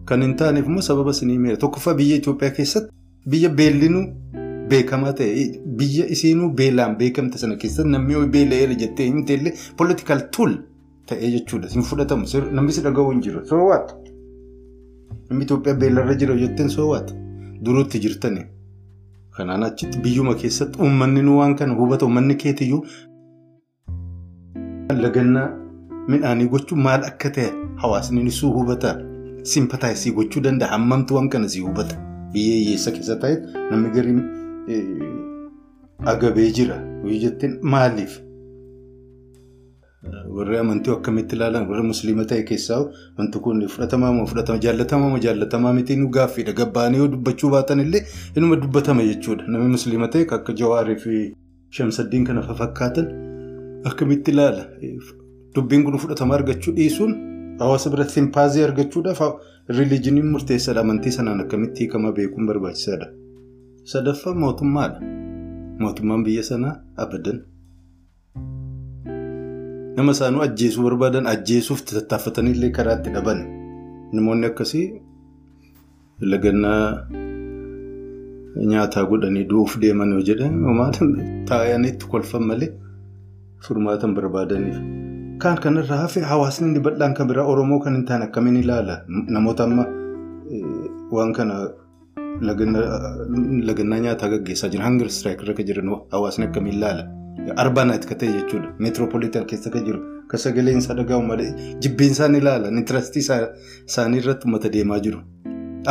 Kan 0.08 0.22
hin 0.22 0.34
taaneef 0.40 0.66
immoo 0.72 0.82
sababa 0.88 1.10
isinii 1.16 1.38
meera 1.44 1.56
tokkoffaa 1.66 1.94
biyya 2.00 2.16
Itoophiyaa 2.22 2.54
keessatti 2.56 2.92
biyya 3.34 3.48
beellinuu 3.60 4.04
beekamaa 4.72 5.12
ta'e 5.20 5.46
biyya 5.82 6.06
isiinuu 6.16 6.50
beelaan 6.62 6.96
beekamte 7.02 7.38
sana 7.44 7.56
keessatti 7.66 7.90
namni 7.94 8.26
beela'eera 8.38 8.74
jettee 8.82 9.06
hin 9.12 9.24
teellee 9.30 9.54
political 9.82 10.20
tool 10.38 10.58
ta'ee 11.12 11.30
jechuudha 11.36 11.68
hin 11.76 11.82
fudhatamu 11.92 12.26
namni 12.60 12.72
si 12.78 12.80
dhaga'uu 12.88 13.10
hin 13.14 13.22
jiru. 13.28 13.46
Namni 15.30 15.44
Itoophiyaa 15.44 15.78
beellarra 15.80 16.14
jira 16.20 16.34
jetteen 16.42 16.68
soowaati. 16.76 17.14
Duruutti 17.64 17.98
jirtani. 18.04 18.42
Kanaan 19.36 19.62
achitti 19.68 19.98
biyyuma 20.04 20.34
keessatti 20.42 20.78
uummanni 20.82 21.22
nu 21.22 21.38
waan 21.38 21.54
kana 21.56 21.74
hubata 21.74 22.06
uummanni 22.06 22.34
keetiyyuu 22.42 22.82
lagannaa 25.02 25.48
midhaanii 26.08 26.48
gochuun 26.54 26.80
maal 26.86 27.04
akka 27.10 27.30
ta'e 27.38 27.50
hawaasni 27.82 28.22
ni 28.24 28.30
suu 28.38 28.52
hubata. 28.58 28.94
Simpataayisii 29.42 30.12
gochuu 30.18 30.40
danda'a. 30.46 30.68
Hammamtu 30.74 31.14
waan 31.18 31.28
kana 31.28 31.48
si 31.48 31.60
hubata. 31.60 31.96
Biyya 32.32 32.54
hiyyeessa 32.60 32.90
keessa 32.98 33.16
ta'e 33.16 33.36
namni 33.70 33.90
gariin 33.96 34.22
agabee 36.14 36.50
jira. 36.60 36.76
Yoo 37.04 37.18
jetteen 37.24 37.58
maaliif? 37.62 38.20
Warri 40.36 40.58
amantii 40.58 40.92
akkamitti 40.92 41.36
ilaalan 41.36 41.64
warri 41.68 41.82
musliima 41.90 42.24
ta'e 42.30 42.42
keessaa 42.50 42.78
wanti 43.18 43.38
kun 43.44 43.62
fudhatamaa 43.74 44.12
moo 44.16 44.26
fudhatama 44.32 44.58
jaallatamaa 44.64 45.08
moo 45.12 45.18
jaallatamaa 45.26 45.72
miti 45.78 45.96
nu 45.96 46.08
gaaffiidha. 46.16 46.52
Gabbaanii 46.60 46.98
yoo 47.02 47.08
dubbachuu 47.14 47.50
baatan 47.54 47.80
illee 47.84 48.02
inuma 48.36 48.56
dubbatama 48.62 49.02
jechuudha. 49.10 49.44
Namni 49.48 49.68
musliima 49.76 50.08
ta'e 50.08 50.26
akka 50.38 50.52
Jawaarii 50.60 50.96
fi 51.04 51.16
Shamsaddiin 51.78 52.24
kana 52.26 52.42
fakkaatan 52.60 53.06
akkamitti 53.90 54.30
ilaala. 54.36 54.64
Dubbiin 55.56 55.84
kun 55.84 55.98
fudhatama 56.04 56.34
argachuu 56.38 56.74
dhiisuun 56.78 57.12
hawaasa 57.64 57.90
biratti 57.90 58.12
simpaazii 58.20 58.64
argachuudhaaf 58.68 59.20
rilijiniin 59.78 60.26
murteessaadha 60.36 60.80
amantii 60.86 61.12
sanaan 61.18 61.40
akkamitti 61.46 61.80
hiikamaa 61.84 62.12
beekuun 62.20 62.46
barbaachisaadha. 62.52 63.06
Sadaffaa 63.94 64.34
mootummaadha. 64.44 65.00
Mootummaan 65.84 66.24
biyya 66.24 66.42
sanaa 66.52 66.74
abadan. 67.04 67.40
Nama 69.96 70.12
isaanuu 70.16 70.42
ajjeesuu 70.46 70.82
barbaadan 70.86 71.26
ajjeesuuf 71.32 71.80
tattaaffatanii 71.90 72.52
illee 72.56 72.70
karaa 72.78 72.96
itti 72.98 73.10
dhaban. 73.14 73.38
Namoonni 74.16 74.46
akkasii 74.50 74.84
lagannaa 76.32 76.82
nyaataa 78.72 79.04
godhanii 79.12 79.44
du'uuf 79.52 79.78
deeman 79.84 80.12
yoo 80.16 80.22
jedhan 80.28 80.54
taa'anii 81.50 81.90
itti 81.94 82.06
kolfan 82.14 82.44
malee 82.50 82.70
furmaatan 83.66 84.14
barbaadaniif. 84.18 84.76
Kaan 85.42 85.58
kanarraa 85.64 86.00
hafe 86.04 86.20
hawaasni 86.32 86.68
inni 86.68 86.80
bal'aan 86.86 87.14
kan 87.16 87.28
biraa 87.32 87.46
Oromoo 87.54 87.80
kan 87.86 87.94
hin 87.98 88.04
taane 88.10 88.24
akkamiin 88.28 88.56
ilaala? 88.62 88.94
Namoota 89.08 89.64
amma 89.64 89.84
waan 91.16 91.32
kana 91.40 91.56
lagannaa 92.48 93.98
nyaataa 94.06 94.28
gaggeessaa 94.34 94.68
jiran 94.72 94.86
hanga 94.90 95.04
istiraayik 95.12 95.42
irra 95.46 95.54
jiran 95.70 95.88
hawaasni 96.16 96.44
akkamiin 96.48 96.76
ilaala? 96.80 97.04
Arbaanaat 97.62 98.04
kan 98.08 98.18
ta'e 98.18 98.32
jechuudha. 98.32 98.68
Meetiroopoliitaan 98.78 99.46
keessa 99.46 99.70
kan 99.70 99.84
jiru 99.86 100.00
kan 100.30 100.40
sagaleen 100.44 100.78
isaa 100.82 100.94
dhaga'amu 100.98 101.26
malee 101.30 101.50
jibbiin 101.82 102.10
isaan 102.16 102.34
ilaala. 102.34 102.68
Intirastii 102.68 103.22
isaanii 103.86 104.18
irratti 104.22 104.46
uummata 104.48 104.68
deemaa 104.72 104.98
jiru. 105.06 105.20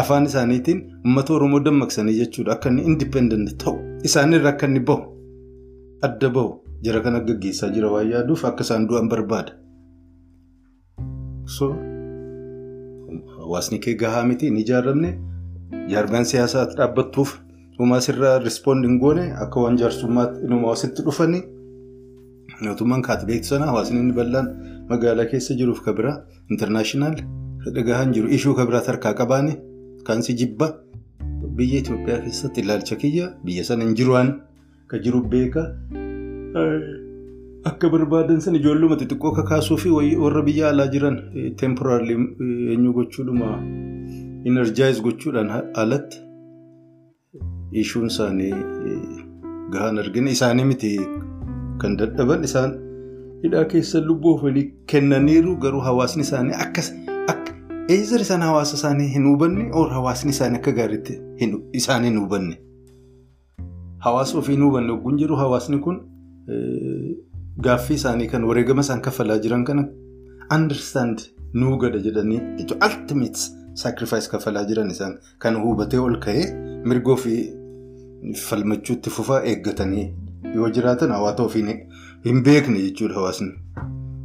Afaan 0.01 0.25
isaaniitiin 0.31 0.81
uummata 1.05 1.33
Oromoo 1.33 1.59
dammaqsanii 1.65 2.17
jechuudha. 2.19 2.51
Akka 2.57 2.69
inni 2.69 2.83
indipendent 2.91 3.57
ta'u 3.63 3.75
isaanirra 4.03 4.49
akka 4.49 4.67
inni 4.67 4.79
bahu 4.79 5.03
adda 6.09 6.29
bahu. 6.29 6.51
Jara 6.83 6.99
kana 7.01 7.19
gaggeessaa 7.29 7.69
jira 7.75 7.89
waan 7.91 8.09
yaaduuf 8.11 8.45
akka 8.45 8.63
isaan 8.67 8.87
du'an 8.89 9.07
barbaada. 9.09 9.51
Hawaasni 13.37 13.79
kee 13.79 13.93
gahaa 14.01 14.23
miti 14.25 14.45
hin 14.49 14.57
ijaaramne 14.61 15.09
jaarmaan 15.89 16.25
siyaasaa 16.31 16.65
dhaabbattuuf 16.77 17.33
uumaa 17.79 18.01
sirraa 18.07 18.35
rispoond 18.47 18.85
hin 18.87 18.99
goone 19.03 19.25
akka 19.45 19.59
waan 19.65 19.77
jaarsummaatti 19.81 20.45
inuma 20.47 20.67
wasitti 20.73 21.01
dhufanii 21.07 21.43
mootummaan 22.65 23.01
kaati 23.07 23.25
beektu 23.29 23.47
sana 23.53 23.65
hawaasni 23.71 23.99
inni 24.03 24.13
bal'aan 24.19 24.47
magaalaa 24.91 25.25
keessa 25.33 25.53
jiruuf 25.61 25.81
kan 25.87 25.95
biraa 25.99 26.15
intarnaashinaal 26.55 27.15
dhagahaan 27.77 28.13
jiru 28.17 28.27
ishuu 28.37 28.53
kan 28.59 28.67
biraatti 28.71 28.87
harkaa 28.93 29.13
qabaane 29.21 29.53
kan 30.07 30.21
si 30.25 30.33
jibba. 30.41 30.67
Biyya 31.57 31.79
Itoophiyaa 31.81 32.19
keessatti 32.25 32.61
ilaalcha 32.61 32.95
kiyya 33.01 33.25
biyya 33.45 33.63
sana 33.67 33.83
hin 33.85 33.93
jiruwaan 33.99 34.29
kan 34.91 34.99
jiru 35.05 35.21
beeka. 35.33 35.61
Akka 37.69 37.89
barbaadan 37.93 38.41
san 38.45 38.55
ijoolluma 38.59 38.95
xixiqqoo 39.01 39.31
kakaasuu 39.37 39.77
fi 39.83 39.89
warra 40.23 40.41
biyya 40.47 40.69
alaa 40.69 40.87
jiran. 40.95 41.17
Temporarli 41.61 42.13
eenyu 42.73 42.93
gochuudhuma 42.97 43.49
inerjaayiz 44.51 45.01
gochuudhaan 45.07 45.49
alatti 45.83 46.17
ishuun 47.81 48.07
isaanii 48.13 48.53
gahaan 49.73 49.97
argina. 50.03 50.29
Isaanii 50.37 50.65
miti 50.71 50.91
kan 51.81 51.97
dadhaban 52.01 52.43
isaan 52.49 52.71
hidhaa 53.43 53.65
keessa 53.73 53.99
lubbuu 54.09 54.35
ofii 54.35 54.63
kennaniiru 54.93 55.55
garuu 55.65 55.81
hawaasni 55.87 56.21
isaanii 56.27 56.53
akka 56.63 56.81
eezar 57.95 58.21
isaan 58.25 58.41
hawaasa 58.47 58.75
isaanii 58.79 59.07
hin 59.15 59.25
hubanne 59.31 59.65
hawaasni 59.95 60.29
isaanii 60.35 60.57
akka 60.61 60.71
gaariitti 60.79 61.19
isaanii 61.81 62.09
hin 62.09 62.19
hubanne. 62.19 62.55
Hawaasa 64.07 64.37
ofii 64.37 64.55
hin 64.55 64.63
hubanne 64.67 64.91
ogguun 64.93 65.17
jiru 65.23 65.35
hawaasni 65.41 65.77
kun. 65.87 65.99
Gaaffii 67.67 67.95
isaanii 68.01 68.27
kan 68.31 68.43
wareegama 68.51 68.81
isaan 68.85 69.01
kaffalaa 69.01 69.37
jiran 69.43 69.63
kana 69.67 69.83
understand 70.55 71.21
nuu 71.53 71.77
gada 71.83 71.99
jedhanii 72.07 72.39
ultimate 72.87 73.39
sacrifice 73.83 74.29
kaffalaa 74.31 74.65
jiran 74.71 74.89
isaan 74.95 75.13
kan 75.45 75.55
hubatee 75.63 75.99
ol 76.07 76.17
ka'ee 76.25 76.45
mirgoo 76.91 77.15
fi 77.23 77.35
falmachuutti 78.33 79.09
fufaa 79.17 79.41
eeggatanii 79.53 80.05
yoo 80.55 80.69
jiraatan 80.77 81.11
hawaasa 81.17 81.43
ofiin 81.43 81.69
hin 82.25 82.43
beekne 82.43 82.79
jechuudha 82.85 83.15
hawaasni 83.19 83.51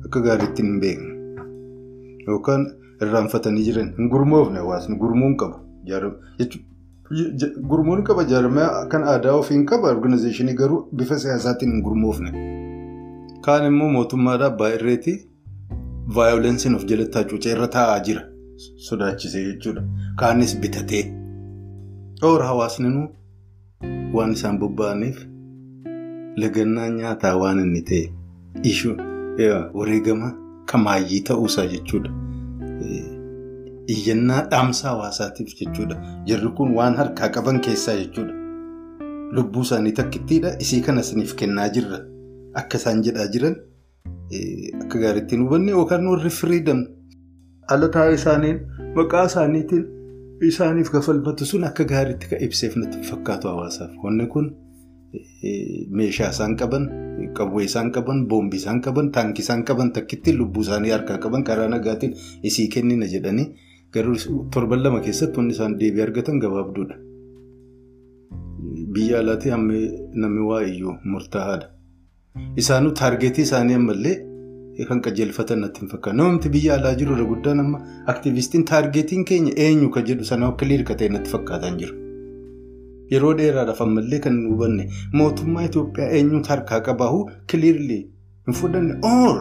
akka 0.05 0.21
gaariitti 0.27 0.63
hin 0.67 0.81
beekne 0.81 1.13
yookaan 2.29 2.67
irraanfatanii 3.07 3.65
jiran 3.69 3.93
hin 3.99 4.09
gurmoofne 4.17 4.59
hawaasni 4.65 4.97
gurmuun 5.05 5.37
qaba 5.45 5.61
Gurmuun 7.71 8.03
qaba 8.09 8.23
jaarmaa 8.33 8.67
kan 8.91 9.05
aadaa 9.13 9.33
ofiin 9.39 9.63
qaba 9.71 9.89
organizeeshinii 9.95 10.53
garuu 10.61 10.77
bifa 10.99 11.17
siyaasaatiin 11.23 11.73
hin 11.73 11.81
gurmoofne. 11.87 12.31
Kaan 13.47 13.65
immoo 13.69 13.89
mootummaadhaa 13.95 14.47
abbaa 14.53 14.69
irreetii 14.75 15.15
vaayolensiin 16.19 16.75
of 16.77 16.85
jalatti 16.93 17.19
hacuucee 17.19 17.53
irra 17.57 17.69
taa'aa 17.77 17.99
jira. 18.09 18.23
Sodaachisee 18.89 19.43
jechuudha. 19.49 19.83
Kaanis 20.23 20.57
bitatee. 20.65 21.03
Dhoora 22.21 22.47
hawaasni 22.53 22.89
waan 24.15 24.33
isaan 24.37 24.59
bobba'aniif 24.63 25.19
lagannaa 26.43 26.89
nyaataa 26.97 27.37
waan 27.43 27.59
inni 27.65 27.83
ta'e 27.91 28.03
ishuu 28.73 28.97
wareegama 29.79 30.29
kamaayyii 30.73 31.21
ta'uusaa 31.29 31.67
jechuudha. 31.73 32.11
Iyyannaa 33.95 34.43
dhaamsa 34.51 34.89
hawaasaatiif 34.89 35.55
jechuudha. 35.61 35.97
Jarri 36.27 36.51
kun 36.59 36.75
waan 36.79 36.95
harkaa 37.01 37.29
qaban 37.37 37.61
keessaa 37.61 37.97
jechuudha. 38.03 38.35
Lubbuu 39.39 39.63
isaanii 39.67 39.93
takkittiidha. 40.01 40.53
Isii 40.65 40.81
kana 40.81 41.01
isiniif 41.07 41.35
kennaa 41.35 41.69
jirra. 41.69 41.99
Akka 42.55 42.79
isaan 42.79 43.03
jedhaa 43.07 43.27
jiran 43.37 43.57
akka 44.83 44.99
gaariitti 44.99 45.37
hin 45.37 45.45
hubanne 45.47 45.71
yookaan 45.71 46.07
warri 46.07 46.31
firiidam 46.31 46.85
ala 47.75 47.89
taa'ee 47.97 48.15
isaaniin 48.19 48.61
maqaa 48.99 49.25
isaaniitiin 49.31 49.85
isaaniif 50.49 50.91
kafalfatu 50.95 51.45
sun 51.47 51.65
akka 51.69 51.85
gaariitti 51.93 52.29
kan 52.31 52.41
ibseef 52.47 52.77
natti 52.77 53.03
fakkaatu 53.11 53.49
hawaasaaf. 53.49 53.91
Wanni 54.05 54.27
kun 54.35 54.47
meeshaa 55.99 56.31
isaan 56.35 56.57
qaban, 56.61 56.85
qawwee 57.39 57.65
isaan 57.71 57.91
qaban, 57.97 58.27
boombii 58.31 58.61
isaan 58.63 58.81
qaban, 58.87 59.11
taankii 59.17 59.43
isaan 59.47 59.65
qaban 59.65 59.93
takkittiin 59.97 60.39
lubbuu 60.39 60.63
isaanii 60.67 60.91
harkaa 60.97 61.19
qaban 61.25 61.45
karaa 61.45 61.69
nagaatiin 61.75 62.15
isii 62.43 62.69
kennina 62.69 63.07
jedhanii. 63.15 63.47
Garuu 63.93 64.17
torban 64.55 64.83
lama 64.83 65.01
keessatti 65.07 65.39
wanti 65.39 65.55
isaan 65.55 65.79
deebii 65.81 66.03
argatan 66.07 66.39
gabaabduudha. 66.45 66.97
Biyya 68.95 69.19
alaatti 69.23 69.49
namni 69.51 70.41
waa 70.51 70.63
iyyuu 70.63 70.95
murtaa'aadha. 71.13 71.67
Isaanuu 72.57 72.93
taargeetii 73.01 73.43
isaanii 73.49 73.75
ammallee 73.81 74.17
kan 74.89 75.01
qajeelfatan 75.07 75.61
natti 75.65 75.81
hin 75.81 75.89
fakkaatu. 75.93 76.17
Namni 76.17 76.49
biyya 76.57 76.75
alaa 76.79 76.95
jiru 77.01 77.15
irra 77.17 77.25
guddaan 77.33 77.61
amma 77.65 77.79
aktivistiin 78.15 78.65
taargeetiin 78.71 79.25
keenya 79.31 79.53
eenyu 79.67 79.91
kan 79.97 80.05
jedhu 80.11 80.25
sana 80.31 80.47
akka 80.53 80.67
liirka 80.71 80.95
ta'e 81.03 81.09
natti 81.17 81.31
fakkaataa 81.35 81.71
jiru. 81.83 81.95
Yeroo 83.13 83.35
dheeraadhaaf 83.39 83.81
ammallee 83.87 84.19
kan 84.25 84.33
hin 84.39 84.49
hubanne 84.53 84.85
mootummaa 85.21 85.63
Itoophiyaa 85.69 86.11
eenyutu 86.19 86.49
harkaa 86.55 86.81
qabaahu 86.89 87.23
kiliirli 87.53 87.97
hin 88.47 88.55
fudhanne 88.59 88.95
ool 89.13 89.39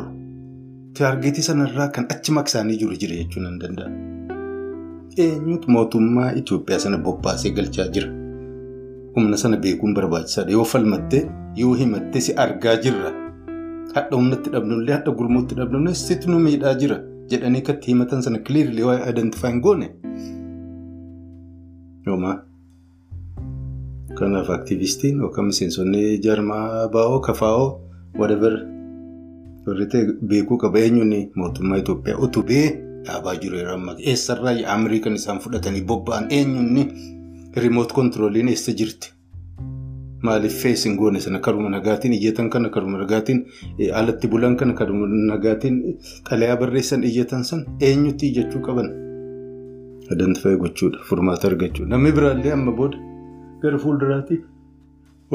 taargeetii 0.99 1.43
sanarraa 1.49 1.87
kan 1.97 2.05
achi 2.15 2.31
maqsaanii 2.37 2.77
jiru 2.83 2.95
jira 3.03 3.15
jechuun 3.19 3.45
hin 3.49 3.59
danda'a. 3.65 3.89
Eenyutu 5.25 5.71
mootummaa 5.75 6.31
Itoophiyaa 6.41 6.79
sana 6.85 6.97
bobbaasee 7.09 7.51
galchaa 7.59 7.87
jira. 7.97 8.09
Humna 9.15 9.37
sana 9.37 9.57
beekuun 9.57 9.93
barbaachisaadha. 9.97 10.51
Yoo 10.57 10.63
falmattee 10.73 11.23
yoo 11.61 11.73
himattee 11.83 12.21
si 12.21 12.33
argaa 12.45 12.75
jirra. 12.83 13.11
Hadha 13.95 14.15
humnatti 14.17 14.49
dhabnullee 14.55 14.93
hadha 14.97 15.11
gurmuutti 15.19 15.55
dhabnullee 15.59 15.93
sitti 16.01 16.29
nu 16.31 16.39
miidhaa 16.45 16.73
jira 16.81 16.97
jedhanii 17.31 17.61
kan 17.67 17.75
itti 17.79 17.91
himatan 17.91 18.21
sana 18.25 18.39
kiliirli 18.49 18.83
waa 18.89 18.97
identifaa 19.11 19.49
hin 19.51 19.61
goone. 19.65 19.87
Yoomaa. 22.07 22.35
Kanaaf 24.19 24.49
aktivistiin 24.57 25.19
yookaan 25.25 25.47
miseensonni 25.51 26.03
jaarmaa 26.25 26.87
baa'oo 26.95 27.19
kafaa'oo 27.27 27.67
whatever 28.19 28.53
warri 29.67 29.85
ta'e 29.93 30.05
beekuu 30.31 30.57
qaba 30.63 30.79
eenyuun 30.85 31.13
mootummaa 31.43 31.77
Itoophiyaa 31.83 32.19
utubee 32.27 32.65
dhaabaa 33.07 33.35
jiru 33.43 33.57
yeroo 33.61 33.75
ammaa 33.79 33.95
eessarraa 34.13 34.55
Ameerikaan 34.75 35.15
isaan 35.21 35.39
fudhatanii 35.45 35.81
bobba'an 35.91 36.25
eenyuun 36.39 36.91
riimoot 37.63 37.91
kontirooliin 37.99 38.47
eessa 38.55 38.71
jirti. 38.81 39.13
Maaliif 40.27 40.55
fees 40.61 40.83
hin 40.85 40.95
goone 40.99 41.19
sana 41.25 41.39
karuma 41.39 41.69
nagaatiin 41.75 42.13
iyyatan 42.19 42.49
kana 42.53 42.69
karuma 42.75 42.97
nagaatiin 43.01 43.39
alatti 44.01 44.27
bulan 44.33 44.55
kana 44.61 44.73
karuma 44.79 45.07
nagaatiin 45.33 45.77
xalayaa 46.29 46.57
barreessan 46.61 47.03
iyyatan 47.09 47.43
san 47.49 47.61
eenyutti 47.89 48.27
iyyachuu 48.31 48.61
qaban. 48.67 48.89
Adantifaa 50.13 50.55
gochuudha 50.63 50.99
furmaata 51.09 51.47
argachuudha 51.51 51.89
namni 51.95 52.11
biraallee 52.17 52.51
amma 52.57 52.71
booda. 52.79 52.97
Gara 53.61 53.77
fuulduraatti 53.83 54.37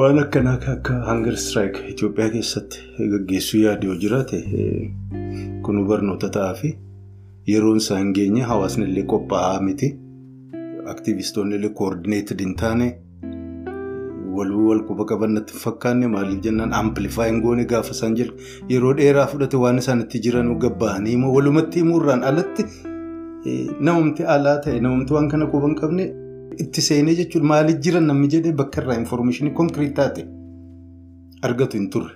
waan 0.01 0.19
akkanaa 0.25 0.57
akka 0.75 0.95
hangar 1.09 1.33
istiraayik 1.39 1.77
Itoophiyaa 1.93 2.31
keessatti 2.37 2.79
gaggeessuu 3.13 3.61
yaadu 3.65 3.87
yoo 3.93 3.97
jiraate 4.05 4.39
kun 5.67 5.81
barnoota 5.93 6.29
ta'aa 6.37 6.55
fi 6.61 6.75
yeroon 7.53 7.77
isaa 7.83 7.99
hin 8.03 8.13
geenye 8.19 8.43
hawaasni 8.51 8.85
illee 8.91 9.07
qophaa'aa 9.15 9.61
miti. 9.69 9.89
Aktivistoonni 10.95 11.57
illee 11.61 11.73
koordineetid 11.81 12.41
hin 12.47 12.55
taane 12.63 12.89
waluu 14.39 14.65
wal 14.71 14.83
quba 14.89 15.05
qaban 15.11 15.33
natti 15.39 15.55
fakkaanne 15.65 16.07
maaliif 16.15 16.41
jennaan 16.47 16.73
amplifaa 16.81 17.27
hin 17.31 17.41
goone 17.45 17.65
gaafa 17.73 17.91
isaan 17.97 18.15
jira 18.21 18.33
yeroo 18.73 18.95
dheeraa 19.01 19.27
fudhate 19.33 19.57
waan 19.67 19.79
isaan 19.85 20.01
itti 20.07 20.19
jiran 20.27 20.51
gabba'anii 20.65 21.13
immoo 21.19 21.33
walumatti 21.37 21.79
himuurraan 21.85 22.23
alatti 22.33 22.65
namumti 23.89 24.23
alaa 24.37 24.57
ta'e 24.67 24.81
namumti 24.89 25.13
waan 25.19 25.29
kana 25.35 25.47
quba 25.55 25.67
hin 25.71 25.77
qabne 25.83 26.05
itti 26.67 26.81
seenee 26.89 27.15
jechuudha 27.23 27.47
maaliif 27.55 27.79
jiran 27.87 28.07
namni 28.13 28.29
jedhee 28.37 28.53
bakka 28.61 28.83
irraa 28.85 28.99
infoormeeshinii 29.03 29.53
konkiriit 29.61 29.95
taate 30.01 30.27
argatu 31.49 31.77
hin 31.81 31.89
turre. 31.97 32.15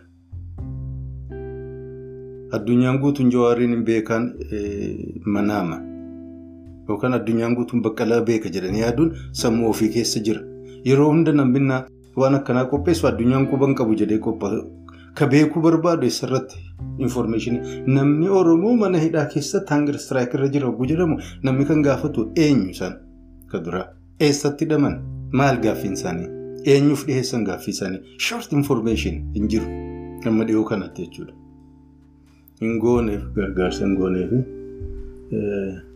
Addunyaan 2.56 2.98
guutuun 3.02 3.30
jawaariin 3.32 3.70
hin 3.74 3.84
beekan 3.88 4.22
manaama. 5.34 5.76
Yookaan 6.88 7.14
addunyaan 7.18 7.54
guutuun 7.58 7.82
baqqalaa 7.86 8.20
beeka 8.30 8.48
jedhanii 8.54 8.80
yaaduun 8.84 9.10
sammuu 9.40 9.68
ofii 9.70 9.88
keessa 9.96 10.20
jira. 10.28 10.40
Yeroo 10.88 11.08
hunda 11.10 11.32
namni 11.40 11.60
waan 12.22 12.34
akkanaa 12.38 12.64
qopheessu 12.72 13.06
addunyaan 13.10 13.46
quba 13.52 13.66
hin 13.66 13.74
qabu 13.80 13.94
jedhee 14.02 14.18
qophaa'e. 14.26 14.62
Ka 15.18 15.26
beekuu 15.26 15.60
barbaadu 15.62 16.06
eessarratti 16.06 16.56
infoormeeshinii. 17.04 17.60
Namni 17.94 18.28
Oromoo 18.40 18.74
mana 18.82 18.98
hidhaa 19.04 19.24
keessatti 19.34 19.74
hanga 19.74 19.92
istiraayik 20.00 20.34
irra 20.38 20.48
jira 20.56 20.66
yogguu 20.68 20.86
jedhamu 20.90 21.16
namni 21.48 21.64
kan 21.70 21.82
gaafatu 21.86 22.26
eenyu 22.44 22.68
isaan 22.74 22.94
ka 23.52 23.58
duraa. 23.64 23.86
Eessatti 24.26 24.64
hidhaman 24.66 24.94
maal 25.40 25.56
gaaffiin 25.64 25.92
isaanii? 25.98 26.28
Eenyuuf 26.74 27.02
dhiheessan 27.08 27.44
gaaffii 27.48 27.70
isaanii? 27.76 28.00
Short 28.28 28.52
infoormeeshin 28.52 29.18
hin 29.34 29.48
jiru. 29.54 29.66
Amma 30.26 30.44
dhiyoo 30.50 30.64
kanatti 30.70 31.02
jechuudha. 31.06 31.32
Hin 32.60 32.78
gooneef 32.84 33.22
gargaarsa 33.36 33.84
hin 33.86 33.96
gooneef 33.96 34.32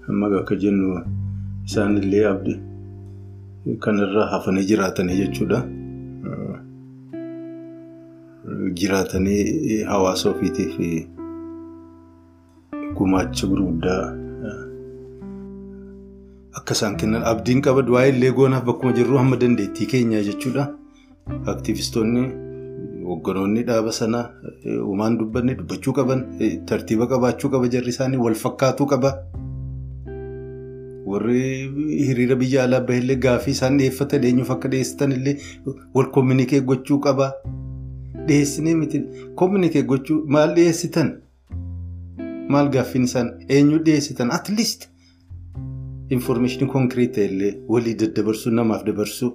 amma 0.09 0.27
akka 0.41 0.55
jennu 0.64 0.99
isaanillee 1.66 2.25
abdii 2.33 2.59
kanarraa 3.87 4.27
hafanii 4.35 4.64
jiraatanii 4.73 5.16
jechuudha. 5.23 5.62
Jiraatanii 8.47 9.82
hawaasa 9.88 10.30
ofiitiif 10.30 10.72
gumaacha 12.97 13.47
gurguddaa 13.47 14.03
akka 16.61 16.74
isaan 16.78 16.97
kennan 17.03 17.22
abdiin 17.32 17.62
qaba 17.66 17.82
du'aa 17.90 18.03
illee 18.12 18.32
goonaaf 18.38 18.64
bakkuma 18.70 18.93
jirru 18.99 19.18
hamma 19.20 19.36
dandeettii 19.45 19.86
keenyaa 19.93 20.22
jechuudha. 20.30 20.66
Aktiivistoonni 21.55 22.24
hogganoonni 23.12 23.62
dhaaba 23.70 23.93
sanaa 24.01 24.24
uumaan 24.88 25.18
dubbanne 25.22 25.55
dubbachuu 25.62 25.95
qaban 26.01 26.26
tartiiba 26.72 27.07
qabaachuu 27.14 27.51
qaba 27.55 27.68
jarri 27.76 27.95
isaanii 27.97 28.18
wal 28.26 28.34
fakkaatuu 28.45 28.86
qaba. 28.95 29.14
Warri 31.07 31.40
hiriira 32.11 32.36
biyya 32.45 32.64
alaa 32.66 32.80
bahillee 32.90 33.16
gaaffii 33.24 33.55
isaan 33.59 33.78
dhiyeeffatan 33.78 34.24
eenyuuf 34.28 34.51
akka 34.59 34.68
dhiyeessitan 34.74 35.12
illee 35.18 35.38
wal 35.95 36.11
koominikee 36.16 36.61
gochuu 36.61 36.99
qaba. 37.09 37.32
Dhiyeessinee 38.29 38.75
miti 38.81 38.99
koominikee 39.37 39.83
gochuu 39.91 40.18
maal 40.37 40.55
dhiyeessitan? 40.57 41.09
Maal 42.53 42.68
gaaffiin 42.75 43.05
isaan 43.11 43.29
eenyu 43.49 43.79
dhiyeessitan? 43.87 44.31
At 44.39 44.49
least 44.57 44.89
infoormeeshinii 46.16 46.68
konkiriit 46.73 47.16
illee 47.27 47.53
walii 47.75 47.95
daddabarsuu 48.01 48.53
namaaf 48.59 48.83
dabarsuu 48.87 49.31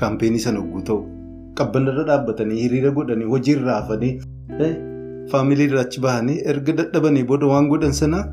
kaampeenii 0.00 0.38
sana 0.44 0.60
hogguu 0.64 0.82
ta'u 0.88 0.98
qabbanarra 1.60 2.04
dhaabbatanii 2.10 2.58
hiriira 2.62 2.90
godhanii 2.98 3.24
hojiirra 3.34 3.74
hafanii 3.80 4.12
faamiliirra 5.30 5.80
achi 5.86 6.00
bahanii 6.06 6.36
erga 6.52 6.72
dadhabanii 6.80 7.24
booda 7.30 7.46
waan 7.52 7.68
godhan 7.72 7.92
sanaa 8.00 8.24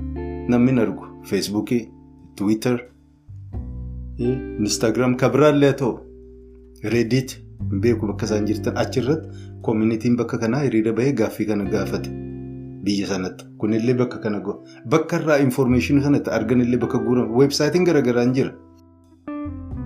namni 0.55 0.75
argu 0.85 1.05
feesbuukii 1.29 1.79
tiwiitar 2.41 2.75
instaagiraam 4.65 5.15
kabiraallee 5.23 5.69
haa 5.71 5.77
ta'u 5.83 5.93
reediit 6.95 7.37
beeku 7.85 8.07
bakka 8.11 8.25
isaan 8.31 8.45
jirtan 8.51 8.77
achirratti 8.83 9.27
koomunitiin 9.67 10.15
bakka 10.21 10.37
kanaa 10.43 10.61
hiriira 10.65 10.93
bahee 10.99 11.13
gaaffii 11.21 11.45
kana 11.51 11.63
gaafate. 11.73 12.09
Biyya 12.85 13.07
sanatti 13.11 13.45
kunillee 13.61 13.93
bakka 14.01 14.19
kana 14.23 14.39
go'a. 14.45 14.59
Bakka 14.95 15.17
irraa 15.21 15.37
infoormeeshinii 15.45 16.03
sanatti 16.03 16.29
arganillee 16.37 16.77
bakka 16.85 16.99
guuramu 17.07 17.37
weebsaayitiin 17.41 17.85
garaagaraa 17.89 18.25
jira. 18.37 18.51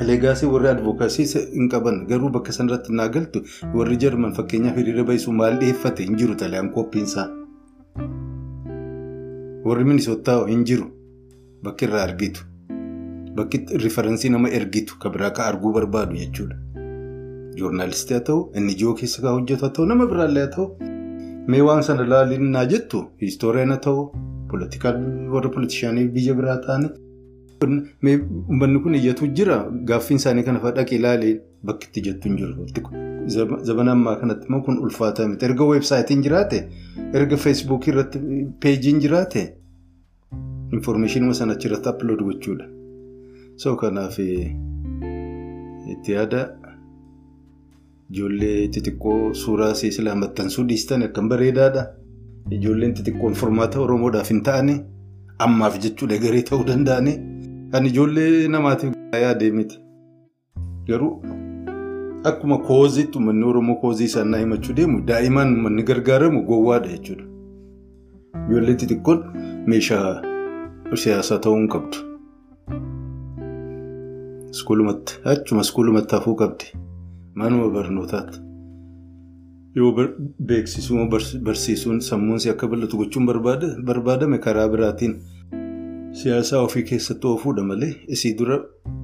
Leegaasii 0.09 0.47
warri 0.51 0.67
advokaasii 0.71 1.25
hin 1.53 1.69
qaban 1.71 1.97
garuu 2.11 2.29
bakka 2.35 2.51
sanarratti 2.57 2.93
naa 2.99 3.07
galtu 3.15 3.41
warri 3.79 3.97
jarman 4.03 4.33
fakkeenyaaf 4.37 4.77
hiriira 4.81 5.03
bahisuu 5.09 5.33
maal 5.41 5.57
dhiyeeffate 5.63 6.03
hin 6.09 6.15
jiru 6.21 6.35
talaan 6.43 6.69
qophiinsaa. 6.77 7.27
Warri 9.65 9.83
minisootaa 9.91 10.37
hin 10.47 10.63
jiru 10.71 10.87
bakki 11.63 11.85
irraa 11.89 12.03
argitu. 12.09 12.41
Bakki 13.35 13.65
riifaransii 13.83 14.29
nama 14.35 14.49
ergitu 14.61 14.97
kan 15.03 15.11
biraa 15.15 15.31
kan 15.39 15.45
arguu 15.53 15.73
barbaadu 15.73 16.15
jechuudha. 16.21 16.55
Joornaalistii 17.59 18.13
haa 18.17 18.23
ta'u 18.29 18.39
inni 18.61 18.73
ijoo 18.77 18.93
keessa 19.01 19.21
kan 19.25 19.31
hojjetu 19.37 19.65
haa 19.65 19.73
ta'u 19.77 19.85
nama 19.91 20.05
biraallee 20.13 20.43
haa 20.45 20.53
ta'u. 20.55 20.67
Mee 21.51 21.61
waan 21.67 21.83
sana 21.89 22.03
ilaalinaa 22.07 22.65
jettu 22.73 23.03
histooriyaan 23.21 23.71
haa 23.75 23.83
ta'u 23.85 24.01
warra 25.35 25.49
politishaanii 25.55 26.07
biyya 26.17 26.33
biraa 26.39 26.57
ta'anii 26.65 26.89
uummanni 27.63 28.79
kun 28.83 28.93
iyyatu 28.99 29.27
jira 29.37 29.55
gaaffiin 29.91 30.17
isaanii 30.21 30.43
kana 30.49 30.59
fa'aa 30.65 30.75
dhaqee 30.77 30.97
ilaalee 30.99 31.33
bakki 31.69 31.87
itti 31.89 32.01
jettu 32.07 32.29
hin 32.29 32.37
jiru. 32.37 32.53
Zabana 33.69 33.91
ammaa 33.97 34.15
kanatti 34.21 34.47
immoo 34.49 34.61
kun 34.67 34.77
ulfaataa 34.85 35.27
miti. 35.31 35.45
Erga 35.45 35.63
weebsaayitiin 35.71 36.21
jiraate 36.27 36.59
erga 37.21 37.37
feesbuukii 37.45 37.91
irratti 37.93 38.19
peejiin 38.65 38.99
jiraate 39.05 39.43
infoormeeshinii 40.77 41.33
sana 41.41 41.53
achirratti 41.59 41.89
aplood 41.93 42.21
gochuudha. 42.29 42.65
So 43.61 43.75
kanaaf 43.83 44.17
itti 44.19 46.11
yaada. 46.17 46.41
Ijoollee 48.11 48.69
xixiqqoo 48.73 49.33
suuraa 49.41 49.73
silaa 49.79 50.15
maxxansuu 50.21 50.63
dhiistan 50.69 51.03
akkam 51.07 51.29
bareedaadha. 51.31 51.83
Ijoolleen 52.57 52.93
xixiqqoon 52.97 53.35
furmaata 53.41 53.79
Oromoodhaaf 53.85 54.29
hin 54.33 54.41
ta'ani. 54.47 54.75
Ammaaf 55.45 55.77
jechuudha 55.83 56.17
garee 56.23 56.41
ta'uu 56.49 56.65
danda'ani. 56.69 57.13
Kan 57.71 57.85
ijoollee 57.91 58.47
namaatiif 58.55 58.93
yaadee 59.25 59.51
miti. 59.57 59.77
Garuu 60.87 61.11
akkuma 62.31 62.57
kooziitti 62.71 63.17
uummanni 63.19 63.45
Oromoo 63.51 63.75
koozii 63.83 64.05
isaan 64.11 64.29
naa 64.31 64.39
himachuu 64.45 64.75
deemu 64.81 65.01
daa'imaan 65.11 65.53
uummanni 65.55 65.83
gargaaramu 65.91 66.43
gowwaadha 66.49 66.89
jechuudha. 66.95 67.25
Ijoollee 68.49 68.75
xixiqqoon 68.81 69.19
meeshaa 69.73 70.11
siyaasaa 71.05 71.39
ta'uu 71.45 71.57
hin 71.61 71.69
qabdu. 71.77 71.97
Achuma 75.31 75.61
iskuulumatti 75.61 76.15
hafuu 76.15 76.35
qabdi. 76.43 76.65
Manuma 77.39 77.69
barnootaatti 77.73 78.39
yoo 79.75 79.91
beeksisuu 80.51 81.05
barsiisuun 81.47 82.01
sammuunsi 82.07 82.49
akka 82.53 82.67
bal'atu 82.71 82.97
gochuun 83.01 83.27
barbaadame 83.89 84.39
karaa 84.45 84.67
biraatiin. 84.73 85.13
Siyaasaa 86.19 86.61
ofii 86.67 86.83
keessatti 86.89 87.27
oofuudha 87.31 87.63
malee 87.71 87.91
isii 88.15 88.33
dura 88.39 88.57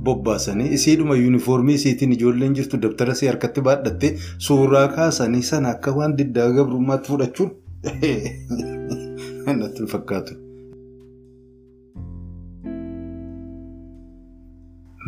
bobbaasanii 0.07 0.69
isiidhuma 0.77 1.15
yuunifoormii 1.21 1.75
isiitiin 1.79 2.15
ijoolleen 2.15 2.55
jirtu 2.59 2.81
dabtara 2.85 3.17
isii 3.19 3.29
harkatti 3.31 3.65
baadhattee 3.67 4.15
suuraa 4.47 4.87
kaasanii 4.95 5.43
sana 5.51 5.75
akka 5.75 5.93
waan 5.99 6.17
diddaa 6.17 6.49
gabrummaatti 6.57 7.13
fudhachuun. 7.13 7.51
Natti 9.59 9.79
hin 9.79 9.87
fakkaatu. 9.93 10.44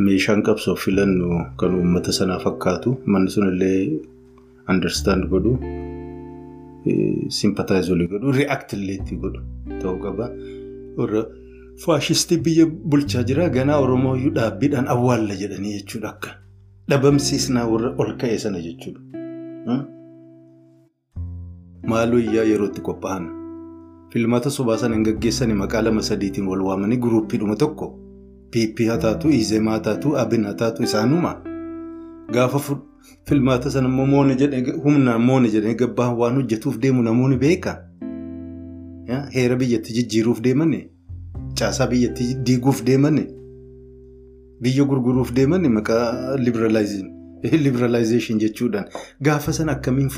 Meeshaan 0.05 0.41
qabsoof 0.47 0.79
filannu 0.85 1.27
kan 1.59 1.71
uummata 1.79 2.11
sanaa 2.17 2.39
fakkaatu 2.45 2.89
manni 3.13 3.29
sunillee 3.35 3.79
understand 4.73 5.23
godhu 5.31 5.53
sympathize 7.39 7.89
olii 7.95 8.07
godhu 8.13 8.31
react 8.39 8.73
illee 8.77 8.95
itti 8.99 9.15
godhu 9.23 9.41
ta'uu 9.81 9.97
qaba. 10.05 10.25
Faashistii 11.85 12.37
biyya 12.45 12.65
bulchaa 12.91 13.23
jira 13.29 13.49
ganaa 13.57 13.79
Oromoo 13.85 14.15
iyyuu 14.19 14.33
dhaabbiidhaan 14.37 14.87
awwaalla 14.93 15.35
jedhanii 15.41 15.73
jechuudha 15.77 16.09
akka 16.13 16.31
dhabamsiisnaa 16.89 17.65
warra 17.73 17.89
ol 18.01 18.11
ka'e 18.21 18.37
sana 18.45 18.59
jechuudha. 18.67 19.01
Maaloo 21.91 22.19
iyyaa 22.27 22.45
yerootti 22.51 22.81
qophaa'an 22.87 23.25
filmaata 24.13 24.49
sobaa 24.57 24.77
sana 24.81 24.95
hin 24.97 25.05
gaggeessanii 25.09 25.57
maqaa 25.63 25.81
lama 25.87 26.01
sadiitiin 26.09 26.47
wal 26.51 26.61
waamanii 26.69 26.97
guruuppiidhuma 27.05 27.55
tokko. 27.63 27.87
PP 28.57 28.87
haa 28.87 28.97
taatu, 28.97 29.29
Izemaa 29.29 29.71
haa 29.71 29.79
taatu, 29.79 30.17
Abin 30.17 30.43
haa 30.45 30.53
taatu 30.53 30.83
isaanuma. 30.83 31.41
Gaafa 32.33 32.59
filmaata 33.25 33.71
sana 33.71 33.87
immoo 33.87 34.05
moona 34.05 34.33
jedhee 34.35 34.71
humnaan 34.83 35.21
moona 35.21 35.47
jedhee 35.47 35.73
gabbaa 35.81 36.09
waan 36.13 36.35
hojjetuuf 36.35 36.77
deemu 36.79 37.03
namoonni 37.03 37.37
beeka. 37.37 37.73
Heera 39.35 39.55
biyyatti 39.55 39.93
jijjiiruuf 39.93 40.41
deemani. 40.41 40.79
Caasaa 41.59 41.87
biyyatti 41.87 42.33
diiguuf 42.45 42.83
deemani. 42.85 43.27
Biyya 44.61 44.83
gurguruuf 44.85 45.33
deemani 45.33 45.69
maqaa 45.69 46.35
liberalizeeshin 47.43 48.39
jechuudhaan. 48.39 48.85
Gaafa 49.23 49.53
sana 49.53 49.71
akkamiin 49.71 50.09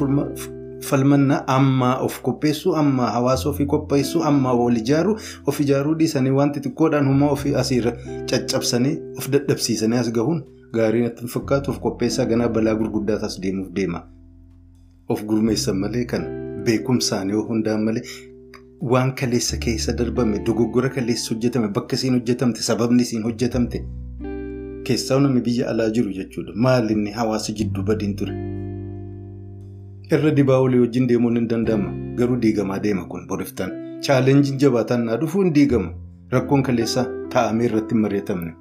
falmannaa 0.88 1.42
ammaa 1.56 1.96
of 2.06 2.22
qopheessuu 2.28 2.76
ammaa 2.82 3.10
hawaasa 3.16 3.50
ofii 3.50 3.66
qopheessuu 3.74 4.24
ammaa 4.30 4.54
wal 4.60 4.78
ijaaruu 4.82 5.16
of 5.48 5.60
ijaaruu 5.66 5.96
dhiisanii 6.02 6.30
waan 6.38 6.52
xixiqqoodhaan 6.56 7.08
humna 7.12 7.30
ofii 7.36 7.56
asiirra 7.64 7.92
caccabsanii 8.32 8.96
of 9.18 9.30
dadhabsiisanii 9.36 9.98
as 10.04 10.12
gahuun 10.20 10.42
gaarii 10.78 11.02
natti 11.08 11.28
fakkaatu 11.36 11.72
of 11.72 11.80
qopheessaa 11.86 12.26
ganaa 12.32 12.48
balaa 12.58 12.76
gurguddaa 12.82 13.18
taas 13.26 13.40
deemuuf 13.42 13.70
deema. 13.80 14.02
Of 15.10 15.24
gurmeessan 15.30 15.78
malee 15.84 16.06
kana 16.06 16.28
beekumsaan 16.66 17.30
yoo 17.36 17.44
hundaan 17.48 17.84
malee 17.84 18.04
waan 18.92 19.14
kaleessa 19.22 19.58
keessa 19.64 19.94
darbame 20.02 20.40
dogoggora 20.50 20.90
kaleessa 20.98 21.34
hojjetame 21.34 21.68
bakka 21.78 21.96
isiin 21.96 22.14
hojjetamte 22.20 22.62
sababni 22.68 23.02
isiin 23.08 23.24
hojjetamte 23.30 23.82
keessaa 24.90 25.20
namni 25.20 25.42
biyya 25.48 25.70
alaa 25.72 25.90
jiru 25.90 26.12
jechuudha. 26.20 26.54
Maal 26.56 26.90
inni 26.92 27.12
hawaasa 27.12 27.54
jidduu 27.54 27.84
badiin 27.84 28.16
ture. 28.16 28.34
Irra 30.16 30.32
dibaa 30.38 30.60
olii 30.66 30.80
wajjin 30.84 31.08
deemuun 31.10 31.36
hin 31.38 31.48
danda'ama. 31.50 31.92
Garuu 32.20 32.38
diigamaa 32.42 32.80
deema 32.84 33.06
kun 33.12 33.28
boriftaan. 33.28 33.72
Chaalenjiin 34.08 34.60
jabaataan 34.64 35.06
naa 35.10 35.18
dhufuu 35.22 35.42
hin 35.44 35.54
diigama. 35.58 35.92
Rakkoon 36.36 36.64
kaleessaa 36.70 37.06
taa'amee 37.36 37.66
irratti 37.70 37.96
hin 37.96 38.02
mari'atamne. 38.06 38.52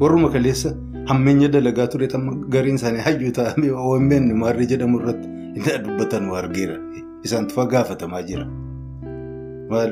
Warruma 0.00 0.28
kaleessa 0.36 0.74
hammeenya 1.12 1.48
dalagaa 1.56 1.86
ture 1.94 2.08
gariin 2.56 2.74
isaanii 2.80 3.00
hayyuu 3.08 3.32
taa'amee 3.40 3.70
OMN 3.86 4.32
maarree 4.42 4.66
jedhamu 4.74 5.00
irratti 5.00 5.28
inni 5.56 5.78
dubbatan 5.86 6.30
argeera. 6.42 6.76
Isaantu 7.24 7.54
fa'aa 7.60 7.66
gaafatamaa 7.76 8.22
jira. 8.32 8.46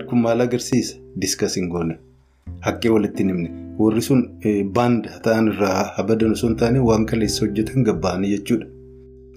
Kun 0.09 0.21
maal 0.23 0.41
agarsiisa? 0.41 0.97
Diskasiin 1.21 1.69
goone. 1.75 1.99
Haqqee 2.67 2.91
walitti 2.97 3.23
hin 3.23 3.31
himne. 3.35 3.51
Warri 3.79 4.03
sun 4.03 4.25
baanda 4.75 5.21
ta'an 5.29 5.49
irraa 5.53 5.93
abadan 6.03 6.33
osoo 6.37 6.49
hin 6.51 6.57
taane 6.63 6.79
waan 6.91 7.07
kaleessa 7.13 7.47
hojjetan 7.47 7.85
gabba'anii 7.89 8.31
jechuudha. 8.37 8.67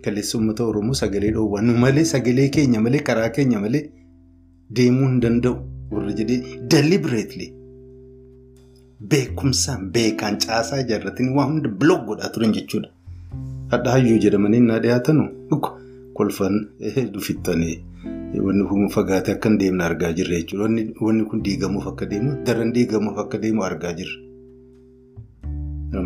Kaleessa 0.05 0.37
uummata 0.37 0.63
Oromoo 0.71 0.93
sagalee 1.01 1.31
dhoowwan 1.35 1.65
malee 1.83 2.03
sagalee 2.13 2.49
keenya 2.55 2.81
malee 2.85 2.99
karaa 3.09 3.29
keenya 3.35 3.59
malee 3.65 3.83
deemuu 4.77 5.07
hin 5.09 5.19
danda'u. 5.25 5.55
Warri 5.91 6.13
jedhee 6.19 6.57
deliberately 6.71 7.47
beekumsaan 9.11 9.85
beekaan 9.95 10.37
caasaa 10.45 10.79
ijaarratanii 10.83 11.33
waan 11.37 11.51
hunda 11.53 11.69
bilook 11.83 12.03
godhaa 12.09 12.29
turan 12.35 12.53
jechuudha. 12.57 12.89
Hadha 13.71 13.91
hayyuu 13.95 14.17
jedhamanii 14.25 14.57
innaa 14.63 14.79
dhiyaatanu 14.85 15.23
kolfan 16.19 16.55
dufittanii 17.13 17.77
wanni 18.45 18.63
kun 18.69 18.89
fagaatee 18.95 19.33
akka 19.35 19.49
hin 19.49 19.57
deemne 19.61 19.83
argaa 19.89 20.11
jirra 20.19 20.35
jechuudha. 20.41 20.69
Wanni 21.07 21.23
kun 21.31 21.43
diigamuuf 21.47 21.87
akka 21.93 22.05
deemu 22.11 22.35
daran 22.49 22.73
diigamuuf 22.77 23.17
akka 23.25 23.37
deemu 23.45 23.63
argaa 23.69 23.93
jirra. 23.99 24.17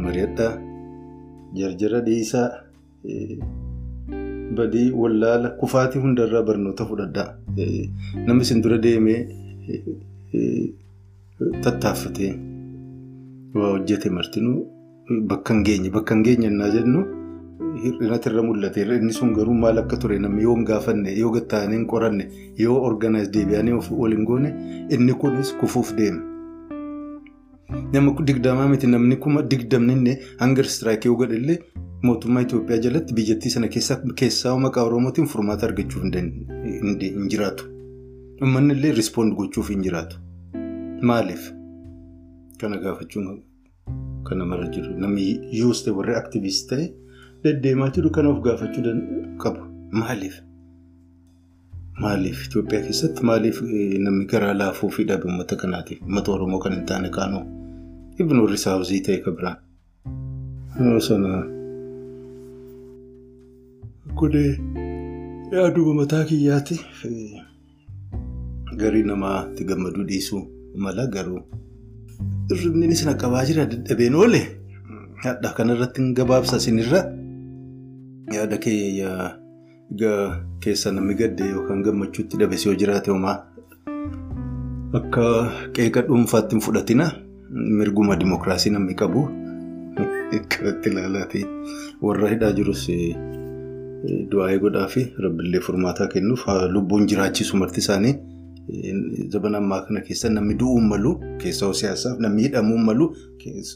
Mari'adhaa 0.05 0.53
jarjara 1.59 2.01
dhiisaa 2.07 2.47
badii 4.57 4.91
wallaala 5.01 5.49
kufaatii 5.61 5.99
hundarraa 6.05 6.43
barnoota 6.49 6.85
fudhadhaa. 6.91 7.29
Namni 8.25 8.41
isin 8.47 8.61
dura 8.63 8.77
deemee 8.77 9.19
tattaaffatee 11.63 12.33
waa 13.55 13.69
hojjete 13.71 14.09
martinuu 14.09 14.57
bakka 15.31 15.53
hin 15.53 15.63
geenye 15.69 15.89
bakka 15.97 16.15
hin 16.15 16.23
geenye 16.27 16.47
innaa 16.51 16.69
jennu 16.75 17.01
hir'inati 17.83 18.29
irra 18.29 18.43
mul'ate 18.47 18.81
inni 18.99 19.13
sun 19.17 19.33
garuu 19.39 19.53
maal 19.63 19.77
akka 19.81 19.97
ture 20.03 20.19
namni 20.19 20.43
yoo 20.47 20.55
hin 20.55 20.65
gaafanne 20.69 21.13
yoo 21.19 21.31
gatta'anii 21.35 21.75
hin 21.77 21.85
qoranne 21.93 22.29
yoo 22.63 22.77
organaayiz 22.89 23.29
deebi'anii 23.35 23.73
wal 24.03 24.11
hin 24.17 24.25
goone 24.29 24.49
inni 24.97 25.13
kunis 25.23 25.53
kufuuf 25.61 25.93
deema. 25.99 26.21
Nama 27.70 28.11
digdamaa 28.28 28.68
miti 28.68 28.88
namni 28.88 29.16
kuma 29.18 29.41
digdamni 29.41 30.18
hangar 30.39 30.66
istiraayikii 30.66 31.09
yoo 31.09 31.18
godhallee 31.22 31.57
mootummaa 32.03 32.41
Itoophiyaa 32.45 32.82
jalatti 32.86 33.13
biyyattii 33.20 33.49
sana 33.53 33.68
keessaa 34.22 34.57
maqaa 34.66 34.84
Oromootiin 34.89 35.28
furmaata 35.32 35.68
argachuuf 35.68 36.03
hin 36.03 37.30
jiraatu. 37.34 37.66
Uummanni 38.41 38.74
illee 38.78 38.91
rispoond 38.99 39.34
gochuuf 39.39 39.70
hin 39.74 39.82
jiraatu. 39.88 40.18
Maaliif? 41.01 41.51
Kana 42.61 42.78
gaafachuun 42.86 43.43
kan 44.30 44.38
namarra 44.38 44.68
jiru. 44.78 44.93
Namni 44.99 45.26
yuus 45.59 45.84
ta'e 45.86 45.93
warri 45.99 46.16
aktiviist 46.22 46.70
ta'e 46.70 46.89
deddeemaa 47.43 47.89
jiru 47.97 48.09
kana 48.20 48.30
of 48.36 48.43
gaafachuu 48.49 48.93
qabu. 49.45 49.66
Maaliif? 49.91 50.41
Maaliif 52.03 52.39
Itoophiyaa 52.47 52.83
keessatti 52.85 53.23
maaliif 53.29 53.61
namni 54.05 54.25
garaa 54.31 54.53
laafuu 54.61 54.89
fi 54.95 55.03
dhabe 55.09 55.25
uummata 55.29 55.55
kanaatiif 55.61 56.01
uummata 56.01 56.31
Oromoo 56.33 56.59
kan 56.65 56.73
hin 56.77 56.85
taane 56.91 57.09
kaanuu 57.17 57.43
ibn 58.23 58.39
warri 58.45 58.57
saawuzii 58.63 59.01
ta'e 59.07 59.17
kan 59.27 59.35
biraan. 59.37 59.57
Kunee 64.19 64.51
yaaduma 65.55 65.93
mataa 66.01 66.23
kiyyaati 66.31 66.75
garii 68.81 69.03
namaatti 69.11 69.63
gammaduu 69.71 70.03
dhiisuu 70.11 70.41
mala 70.85 71.07
garuu 71.15 71.41
irribni 72.55 72.87
isin 72.95 73.13
qabaa 73.23 73.45
jira 73.49 73.65
dadhabeen 73.73 74.15
oole 74.21 74.41
hadha 75.25 75.49
kanarratti 75.59 76.01
hin 76.03 76.13
gabaabsa 76.19 76.57
isinirra 76.63 77.01
yaada 78.37 78.57
keessa 80.59 80.91
namni 80.91 81.15
gadde 81.15 81.49
yookaan 81.49 81.83
gammachuutti 81.83 82.38
dhabes 82.38 82.65
yoo 82.65 82.75
jiraate 82.75 83.11
homaa 83.11 83.38
akka 84.99 85.25
qeeqa 85.77 86.01
dhuunfaatti 86.07 86.55
hin 86.55 86.61
fudhatina 86.67 87.11
mirguma 87.79 88.15
dimookiraasii 88.15 88.71
namni 88.77 88.95
qabu 88.95 89.27
kanatti 90.51 90.89
ilaalaati 90.89 91.45
warra 92.01 92.29
hidhaa 92.29 92.51
jirus 92.59 92.88
du'aa 94.31 94.57
godhaa 94.63 94.88
fi 94.93 95.03
rabbiillee 95.25 95.61
furmaataa 95.67 96.07
kennuuf 96.07 96.47
lubbuun 96.73 97.07
jiraachisu 97.11 97.57
marti 97.57 97.79
isaanii. 97.79 98.15
Zabana 99.29 99.57
ammaa 99.57 99.81
kana 99.86 100.01
keessa 100.01 100.29
namni 100.29 100.55
du'uu 100.61 100.81
malu 100.81 101.11
keessaa 101.41 101.73
siyaasaaf 101.79 102.19
namni 102.19 102.43
hidhamuu 102.47 102.77
malu 102.77 103.07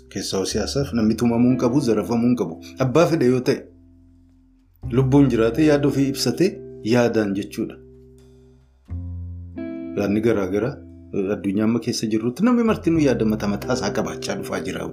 keessaa 0.10 0.46
siyaasaaf 0.52 0.94
namni 1.00 1.16
tumamuu 1.22 1.58
qabu 1.64 1.82
zarafamuu 1.88 2.36
qabu 2.40 2.58
abbaa 2.86 3.06
fedhe 3.12 3.28
yoo 3.34 3.42
ta'e 3.50 3.69
lubbuun 4.98 5.30
jiraate 5.30 5.66
yaada 5.66 5.88
ofii 5.88 6.08
ibsate 6.14 6.48
yaadaan 6.94 7.34
jechuudha. 7.38 7.76
Yaadni 9.98 10.22
garaagaraa 10.28 10.76
addunyaa 11.36 11.66
amma 11.68 11.80
keessa 11.86 12.08
jirrutti 12.14 12.44
namni 12.48 12.64
martinuu 12.70 13.02
yaada 13.08 13.26
mataa 13.34 13.50
mataa 13.54 13.74
isaa 13.80 13.92
qabaachaa 14.00 14.36
dhufaa 14.42 14.60
jira. 14.68 14.88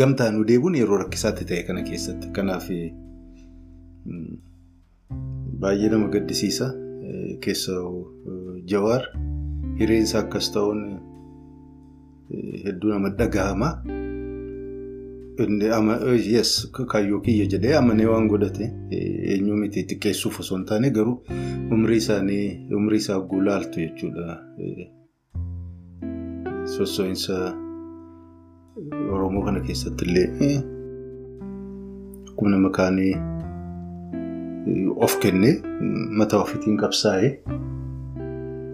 Gamtaanuu 0.00 0.44
deebiin 0.50 0.74
yeroo 0.80 0.98
rakkisaatti 1.04 1.44
ta'e 1.50 1.62
kana 1.68 1.82
keessatti 1.88 2.28
kanaaf 2.38 2.66
baay'ee 5.60 5.88
nama 5.94 6.08
gaddisiisa. 6.14 6.66
Keessaa 7.44 7.84
jawaar 8.72 9.02
hireensa 9.80 10.18
akkas 10.24 10.52
ta'uun 10.56 10.80
hedduu 12.64 12.90
nama 12.94 13.08
dhagahama. 13.20 13.70
Kaayyoo 16.92 17.20
kiyya 17.20 17.46
jedhee 17.52 17.74
amanee 17.78 18.06
waan 18.10 18.28
godhate 18.28 18.64
eenyu 19.32 19.56
miti 19.60 19.84
xiqqeessuuf 19.90 20.40
osoo 20.40 20.56
hin 20.58 20.64
taane 20.70 20.90
garuu 20.90 21.16
umrii 21.76 21.96
isaanii 22.02 22.46
umrii 22.80 22.98
isaa 23.02 23.20
guulaaltu 23.32 23.80
jechuudha. 23.84 24.36
Sossoo'insa 26.74 27.36
Oromoo 29.12 29.42
kana 29.44 29.60
keessatti 29.60 30.04
illee 30.08 30.58
akkuma 32.28 32.50
nama 32.50 32.70
kaanii. 32.80 33.14
Of 35.06 35.18
kennee 35.22 35.54
mataa 36.20 36.42
ofiitiin 36.42 36.76
qabsaa'ee 36.82 37.30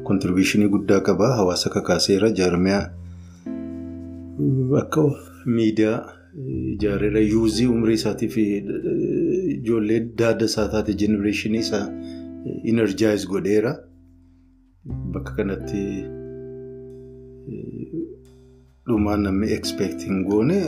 kontiribushinii 0.08 0.68
guddaa 0.74 1.00
qaba. 1.00 1.26
Hawaasa 1.36 1.70
kakaaseera 1.70 2.30
jaarmiyaa 2.40 2.82
akka 4.82 5.02
miidiyaa 5.46 5.98
ijaareera 6.74 7.20
yuuzii 7.20 7.66
umrii 7.76 7.94
isaatii 8.00 8.28
fi 8.28 8.44
ijoollee 9.56 10.00
daada 10.22 10.44
isaa 10.50 10.68
taate 10.68 10.94
jenereeshinii 11.02 11.58
isaa 11.66 11.86
inerjaayiz 12.72 13.26
godheera. 13.32 13.72
Bakka 15.12 15.32
kanatti 15.36 15.82
dhumaan 18.88 19.22
namni 19.26 19.52
ekspeekti 19.56 20.04
hin 20.10 20.24
goone 20.30 20.58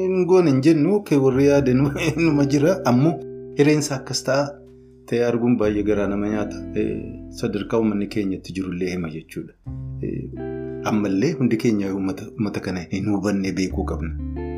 hin 0.00 0.26
goone 0.32 0.50
hin 0.50 0.60
jennu 0.68 1.02
warri 1.26 1.46
yaade 1.46 1.74
numa 1.74 2.44
jira 2.56 2.76
ammoo. 2.92 3.14
Hireensa 3.58 3.94
akkas 3.96 4.22
ta'a 4.28 4.44
ta'ee 5.08 5.24
arguun 5.30 5.56
baay'ee 5.62 5.82
garaa 5.88 6.06
nama 6.12 6.28
nyaata. 6.28 6.56
Sadarkaa 7.40 7.78
uummanni 7.82 8.06
keenyatti 8.14 8.52
jirullee 8.58 8.90
hima 8.94 9.10
jechuudha. 9.10 9.54
Ammallee 10.92 11.32
hundi 11.40 11.56
keenya 11.56 11.94
uummata 11.94 12.60
kana 12.60 12.80
hin 12.94 13.08
hubanne 13.16 13.52
beekuu 13.58 13.84
qabna. 13.84 14.51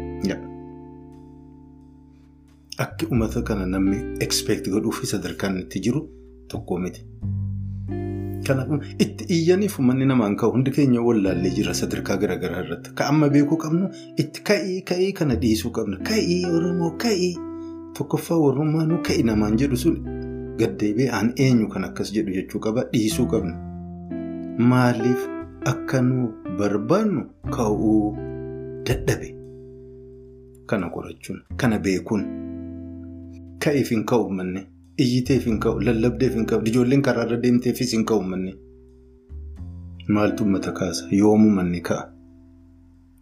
Akki 2.85 3.07
uummata 3.07 3.43
kana 3.43 3.67
namni 3.67 3.99
ekspeekti 4.25 4.71
godhuu 4.71 4.93
fi 4.93 5.07
sadarkaan 5.07 5.59
itti 5.63 5.81
jiru 5.85 6.01
tokko 6.49 6.79
miti. 6.79 7.05
Kanaafuu 8.47 8.79
itti 9.05 9.25
iyyaniif 9.37 9.79
uummanni 9.79 10.07
namaan 10.11 10.35
ka'u 10.41 10.53
hundi 10.57 10.71
keenya 10.79 11.01
wallaallee 11.07 11.53
jira 11.59 11.75
sadarkaa 11.75 12.17
garaagaraa 12.25 12.65
irratti. 12.65 12.91
Ka 12.95 13.07
amma 13.13 13.29
beekuu 13.37 13.57
qabnu 13.65 13.89
itti 14.25 14.43
ka'ii 14.51 14.81
ka'ii 14.91 15.13
kana 15.21 15.35
dhiisuu 15.45 15.71
qabna. 15.79 15.97
Ka'ii 16.09 16.41
Oromoo 16.57 16.91
ka'ii. 17.05 17.33
Tokkoffaa 17.99 18.39
warrummaanuu 18.43 18.99
ka'i 19.07 19.23
namaan 19.23 19.57
jedhu 19.63 19.77
sun 19.85 19.97
gaddeebi'ee 20.59 21.11
aan 21.21 21.33
eenyu 21.47 21.69
kan 21.69 21.85
akkas 21.89 22.13
jedhu 22.17 22.35
jechuu 22.41 22.61
qaba 22.67 22.85
dhiisuu 22.93 23.27
qabna. 23.33 23.55
Maaliif 24.59 25.23
akka 25.73 26.03
nu 26.03 26.29
barbaannu 26.59 27.23
ka'uu 27.57 28.17
dadhabe? 28.91 29.31
Kana 30.67 30.89
qorachuun, 30.91 31.41
kana 31.57 31.79
beekuun, 31.79 32.23
ka'eef 33.65 33.91
hin 33.91 34.05
ka'u 34.11 34.31
manne, 34.39 34.63
iyyiteef 35.05 35.45
hin 35.45 35.59
ka'u, 35.61 35.81
lallabdeef 35.81 36.35
hin 36.39 36.47
ka'u, 36.47 36.63
ijoolleen 36.71 37.03
karaarra 37.03 37.37
deemteefis 37.43 37.93
hin 37.97 38.05
ka'u 38.11 38.23
manne. 38.23 38.55
Maaltu 40.09 40.45
uummata 40.45 40.73
kaasa? 40.73 41.09
Yoomuu 41.21 41.51
manni 41.59 41.81
ka'a? 41.81 42.09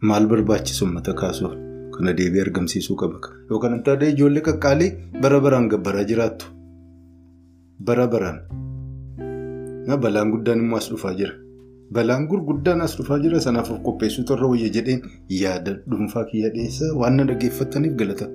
Maal 0.02 0.26
barbaachisu 0.30 0.84
uummata 0.86 1.14
kaasuuf? 1.14 1.52
Kana 1.96 2.12
deebii 2.18 2.40
argamsiisuu 2.46 2.96
qaba. 2.96 3.18
Yookaan 3.50 3.82
taane 3.82 4.08
ijoollee 4.14 4.42
qaqqaalii 4.48 4.90
bara 5.22 5.40
baraan 5.40 5.68
gabbaraa 5.68 6.04
jiraattu. 6.04 6.46
Bara 7.84 8.06
baraan. 8.08 8.40
Balaan 10.02 10.30
guddaan 10.32 10.58
immoo 10.64 10.78
as 10.78 10.88
dhufaa 10.90 11.14
jira. 11.14 11.34
Balaan 11.92 12.26
gurguddaan 12.30 12.80
as 12.80 12.96
dhufaa 12.98 13.18
jira. 13.24 13.40
Sanaaf 13.46 13.70
of 13.74 13.80
qopheessuu 13.86 14.24
irra 14.34 14.46
wayya 14.52 14.68
jedheen 14.76 15.02
yaada 15.40 15.72
dhuunfaa 15.90 16.24
kiyya 16.30 16.50
dhiyeessa 16.54 16.92
waan 17.00 17.16
na 17.16 17.24
dhaggeeffataniif 17.30 17.94
galata. 18.00 18.26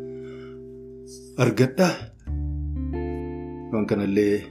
Argadhaa. 1.46 1.94
Waan 3.72 3.86
kanallee 3.92 4.44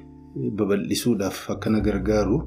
babal'isuudhaaf 0.58 1.38
akka 1.54 1.70
na 1.70 1.80
gargaaru 1.86 2.38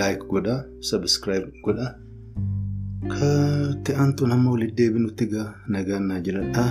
laayik 0.00 0.22
godhaa, 0.32 0.58
sabiskiraayib 0.90 1.48
godhaa. 1.64 1.92
Kan 3.12 3.82
ta'antu 3.86 4.26
nama 4.26 4.50
walitti 4.54 4.76
deebinutti 4.82 5.26
nagaan 5.68 6.06
naa 6.10 6.20
jiradhaa. 6.26 6.70